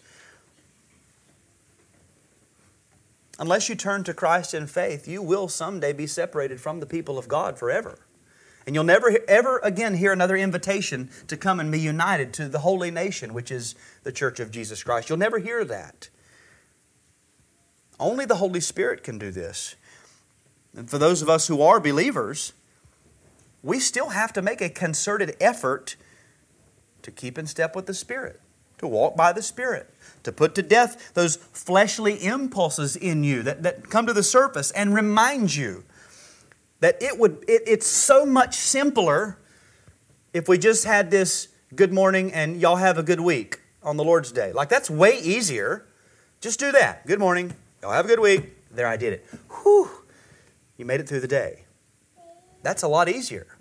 Unless 3.39 3.69
you 3.69 3.75
turn 3.75 4.03
to 4.05 4.13
Christ 4.13 4.53
in 4.53 4.67
faith, 4.67 5.07
you 5.07 5.21
will 5.21 5.47
someday 5.47 5.93
be 5.93 6.07
separated 6.07 6.59
from 6.59 6.79
the 6.79 6.85
people 6.85 7.17
of 7.17 7.27
God 7.27 7.57
forever. 7.57 7.99
And 8.65 8.73
you'll 8.73 8.83
never 8.83 9.17
ever 9.27 9.59
again 9.59 9.95
hear 9.95 10.13
another 10.13 10.37
invitation 10.37 11.09
to 11.27 11.35
come 11.35 11.59
and 11.59 11.71
be 11.71 11.79
united 11.79 12.33
to 12.35 12.47
the 12.47 12.59
holy 12.59 12.91
nation, 12.91 13.33
which 13.33 13.51
is 13.51 13.75
the 14.03 14.11
church 14.11 14.39
of 14.39 14.51
Jesus 14.51 14.83
Christ. 14.83 15.09
You'll 15.09 15.17
never 15.17 15.39
hear 15.39 15.65
that. 15.65 16.09
Only 18.03 18.25
the 18.25 18.35
Holy 18.35 18.59
Spirit 18.59 19.01
can 19.01 19.17
do 19.17 19.31
this. 19.31 19.75
And 20.75 20.89
for 20.89 20.97
those 20.97 21.21
of 21.21 21.29
us 21.29 21.47
who 21.47 21.61
are 21.61 21.79
believers, 21.79 22.51
we 23.63 23.79
still 23.79 24.09
have 24.09 24.33
to 24.33 24.41
make 24.41 24.59
a 24.59 24.69
concerted 24.69 25.37
effort 25.39 25.95
to 27.01 27.11
keep 27.11 27.37
in 27.37 27.47
step 27.47 27.77
with 27.77 27.85
the 27.85 27.93
Spirit, 27.93 28.41
to 28.79 28.87
walk 28.87 29.15
by 29.15 29.31
the 29.31 29.41
Spirit, 29.41 29.89
to 30.23 30.33
put 30.33 30.53
to 30.55 30.61
death 30.61 31.13
those 31.13 31.37
fleshly 31.37 32.21
impulses 32.25 32.97
in 32.97 33.23
you 33.23 33.41
that, 33.41 33.63
that 33.63 33.89
come 33.89 34.05
to 34.05 34.13
the 34.13 34.23
surface 34.23 34.71
and 34.71 34.93
remind 34.93 35.55
you 35.55 35.85
that 36.81 37.01
it 37.01 37.17
would 37.17 37.45
it, 37.47 37.61
it's 37.65 37.87
so 37.87 38.25
much 38.25 38.55
simpler 38.55 39.37
if 40.33 40.49
we 40.49 40.57
just 40.57 40.83
had 40.83 41.09
this 41.09 41.47
good 41.73 41.93
morning 41.93 42.33
and 42.33 42.59
y'all 42.59 42.75
have 42.75 42.97
a 42.97 43.03
good 43.03 43.21
week 43.21 43.61
on 43.81 43.95
the 43.95 44.03
Lord's 44.03 44.33
Day. 44.33 44.51
Like 44.51 44.67
that's 44.67 44.89
way 44.89 45.19
easier. 45.19 45.85
Just 46.41 46.59
do 46.59 46.73
that. 46.73 47.07
Good 47.07 47.19
morning. 47.19 47.53
Y'all 47.83 47.91
have 47.91 48.05
a 48.05 48.07
good 48.07 48.21
week. 48.21 48.55
There 48.71 48.87
I 48.87 48.95
did 48.95 49.11
it. 49.11 49.25
Whew. 49.61 49.89
You 50.77 50.85
made 50.85 51.01
it 51.01 51.09
through 51.09 51.19
the 51.19 51.27
day. 51.27 51.65
That's 52.61 52.81
a 52.81 52.87
lot 52.87 53.09
easier. 53.09 53.57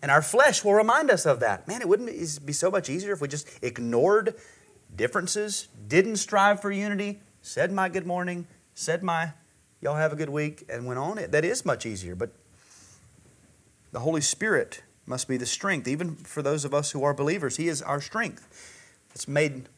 And 0.00 0.08
our 0.08 0.22
flesh 0.22 0.62
will 0.62 0.74
remind 0.74 1.10
us 1.10 1.26
of 1.26 1.40
that. 1.40 1.66
Man, 1.66 1.80
it 1.80 1.88
wouldn't 1.88 2.46
be 2.46 2.52
so 2.52 2.70
much 2.70 2.88
easier 2.88 3.12
if 3.12 3.20
we 3.20 3.26
just 3.26 3.48
ignored 3.60 4.36
differences, 4.94 5.66
didn't 5.88 6.18
strive 6.18 6.62
for 6.62 6.70
unity, 6.70 7.22
said 7.42 7.72
my 7.72 7.88
good 7.88 8.06
morning, 8.06 8.46
said 8.74 9.02
my 9.02 9.32
y'all 9.80 9.96
have 9.96 10.12
a 10.12 10.16
good 10.16 10.30
week, 10.30 10.64
and 10.68 10.86
went 10.86 11.00
on. 11.00 11.18
it. 11.18 11.32
That 11.32 11.44
is 11.44 11.64
much 11.64 11.84
easier. 11.84 12.14
But 12.14 12.30
the 13.90 13.98
Holy 13.98 14.20
Spirit 14.20 14.84
must 15.06 15.26
be 15.26 15.36
the 15.36 15.44
strength, 15.44 15.88
even 15.88 16.14
for 16.14 16.40
those 16.40 16.64
of 16.64 16.72
us 16.72 16.92
who 16.92 17.02
are 17.02 17.12
believers. 17.12 17.56
He 17.56 17.66
is 17.66 17.82
our 17.82 18.00
strength. 18.00 18.46
It's 19.12 19.26
made 19.26 19.68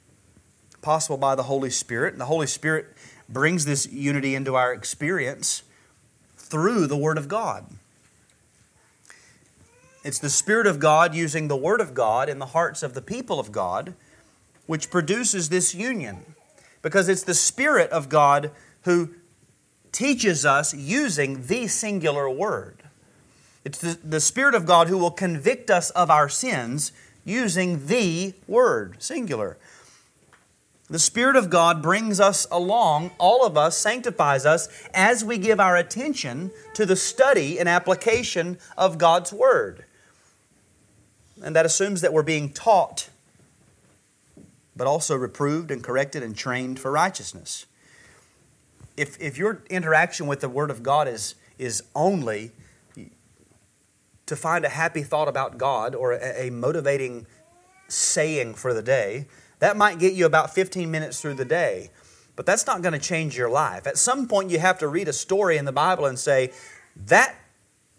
possible 0.82 1.16
by 1.16 1.36
the 1.36 1.44
Holy 1.44 1.70
Spirit, 1.70 2.12
and 2.12 2.20
the 2.20 2.26
Holy 2.26 2.46
Spirit 2.46 2.94
brings 3.32 3.64
this 3.64 3.90
unity 3.90 4.34
into 4.34 4.54
our 4.54 4.72
experience 4.72 5.62
through 6.36 6.86
the 6.86 6.96
Word 6.96 7.18
of 7.18 7.28
God. 7.28 7.66
It's 10.04 10.18
the 10.18 10.30
Spirit 10.30 10.66
of 10.66 10.80
God 10.80 11.14
using 11.14 11.48
the 11.48 11.56
Word 11.56 11.80
of 11.80 11.94
God 11.94 12.28
in 12.28 12.38
the 12.38 12.46
hearts 12.46 12.82
of 12.82 12.94
the 12.94 13.02
people 13.02 13.38
of 13.38 13.52
God 13.52 13.94
which 14.66 14.90
produces 14.90 15.48
this 15.48 15.74
union. 15.74 16.34
Because 16.82 17.08
it's 17.08 17.22
the 17.22 17.34
Spirit 17.34 17.90
of 17.90 18.08
God 18.08 18.50
who 18.82 19.10
teaches 19.92 20.44
us 20.44 20.74
using 20.74 21.46
the 21.46 21.68
singular 21.68 22.28
Word. 22.28 22.82
It's 23.64 23.78
the, 23.78 23.98
the 24.02 24.20
Spirit 24.20 24.54
of 24.54 24.66
God 24.66 24.88
who 24.88 24.98
will 24.98 25.12
convict 25.12 25.70
us 25.70 25.90
of 25.90 26.10
our 26.10 26.28
sins 26.28 26.92
using 27.24 27.86
the 27.86 28.34
Word, 28.48 28.96
singular. 29.00 29.56
The 30.92 30.98
Spirit 30.98 31.36
of 31.36 31.48
God 31.48 31.80
brings 31.80 32.20
us 32.20 32.46
along, 32.50 33.12
all 33.16 33.46
of 33.46 33.56
us, 33.56 33.78
sanctifies 33.78 34.44
us 34.44 34.68
as 34.92 35.24
we 35.24 35.38
give 35.38 35.58
our 35.58 35.74
attention 35.74 36.50
to 36.74 36.84
the 36.84 36.96
study 36.96 37.58
and 37.58 37.66
application 37.66 38.58
of 38.76 38.98
God's 38.98 39.32
Word. 39.32 39.86
And 41.42 41.56
that 41.56 41.64
assumes 41.64 42.02
that 42.02 42.12
we're 42.12 42.22
being 42.22 42.50
taught, 42.50 43.08
but 44.76 44.86
also 44.86 45.16
reproved 45.16 45.70
and 45.70 45.82
corrected 45.82 46.22
and 46.22 46.36
trained 46.36 46.78
for 46.78 46.90
righteousness. 46.90 47.64
If, 48.94 49.18
if 49.18 49.38
your 49.38 49.62
interaction 49.70 50.26
with 50.26 50.40
the 50.40 50.48
Word 50.50 50.70
of 50.70 50.82
God 50.82 51.08
is, 51.08 51.36
is 51.56 51.82
only 51.94 52.50
to 54.26 54.36
find 54.36 54.66
a 54.66 54.68
happy 54.68 55.02
thought 55.02 55.26
about 55.26 55.56
God 55.56 55.94
or 55.94 56.12
a, 56.12 56.48
a 56.48 56.50
motivating 56.50 57.26
saying 57.88 58.52
for 58.52 58.74
the 58.74 58.82
day, 58.82 59.26
that 59.62 59.76
might 59.76 60.00
get 60.00 60.14
you 60.14 60.26
about 60.26 60.52
15 60.52 60.90
minutes 60.90 61.20
through 61.20 61.34
the 61.34 61.44
day. 61.44 61.90
But 62.34 62.46
that's 62.46 62.66
not 62.66 62.82
going 62.82 62.94
to 62.94 62.98
change 62.98 63.36
your 63.36 63.48
life. 63.48 63.86
At 63.86 63.96
some 63.96 64.26
point, 64.26 64.50
you 64.50 64.58
have 64.58 64.80
to 64.80 64.88
read 64.88 65.06
a 65.06 65.12
story 65.12 65.56
in 65.56 65.66
the 65.66 65.72
Bible 65.72 66.06
and 66.06 66.18
say, 66.18 66.50
that 67.06 67.36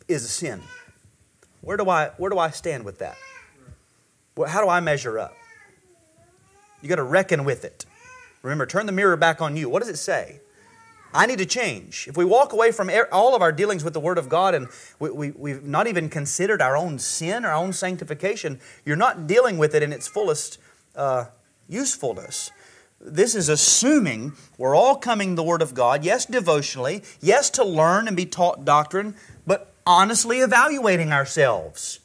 is 0.09 0.26
a 0.26 0.28
sin. 0.28 0.61
Where 1.61 1.78
do 1.78 1.89
I, 1.89 2.09
where 2.18 2.30
do 2.30 2.38
I 2.38 2.49
stand 2.49 2.84
with 2.84 2.99
that? 2.99 3.16
How 4.45 4.61
do 4.61 4.68
I 4.68 4.82
measure 4.82 5.18
up? 5.18 5.34
You 6.82 6.89
got 6.89 6.97
to 6.97 7.03
reckon 7.03 7.45
with 7.45 7.64
it. 7.64 7.86
Remember, 8.41 8.66
turn 8.66 8.86
the 8.86 8.91
mirror 8.91 9.16
back 9.16 9.41
on 9.41 9.55
you. 9.55 9.70
What 9.70 9.80
does 9.80 9.89
it 9.89 9.95
say? 9.95 10.41
I 11.14 11.28
need 11.28 11.38
to 11.38 11.45
change. 11.45 12.09
If 12.09 12.18
we 12.18 12.26
walk 12.26 12.51
away 12.51 12.74
from 12.74 12.91
all 13.09 13.38
of 13.38 13.41
our 13.41 13.53
dealings 13.53 13.86
with 13.86 13.93
the 13.93 14.01
Word 14.01 14.18
of 14.18 14.28
God 14.28 14.53
and 14.53 14.68
we, 14.99 15.32
we, 15.32 15.51
have 15.51 15.64
not 15.64 15.88
even 15.88 16.09
considered 16.09 16.61
our 16.61 16.76
own 16.76 16.99
sin, 16.99 17.45
our 17.45 17.53
own 17.53 17.72
sanctification, 17.72 18.59
you're 18.84 18.97
not 18.97 19.28
dealing 19.28 19.57
with 19.57 19.74
it 19.74 19.82
in 19.82 19.93
its 19.93 20.09
fullest 20.09 20.57
uh, 20.97 21.28
usefulness. 21.68 22.51
This 22.99 23.36
is 23.36 23.49
assuming 23.49 24.34
we're 24.57 24.76
all 24.76 24.95
coming 24.95 25.36
the 25.36 25.43
Word 25.43 25.61
of 25.61 25.74
God, 25.74 26.05
yes, 26.05 26.26
devotionally, 26.26 27.03
yes, 27.20 27.49
to 27.51 27.64
learn 27.66 28.07
and 28.07 28.16
be 28.16 28.26
taught 28.26 28.64
doctrine, 28.64 29.16
but 29.45 29.74
honestly 29.86 30.39
evaluating 30.39 31.11
ourselves 31.11 31.99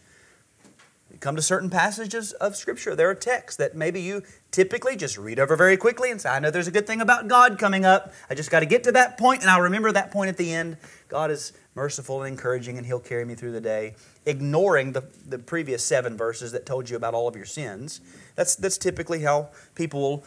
We 1.10 1.18
come 1.18 1.36
to 1.36 1.42
certain 1.42 1.70
passages 1.70 2.32
of 2.32 2.56
Scripture, 2.56 2.96
there 2.96 3.08
are 3.10 3.14
texts 3.14 3.56
that 3.58 3.76
maybe 3.76 4.00
you 4.02 4.22
typically 4.50 4.96
just 4.96 5.16
read 5.18 5.38
over 5.38 5.56
very 5.56 5.76
quickly 5.76 6.10
and 6.10 6.20
say, 6.20 6.30
I 6.30 6.38
know 6.40 6.50
there's 6.50 6.68
a 6.68 6.72
good 6.72 6.86
thing 6.86 7.00
about 7.00 7.28
God 7.28 7.58
coming 7.58 7.84
up. 7.84 8.12
I 8.28 8.34
just 8.34 8.50
got 8.50 8.60
to 8.60 8.66
get 8.66 8.84
to 8.84 8.92
that 8.92 9.18
point, 9.18 9.42
and 9.42 9.50
I'll 9.50 9.60
remember 9.62 9.92
that 9.92 10.10
point 10.10 10.30
at 10.30 10.36
the 10.36 10.52
end. 10.52 10.76
God 11.08 11.30
is 11.30 11.52
merciful 11.74 12.22
and 12.22 12.32
encouraging, 12.32 12.76
and 12.76 12.86
He'll 12.86 12.98
carry 13.00 13.24
me 13.24 13.34
through 13.34 13.52
the 13.52 13.60
day, 13.60 13.94
ignoring 14.26 14.92
the, 14.92 15.04
the 15.26 15.38
previous 15.38 15.84
seven 15.84 16.16
verses 16.16 16.52
that 16.52 16.66
told 16.66 16.90
you 16.90 16.96
about 16.96 17.14
all 17.14 17.28
of 17.28 17.36
your 17.36 17.44
sins. 17.44 18.00
That's, 18.38 18.54
that's 18.54 18.78
typically 18.78 19.22
how 19.22 19.48
people 19.74 20.00
will 20.00 20.24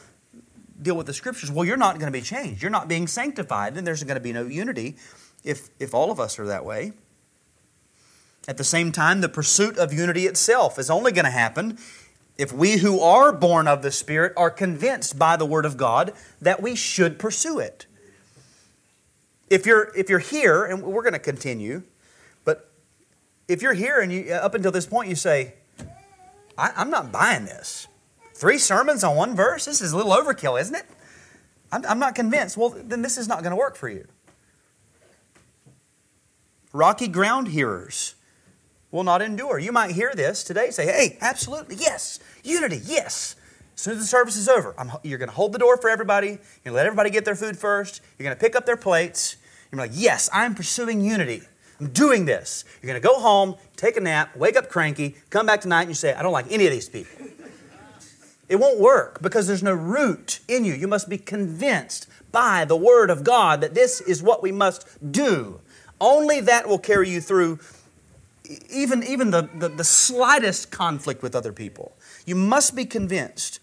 deal 0.82 0.97
with 0.97 1.07
the 1.07 1.14
Scriptures. 1.14 1.49
Well, 1.49 1.64
you're 1.64 1.78
not 1.78 1.97
going 1.97 2.12
to 2.12 2.20
be 2.20 2.22
changed. 2.22 2.62
You're 2.62 2.70
not 2.70 2.89
being 2.89 3.07
sanctified, 3.07 3.78
and 3.78 3.88
there's 3.88 4.03
going 4.03 4.16
to 4.16 4.22
be 4.22 4.34
no 4.34 4.47
unity 4.47 4.97
if, 5.45 5.70
if 5.80 5.93
all 5.93 6.12
of 6.12 6.20
us 6.20 6.38
are 6.38 6.45
that 6.45 6.66
way. 6.66 6.91
At 8.49 8.57
the 8.57 8.66
same 8.66 8.91
time, 8.91 9.22
the 9.22 9.30
pursuit 9.30 9.78
of 9.78 9.93
unity 9.93 10.28
itself 10.28 10.78
is 10.78 10.89
only 10.89 11.14
going 11.14 11.24
to 11.24 11.32
happen 11.32 11.78
if 12.38 12.51
we 12.51 12.80
who 12.80 12.99
are 12.99 13.32
born 13.32 13.66
of 13.66 13.82
the 13.82 13.91
Spirit 13.91 14.34
are 14.36 14.51
convinced 14.51 15.18
by 15.18 15.38
the 15.38 15.45
Word 15.45 15.66
of 15.66 15.78
God 15.78 16.12
that 16.41 16.62
we 16.62 16.76
should 16.76 17.18
pursue 17.18 17.59
it. 17.59 17.86
If 19.49 19.66
you're, 19.66 19.89
if 19.95 20.09
you're 20.09 20.20
here, 20.20 20.66
and 20.66 20.84
we're 20.84 21.03
going 21.03 21.14
to 21.14 21.20
continue, 21.20 21.84
but 22.43 22.70
if 23.47 23.62
you're 23.62 23.74
here 23.74 24.01
and 24.01 24.12
you, 24.12 24.34
up 24.34 24.53
until 24.53 24.74
this 24.74 24.86
point 24.86 25.07
you 25.07 25.16
say, 25.16 25.53
I, 26.57 26.74
I'm 26.76 26.89
not 26.89 27.14
buying 27.14 27.45
this. 27.45 27.88
Three 28.41 28.57
sermons 28.57 29.03
on 29.03 29.15
one 29.15 29.35
verse? 29.35 29.65
This 29.65 29.81
is 29.81 29.91
a 29.91 29.95
little 29.95 30.13
overkill, 30.13 30.59
isn't 30.59 30.73
it? 30.73 30.87
I'm, 31.71 31.85
I'm 31.85 31.99
not 31.99 32.15
convinced. 32.15 32.57
Well, 32.57 32.73
then 32.75 33.03
this 33.03 33.19
is 33.19 33.27
not 33.27 33.43
going 33.43 33.51
to 33.51 33.55
work 33.55 33.75
for 33.75 33.87
you. 33.87 34.07
Rocky 36.73 37.07
ground 37.07 37.49
hearers 37.49 38.15
will 38.89 39.03
not 39.03 39.21
endure. 39.21 39.59
You 39.59 39.71
might 39.71 39.91
hear 39.91 40.11
this 40.15 40.43
today, 40.43 40.71
say, 40.71 40.87
hey, 40.87 41.19
absolutely, 41.21 41.75
yes, 41.75 42.19
unity, 42.43 42.81
yes. 42.83 43.35
As 43.75 43.81
soon 43.81 43.93
as 43.93 43.99
the 43.99 44.07
service 44.07 44.37
is 44.37 44.49
over, 44.49 44.73
I'm, 44.75 44.91
you're 45.03 45.19
going 45.19 45.29
to 45.29 45.35
hold 45.35 45.51
the 45.51 45.59
door 45.59 45.77
for 45.77 45.91
everybody. 45.91 46.29
You're 46.29 46.37
going 46.37 46.49
to 46.63 46.71
let 46.71 46.87
everybody 46.87 47.11
get 47.11 47.25
their 47.25 47.35
food 47.35 47.59
first. 47.59 48.01
You're 48.17 48.23
going 48.23 48.35
to 48.35 48.41
pick 48.41 48.55
up 48.55 48.65
their 48.65 48.75
plates. 48.75 49.37
You're 49.71 49.77
like, 49.77 49.91
yes, 49.93 50.31
I'm 50.33 50.55
pursuing 50.55 51.01
unity. 51.01 51.43
I'm 51.79 51.89
doing 51.89 52.25
this. 52.25 52.65
You're 52.81 52.87
going 52.87 52.99
to 52.99 53.07
go 53.07 53.19
home, 53.19 53.53
take 53.75 53.97
a 53.97 54.01
nap, 54.01 54.35
wake 54.35 54.55
up 54.55 54.67
cranky, 54.67 55.15
come 55.29 55.45
back 55.45 55.61
tonight, 55.61 55.81
and 55.81 55.91
you 55.91 55.95
say, 55.95 56.15
I 56.15 56.23
don't 56.23 56.33
like 56.33 56.51
any 56.51 56.65
of 56.65 56.71
these 56.71 56.89
people. 56.89 57.27
It 58.52 58.60
won't 58.60 58.82
work 58.82 59.22
because 59.22 59.47
there's 59.47 59.64
no 59.64 59.74
root 59.74 60.41
in 60.49 60.66
you. 60.66 60.74
You 60.74 60.89
must 60.89 61.08
be 61.08 61.18
convinced 61.18 62.06
by 62.34 62.66
the 62.66 62.76
Word 62.76 63.10
of 63.10 63.24
God 63.24 63.62
that 63.62 63.74
this 63.74 64.02
is 64.02 64.22
what 64.22 64.43
we 64.43 64.52
must 64.52 64.86
do. 65.10 65.62
Only 66.02 66.41
that 66.41 66.68
will 66.68 66.78
carry 66.78 67.10
you 67.10 67.22
through 67.22 67.60
even, 68.70 69.04
even 69.04 69.32
the, 69.32 69.47
the, 69.56 69.70
the 69.70 69.86
slightest 69.86 70.70
conflict 70.70 71.24
with 71.24 71.34
other 71.34 71.54
people. 71.54 71.93
You 72.26 72.36
must 72.36 72.76
be 72.76 72.84
convinced. 72.84 73.62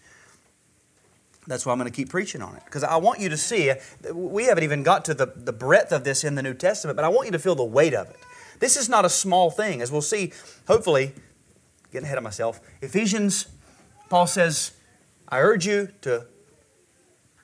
That's 1.45 1.67
why 1.67 1.71
I'm 1.71 1.77
going 1.77 1.91
to 1.91 1.95
keep 1.95 2.09
preaching 2.09 2.41
on 2.41 2.55
it. 2.55 2.63
Because 2.65 2.83
I 2.83 2.95
want 2.97 3.19
you 3.19 3.29
to 3.29 3.37
see, 3.37 3.71
we 4.11 4.45
haven't 4.45 4.63
even 4.63 4.81
got 4.81 5.05
to 5.05 5.13
the, 5.13 5.27
the 5.35 5.53
breadth 5.53 5.91
of 5.91 6.03
this 6.03 6.23
in 6.23 6.33
the 6.33 6.41
New 6.41 6.55
Testament, 6.55 6.95
but 6.95 7.05
I 7.05 7.09
want 7.09 7.27
you 7.27 7.31
to 7.33 7.39
feel 7.39 7.53
the 7.53 7.63
weight 7.63 7.93
of 7.93 8.09
it. 8.09 8.17
This 8.57 8.75
is 8.75 8.89
not 8.89 9.05
a 9.05 9.09
small 9.09 9.51
thing. 9.51 9.83
As 9.83 9.91
we'll 9.91 10.01
see, 10.01 10.33
hopefully, 10.67 11.13
getting 11.91 12.07
ahead 12.07 12.17
of 12.17 12.23
myself, 12.23 12.59
Ephesians, 12.81 13.49
Paul 14.09 14.25
says, 14.25 14.71
I 15.29 15.39
urge 15.39 15.67
you 15.67 15.89
to 16.01 16.25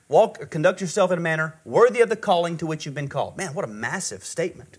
walk 0.08 0.42
or 0.42 0.46
conduct 0.46 0.82
yourself 0.82 1.12
in 1.12 1.20
a 1.20 1.22
manner 1.22 1.60
worthy 1.64 2.02
of 2.02 2.10
the 2.10 2.16
calling 2.16 2.58
to 2.58 2.66
which 2.66 2.86
you've 2.86 2.96
been 2.96 3.08
called. 3.08 3.38
Man, 3.38 3.54
what 3.54 3.64
a 3.64 3.70
massive 3.70 4.24
statement. 4.24 4.78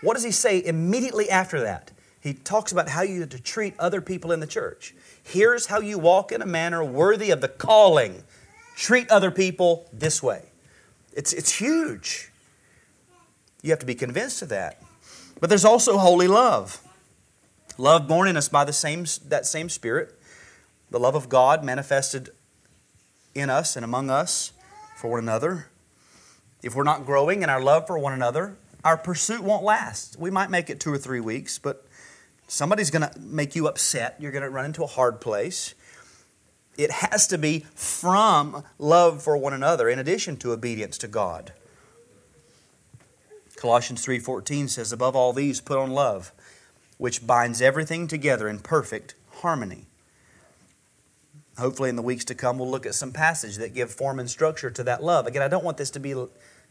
What 0.00 0.14
does 0.14 0.24
he 0.24 0.30
say 0.30 0.64
immediately 0.64 1.28
after 1.28 1.60
that? 1.60 1.90
He 2.20 2.34
talks 2.34 2.72
about 2.72 2.88
how 2.88 3.02
you 3.02 3.26
to 3.26 3.40
treat 3.40 3.74
other 3.78 4.00
people 4.00 4.32
in 4.32 4.40
the 4.40 4.46
church. 4.46 4.94
Here's 5.22 5.66
how 5.66 5.80
you 5.80 5.98
walk 5.98 6.32
in 6.32 6.42
a 6.42 6.46
manner 6.46 6.82
worthy 6.82 7.30
of 7.30 7.40
the 7.40 7.48
calling. 7.48 8.24
Treat 8.76 9.10
other 9.10 9.30
people 9.30 9.88
this 9.92 10.22
way. 10.22 10.42
It's, 11.12 11.32
it's 11.32 11.52
huge. 11.52 12.30
You 13.62 13.70
have 13.70 13.78
to 13.80 13.86
be 13.86 13.94
convinced 13.94 14.42
of 14.42 14.48
that. 14.48 14.82
But 15.40 15.48
there's 15.48 15.64
also 15.64 15.98
holy 15.98 16.28
love. 16.28 16.80
Love 17.76 18.08
born 18.08 18.28
in 18.28 18.36
us 18.36 18.48
by 18.48 18.64
the 18.64 18.72
same, 18.72 19.04
that 19.26 19.46
same 19.46 19.68
Spirit, 19.68 20.18
the 20.90 20.98
love 20.98 21.14
of 21.14 21.28
God 21.28 21.64
manifested 21.64 22.30
in 23.38 23.50
us 23.50 23.76
and 23.76 23.84
among 23.84 24.10
us 24.10 24.52
for 24.96 25.10
one 25.10 25.20
another. 25.20 25.68
If 26.62 26.74
we're 26.74 26.84
not 26.84 27.06
growing 27.06 27.42
in 27.42 27.50
our 27.50 27.60
love 27.60 27.86
for 27.86 27.98
one 27.98 28.12
another, 28.12 28.56
our 28.84 28.96
pursuit 28.96 29.42
won't 29.42 29.64
last. 29.64 30.18
We 30.18 30.30
might 30.30 30.50
make 30.50 30.70
it 30.70 30.80
two 30.80 30.92
or 30.92 30.98
three 30.98 31.20
weeks, 31.20 31.58
but 31.58 31.86
somebody's 32.46 32.90
going 32.90 33.08
to 33.08 33.18
make 33.18 33.54
you 33.54 33.68
upset. 33.68 34.16
You're 34.18 34.32
going 34.32 34.42
to 34.42 34.50
run 34.50 34.64
into 34.64 34.82
a 34.82 34.86
hard 34.86 35.20
place. 35.20 35.74
It 36.76 36.90
has 36.90 37.26
to 37.28 37.38
be 37.38 37.66
from 37.74 38.64
love 38.78 39.22
for 39.22 39.36
one 39.36 39.52
another 39.52 39.88
in 39.88 39.98
addition 39.98 40.36
to 40.38 40.52
obedience 40.52 40.98
to 40.98 41.08
God. 41.08 41.52
Colossians 43.56 44.06
3:14 44.06 44.68
says 44.68 44.92
above 44.92 45.16
all 45.16 45.32
these 45.32 45.60
put 45.60 45.78
on 45.78 45.90
love 45.90 46.32
which 46.98 47.26
binds 47.26 47.62
everything 47.62 48.06
together 48.06 48.48
in 48.48 48.58
perfect 48.58 49.14
harmony. 49.36 49.86
Hopefully 51.58 51.90
in 51.90 51.96
the 51.96 52.02
weeks 52.02 52.24
to 52.26 52.34
come 52.34 52.58
we'll 52.58 52.70
look 52.70 52.86
at 52.86 52.94
some 52.94 53.12
passage 53.12 53.56
that 53.56 53.74
give 53.74 53.90
form 53.90 54.18
and 54.18 54.30
structure 54.30 54.70
to 54.70 54.84
that 54.84 55.02
love. 55.02 55.26
Again, 55.26 55.42
I 55.42 55.48
don't 55.48 55.64
want 55.64 55.76
this 55.76 55.90
to 55.90 56.00
be 56.00 56.14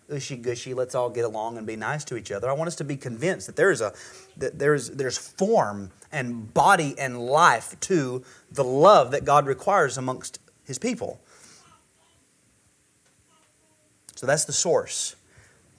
ushy 0.10 0.38
gushy, 0.42 0.74
let's 0.74 0.96
all 0.96 1.10
get 1.10 1.26
along 1.26 1.58
and 1.58 1.68
be 1.68 1.76
nice 1.76 2.06
to 2.06 2.16
each 2.16 2.32
other. 2.32 2.50
I 2.50 2.54
want 2.54 2.70
us 2.70 2.76
to 2.78 2.86
be 2.86 2.96
convinced 2.96 3.48
that 3.48 3.58
there 3.58 3.70
is 3.70 3.82
a 3.82 3.94
that 4.38 4.58
there's 4.58 4.90
there's 4.92 5.18
form 5.18 5.92
and 6.12 6.54
body 6.54 6.96
and 6.98 7.20
life 7.20 7.78
to 7.82 8.24
the 8.50 8.64
love 8.64 9.12
that 9.12 9.26
God 9.26 9.46
requires 9.46 9.98
amongst 9.98 10.40
his 10.64 10.80
people. 10.80 11.20
So 14.16 14.26
that's 14.26 14.46
the 14.46 14.54
source. 14.54 15.16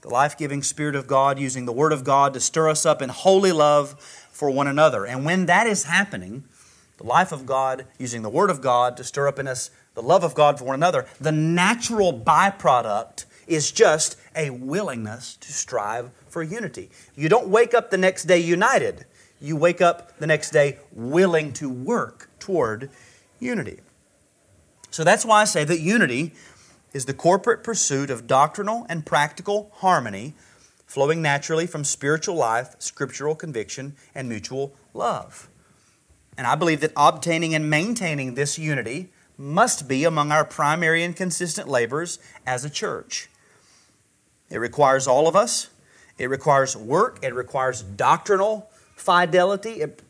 The 0.03 0.11
life-giving 0.11 0.63
spirit 0.63 0.95
of 0.95 1.07
God 1.07 1.39
using 1.39 1.65
the 1.65 1.73
word 1.73 1.93
of 1.93 2.05
God 2.05 2.35
to 2.35 2.41
stir 2.41 2.69
us 2.69 2.87
up 2.87 3.03
in 3.03 3.09
holy 3.09 3.51
love 3.51 3.99
for 4.31 4.49
one 4.51 4.69
another. 4.69 5.07
And 5.07 5.25
when 5.25 5.47
that 5.47 5.67
is 5.67 5.85
happening, 5.85 6.45
the 6.99 7.05
life 7.05 7.33
of 7.33 7.47
God 7.47 7.87
using 7.99 8.23
the 8.23 8.29
word 8.29 8.51
of 8.51 8.61
God 8.61 8.97
to 8.99 9.05
stir 9.05 9.27
up 9.27 9.39
in 9.39 9.49
us 9.49 9.71
the 9.95 10.03
love 10.03 10.23
of 10.23 10.35
God 10.35 10.59
for 10.59 10.65
one 10.65 10.77
another, 10.77 11.07
the 11.21 11.33
natural 11.33 12.13
byproduct 12.13 13.25
is 13.49 13.73
just 13.73 14.17
a 14.37 14.51
willingness 14.51 15.37
to 15.37 15.53
strive 15.53 16.11
for 16.29 16.43
unity. 16.43 16.91
You 17.17 17.29
don't 17.29 17.49
wake 17.49 17.75
up 17.75 17.91
the 17.91 17.99
next 17.99 18.25
day 18.25 18.39
united, 18.39 19.07
you 19.41 19.57
wake 19.57 19.81
up 19.81 20.19
the 20.19 20.27
next 20.27 20.51
day 20.51 20.79
willing 20.93 21.53
to 21.55 21.69
work 21.69 22.31
toward 22.39 22.91
unity. 23.41 23.81
So 24.91 25.03
that's 25.05 25.25
why 25.25 25.43
I 25.43 25.45
say 25.45 25.65
that 25.65 25.81
unity 25.81 26.33
is 26.93 27.07
the 27.07 27.15
corporate 27.15 27.63
pursuit 27.65 28.11
of 28.11 28.27
doctrinal 28.27 28.87
and 28.89 29.05
practical 29.05 29.71
harmony 29.77 30.35
flowing 30.87 31.21
naturally 31.21 31.67
from 31.67 31.85
spiritual 31.85 32.35
life, 32.35 32.75
scriptural 32.79 33.35
conviction, 33.35 33.95
and 34.15 34.29
mutual 34.29 34.75
love. 34.95 35.49
And 36.39 36.47
I 36.47 36.55
believe 36.55 36.81
that 36.83 36.93
obtaining 36.97 37.53
and 37.57 37.69
maintaining 37.69 38.35
this 38.35 38.61
unity 38.61 39.11
must 39.37 39.89
be 39.89 40.05
among 40.05 40.31
our 40.31 40.45
primary 40.45 41.03
and 41.03 41.15
consistent 41.15 41.69
labors 41.69 42.21
as 42.47 42.65
a 42.65 42.71
church. 42.71 43.29
It 44.49 44.59
requires 44.59 45.09
all 45.09 45.27
of 45.27 45.35
us. 45.35 45.69
It 46.17 46.31
requires 46.31 46.77
work. 46.77 47.19
It 47.23 47.35
requires 47.35 47.83
doctrinal 47.83 48.71
fidelity. 48.95 49.81
It 49.81 50.01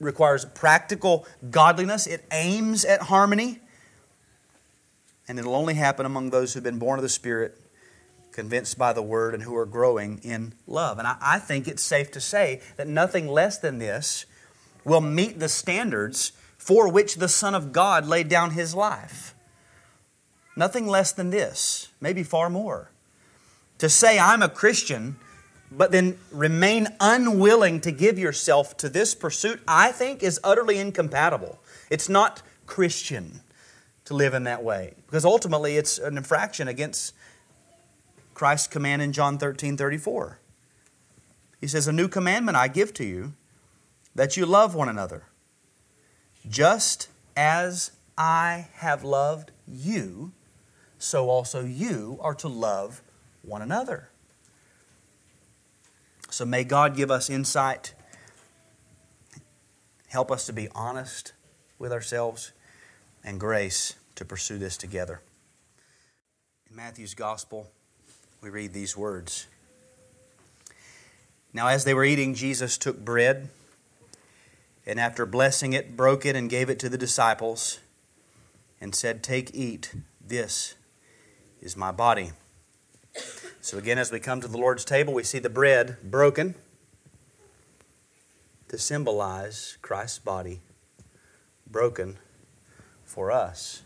requires 0.00 0.44
practical 0.44 1.24
godliness. 1.50 2.08
It 2.08 2.24
aims 2.32 2.84
at 2.84 3.02
harmony. 3.02 3.60
And 5.28 5.38
it'll 5.38 5.54
only 5.54 5.74
happen 5.74 6.04
among 6.04 6.30
those 6.30 6.52
who've 6.52 6.64
been 6.64 6.80
born 6.80 6.98
of 6.98 7.04
the 7.04 7.08
Spirit, 7.08 7.60
convinced 8.32 8.76
by 8.76 8.92
the 8.92 9.02
Word, 9.02 9.34
and 9.34 9.42
who 9.44 9.56
are 9.56 9.66
growing 9.66 10.18
in 10.24 10.54
love. 10.66 10.98
And 10.98 11.06
I, 11.06 11.16
I 11.20 11.38
think 11.38 11.68
it's 11.68 11.82
safe 11.82 12.10
to 12.12 12.20
say 12.20 12.60
that 12.76 12.88
nothing 12.88 13.28
less 13.28 13.58
than 13.58 13.78
this 13.78 14.26
will 14.86 15.00
meet 15.00 15.40
the 15.40 15.48
standards 15.48 16.32
for 16.56 16.88
which 16.88 17.16
the 17.16 17.28
Son 17.28 17.54
of 17.54 17.72
God 17.72 18.06
laid 18.06 18.28
down 18.28 18.52
his 18.52 18.74
life. 18.74 19.34
Nothing 20.56 20.86
less 20.86 21.12
than 21.12 21.30
this, 21.30 21.88
maybe 22.00 22.22
far 22.22 22.48
more. 22.48 22.90
To 23.78 23.88
say, 23.90 24.18
I'm 24.18 24.42
a 24.42 24.48
Christian, 24.48 25.16
but 25.70 25.90
then 25.90 26.16
remain 26.30 26.86
unwilling 27.00 27.80
to 27.80 27.90
give 27.90 28.16
yourself 28.18 28.76
to 28.78 28.88
this 28.88 29.14
pursuit, 29.14 29.60
I 29.66 29.90
think 29.90 30.22
is 30.22 30.40
utterly 30.44 30.78
incompatible. 30.78 31.58
It's 31.90 32.08
not 32.08 32.42
Christian 32.66 33.40
to 34.04 34.14
live 34.14 34.34
in 34.34 34.44
that 34.44 34.62
way 34.62 34.94
because 35.06 35.24
ultimately 35.24 35.76
it's 35.76 35.98
an 35.98 36.16
infraction 36.16 36.68
against 36.68 37.12
Christ's 38.34 38.68
command 38.68 39.02
in 39.02 39.12
John 39.12 39.36
13 39.36 39.76
34. 39.76 40.38
He 41.60 41.66
says, 41.66 41.88
A 41.88 41.92
new 41.92 42.06
commandment 42.06 42.56
I 42.56 42.68
give 42.68 42.94
to 42.94 43.04
you 43.04 43.34
that 44.16 44.34
you 44.34 44.46
love 44.46 44.74
one 44.74 44.88
another, 44.88 45.24
just 46.48 47.08
as 47.36 47.90
I 48.16 48.68
have 48.76 49.04
loved 49.04 49.50
you, 49.68 50.32
so 50.98 51.28
also 51.28 51.62
you 51.62 52.18
are 52.22 52.34
to 52.36 52.48
love 52.48 53.02
one 53.42 53.60
another. 53.60 54.08
So 56.30 56.46
may 56.46 56.64
God 56.64 56.96
give 56.96 57.10
us 57.10 57.28
insight, 57.28 57.94
help 60.08 60.32
us 60.32 60.46
to 60.46 60.52
be 60.54 60.68
honest 60.74 61.34
with 61.78 61.92
ourselves, 61.92 62.52
and 63.22 63.38
grace 63.38 63.96
to 64.14 64.24
pursue 64.24 64.56
this 64.56 64.78
together. 64.78 65.20
In 66.70 66.76
Matthew's 66.76 67.14
Gospel, 67.14 67.70
we 68.40 68.48
read 68.48 68.72
these 68.72 68.96
words 68.96 69.46
Now, 71.52 71.68
as 71.68 71.84
they 71.84 71.92
were 71.92 72.04
eating, 72.04 72.34
Jesus 72.34 72.78
took 72.78 73.04
bread, 73.04 73.50
and 74.86 75.00
after 75.00 75.26
blessing 75.26 75.72
it, 75.72 75.96
broke 75.96 76.24
it 76.24 76.36
and 76.36 76.48
gave 76.48 76.70
it 76.70 76.78
to 76.78 76.88
the 76.88 76.98
disciples, 76.98 77.80
and 78.80 78.94
said, 78.94 79.22
Take, 79.22 79.54
eat, 79.54 79.94
this 80.20 80.74
is 81.60 81.76
my 81.76 81.90
body. 81.90 82.32
So, 83.60 83.78
again, 83.78 83.98
as 83.98 84.12
we 84.12 84.20
come 84.20 84.40
to 84.40 84.48
the 84.48 84.58
Lord's 84.58 84.84
table, 84.84 85.12
we 85.12 85.24
see 85.24 85.38
the 85.40 85.50
bread 85.50 85.96
broken 86.02 86.54
to 88.68 88.78
symbolize 88.78 89.78
Christ's 89.82 90.18
body 90.18 90.60
broken 91.66 92.18
for 93.04 93.32
us. 93.32 93.82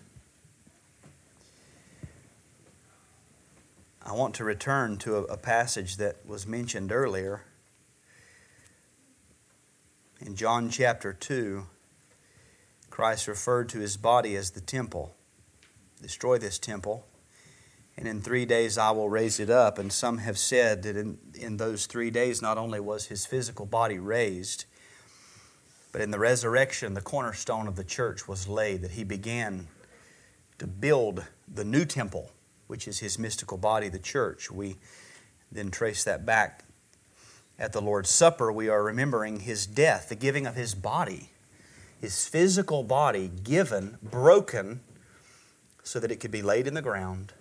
I 4.02 4.12
want 4.12 4.34
to 4.36 4.44
return 4.44 4.96
to 4.98 5.16
a, 5.16 5.36
passage 5.36 5.98
that 5.98 6.26
was 6.26 6.46
mentioned 6.46 6.90
earlier. 6.90 7.44
In 10.20 10.36
John 10.36 10.70
chapter 10.70 11.12
2, 11.12 11.66
Christ 12.90 13.26
referred 13.26 13.68
to 13.70 13.78
his 13.78 13.96
body 13.96 14.36
as 14.36 14.50
the 14.50 14.60
temple. 14.60 15.14
Destroy 16.02 16.38
this 16.38 16.58
temple 16.58 17.06
and 18.00 18.08
in 18.08 18.22
three 18.22 18.46
days 18.46 18.78
I 18.78 18.92
will 18.92 19.10
raise 19.10 19.38
it 19.38 19.50
up. 19.50 19.78
And 19.78 19.92
some 19.92 20.18
have 20.18 20.38
said 20.38 20.82
that 20.84 20.96
in, 20.96 21.18
in 21.34 21.58
those 21.58 21.84
three 21.84 22.10
days, 22.10 22.40
not 22.40 22.56
only 22.56 22.80
was 22.80 23.06
his 23.06 23.26
physical 23.26 23.66
body 23.66 23.98
raised, 23.98 24.64
but 25.92 26.00
in 26.00 26.10
the 26.10 26.18
resurrection, 26.18 26.94
the 26.94 27.02
cornerstone 27.02 27.68
of 27.68 27.76
the 27.76 27.84
church 27.84 28.26
was 28.26 28.48
laid, 28.48 28.80
that 28.80 28.92
he 28.92 29.04
began 29.04 29.68
to 30.58 30.66
build 30.66 31.26
the 31.52 31.64
new 31.64 31.84
temple, 31.84 32.30
which 32.68 32.88
is 32.88 33.00
his 33.00 33.18
mystical 33.18 33.58
body, 33.58 33.90
the 33.90 33.98
church. 33.98 34.50
We 34.50 34.78
then 35.52 35.70
trace 35.70 36.02
that 36.04 36.24
back 36.24 36.64
at 37.60 37.72
the 37.72 37.82
Lord's 37.82 38.10
Supper. 38.10 38.50
We 38.50 38.68
are 38.68 38.82
remembering 38.82 39.40
his 39.40 39.66
death, 39.66 40.08
the 40.08 40.16
giving 40.16 40.46
of 40.46 40.56
his 40.56 40.74
body, 40.74 41.30
his 42.00 42.26
physical 42.26 42.82
body 42.82 43.30
given, 43.44 43.98
broken, 44.02 44.80
so 45.82 46.00
that 46.00 46.10
it 46.10 46.16
could 46.16 46.30
be 46.30 46.42
laid 46.42 46.66
in 46.66 46.74
the 46.74 46.82
ground 46.82 47.34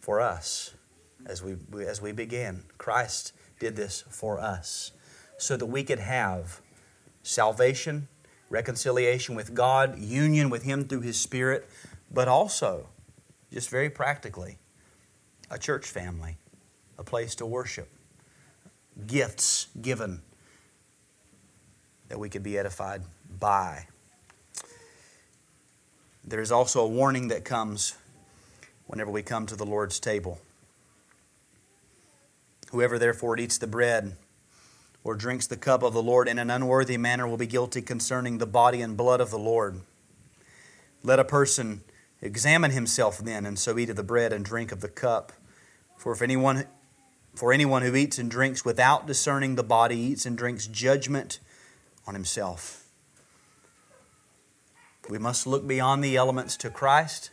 for 0.00 0.20
us 0.20 0.74
as 1.26 1.42
we, 1.42 1.56
as 1.84 2.00
we 2.00 2.12
began. 2.12 2.62
Christ 2.78 3.32
did 3.58 3.74
this 3.76 4.04
for 4.08 4.40
us 4.40 4.92
so 5.38 5.56
that 5.56 5.66
we 5.66 5.82
could 5.82 5.98
have 5.98 6.60
salvation, 7.22 8.08
reconciliation 8.48 9.34
with 9.34 9.54
God, 9.54 9.98
union 9.98 10.50
with 10.50 10.62
Him 10.62 10.84
through 10.84 11.00
His 11.00 11.18
Spirit, 11.18 11.68
but 12.10 12.28
also, 12.28 12.88
just 13.52 13.70
very 13.70 13.90
practically, 13.90 14.58
a 15.50 15.58
church 15.58 15.86
family, 15.86 16.36
a 16.98 17.04
place 17.04 17.34
to 17.36 17.46
worship, 17.46 17.88
gifts 19.06 19.68
given 19.80 20.22
that 22.08 22.18
we 22.18 22.28
could 22.28 22.42
be 22.42 22.58
edified 22.58 23.02
by. 23.38 23.86
There 26.24 26.40
is 26.40 26.52
also 26.52 26.82
a 26.82 26.88
warning 26.88 27.28
that 27.28 27.44
comes 27.44 27.96
whenever 28.86 29.10
we 29.10 29.22
come 29.22 29.46
to 29.46 29.56
the 29.56 29.66
Lord's 29.66 29.98
table. 29.98 30.38
Whoever 32.70 32.98
therefore 32.98 33.38
eats 33.38 33.58
the 33.58 33.66
bread 33.66 34.16
or 35.04 35.14
drinks 35.14 35.46
the 35.46 35.56
cup 35.56 35.82
of 35.82 35.94
the 35.94 36.02
Lord 36.02 36.28
in 36.28 36.38
an 36.38 36.50
unworthy 36.50 36.96
manner 36.96 37.26
will 37.26 37.36
be 37.36 37.46
guilty 37.46 37.82
concerning 37.82 38.38
the 38.38 38.46
body 38.46 38.80
and 38.82 38.96
blood 38.96 39.20
of 39.20 39.30
the 39.30 39.38
Lord. 39.38 39.80
Let 41.02 41.18
a 41.18 41.24
person 41.24 41.82
examine 42.20 42.70
himself 42.70 43.18
then, 43.18 43.44
and 43.44 43.58
so 43.58 43.78
eat 43.78 43.90
of 43.90 43.96
the 43.96 44.04
bread 44.04 44.32
and 44.32 44.44
drink 44.44 44.70
of 44.70 44.80
the 44.80 44.88
cup. 44.88 45.32
For 45.96 46.12
if 46.12 46.22
anyone 46.22 46.66
for 47.34 47.52
anyone 47.52 47.82
who 47.82 47.96
eats 47.96 48.18
and 48.18 48.30
drinks 48.30 48.64
without 48.64 49.06
discerning 49.06 49.54
the 49.54 49.62
body 49.62 49.96
eats 49.96 50.26
and 50.26 50.36
drinks 50.36 50.66
judgment 50.66 51.38
on 52.06 52.14
himself. 52.14 52.84
We 55.08 55.18
must 55.18 55.46
look 55.46 55.66
beyond 55.66 56.04
the 56.04 56.16
elements 56.16 56.56
to 56.58 56.70
Christ 56.70 57.30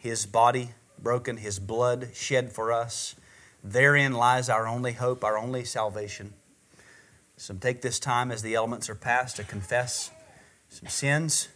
his 0.00 0.24
body 0.24 0.70
broken, 0.98 1.36
His 1.36 1.58
blood 1.58 2.08
shed 2.14 2.52
for 2.52 2.72
us. 2.72 3.14
Therein 3.62 4.14
lies 4.14 4.48
our 4.48 4.66
only 4.66 4.92
hope, 4.92 5.22
our 5.22 5.36
only 5.36 5.64
salvation. 5.64 6.32
So 7.36 7.54
take 7.54 7.82
this 7.82 7.98
time 7.98 8.30
as 8.30 8.40
the 8.40 8.54
elements 8.54 8.88
are 8.88 8.94
passed 8.94 9.36
to 9.36 9.44
confess 9.44 10.10
some 10.70 10.88
sins, 10.88 11.48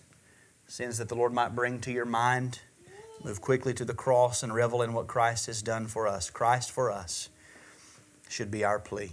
sins 0.66 0.98
that 0.98 1.08
the 1.08 1.14
Lord 1.14 1.32
might 1.32 1.54
bring 1.54 1.80
to 1.80 1.92
your 1.92 2.04
mind. 2.04 2.60
Move 3.22 3.40
quickly 3.40 3.72
to 3.74 3.84
the 3.84 3.94
cross 3.94 4.42
and 4.42 4.54
revel 4.54 4.82
in 4.82 4.92
what 4.92 5.06
Christ 5.06 5.46
has 5.46 5.62
done 5.62 5.86
for 5.86 6.06
us. 6.06 6.28
Christ 6.28 6.70
for 6.70 6.90
us 6.90 7.30
should 8.28 8.50
be 8.50 8.64
our 8.64 8.78
plea. 8.78 9.12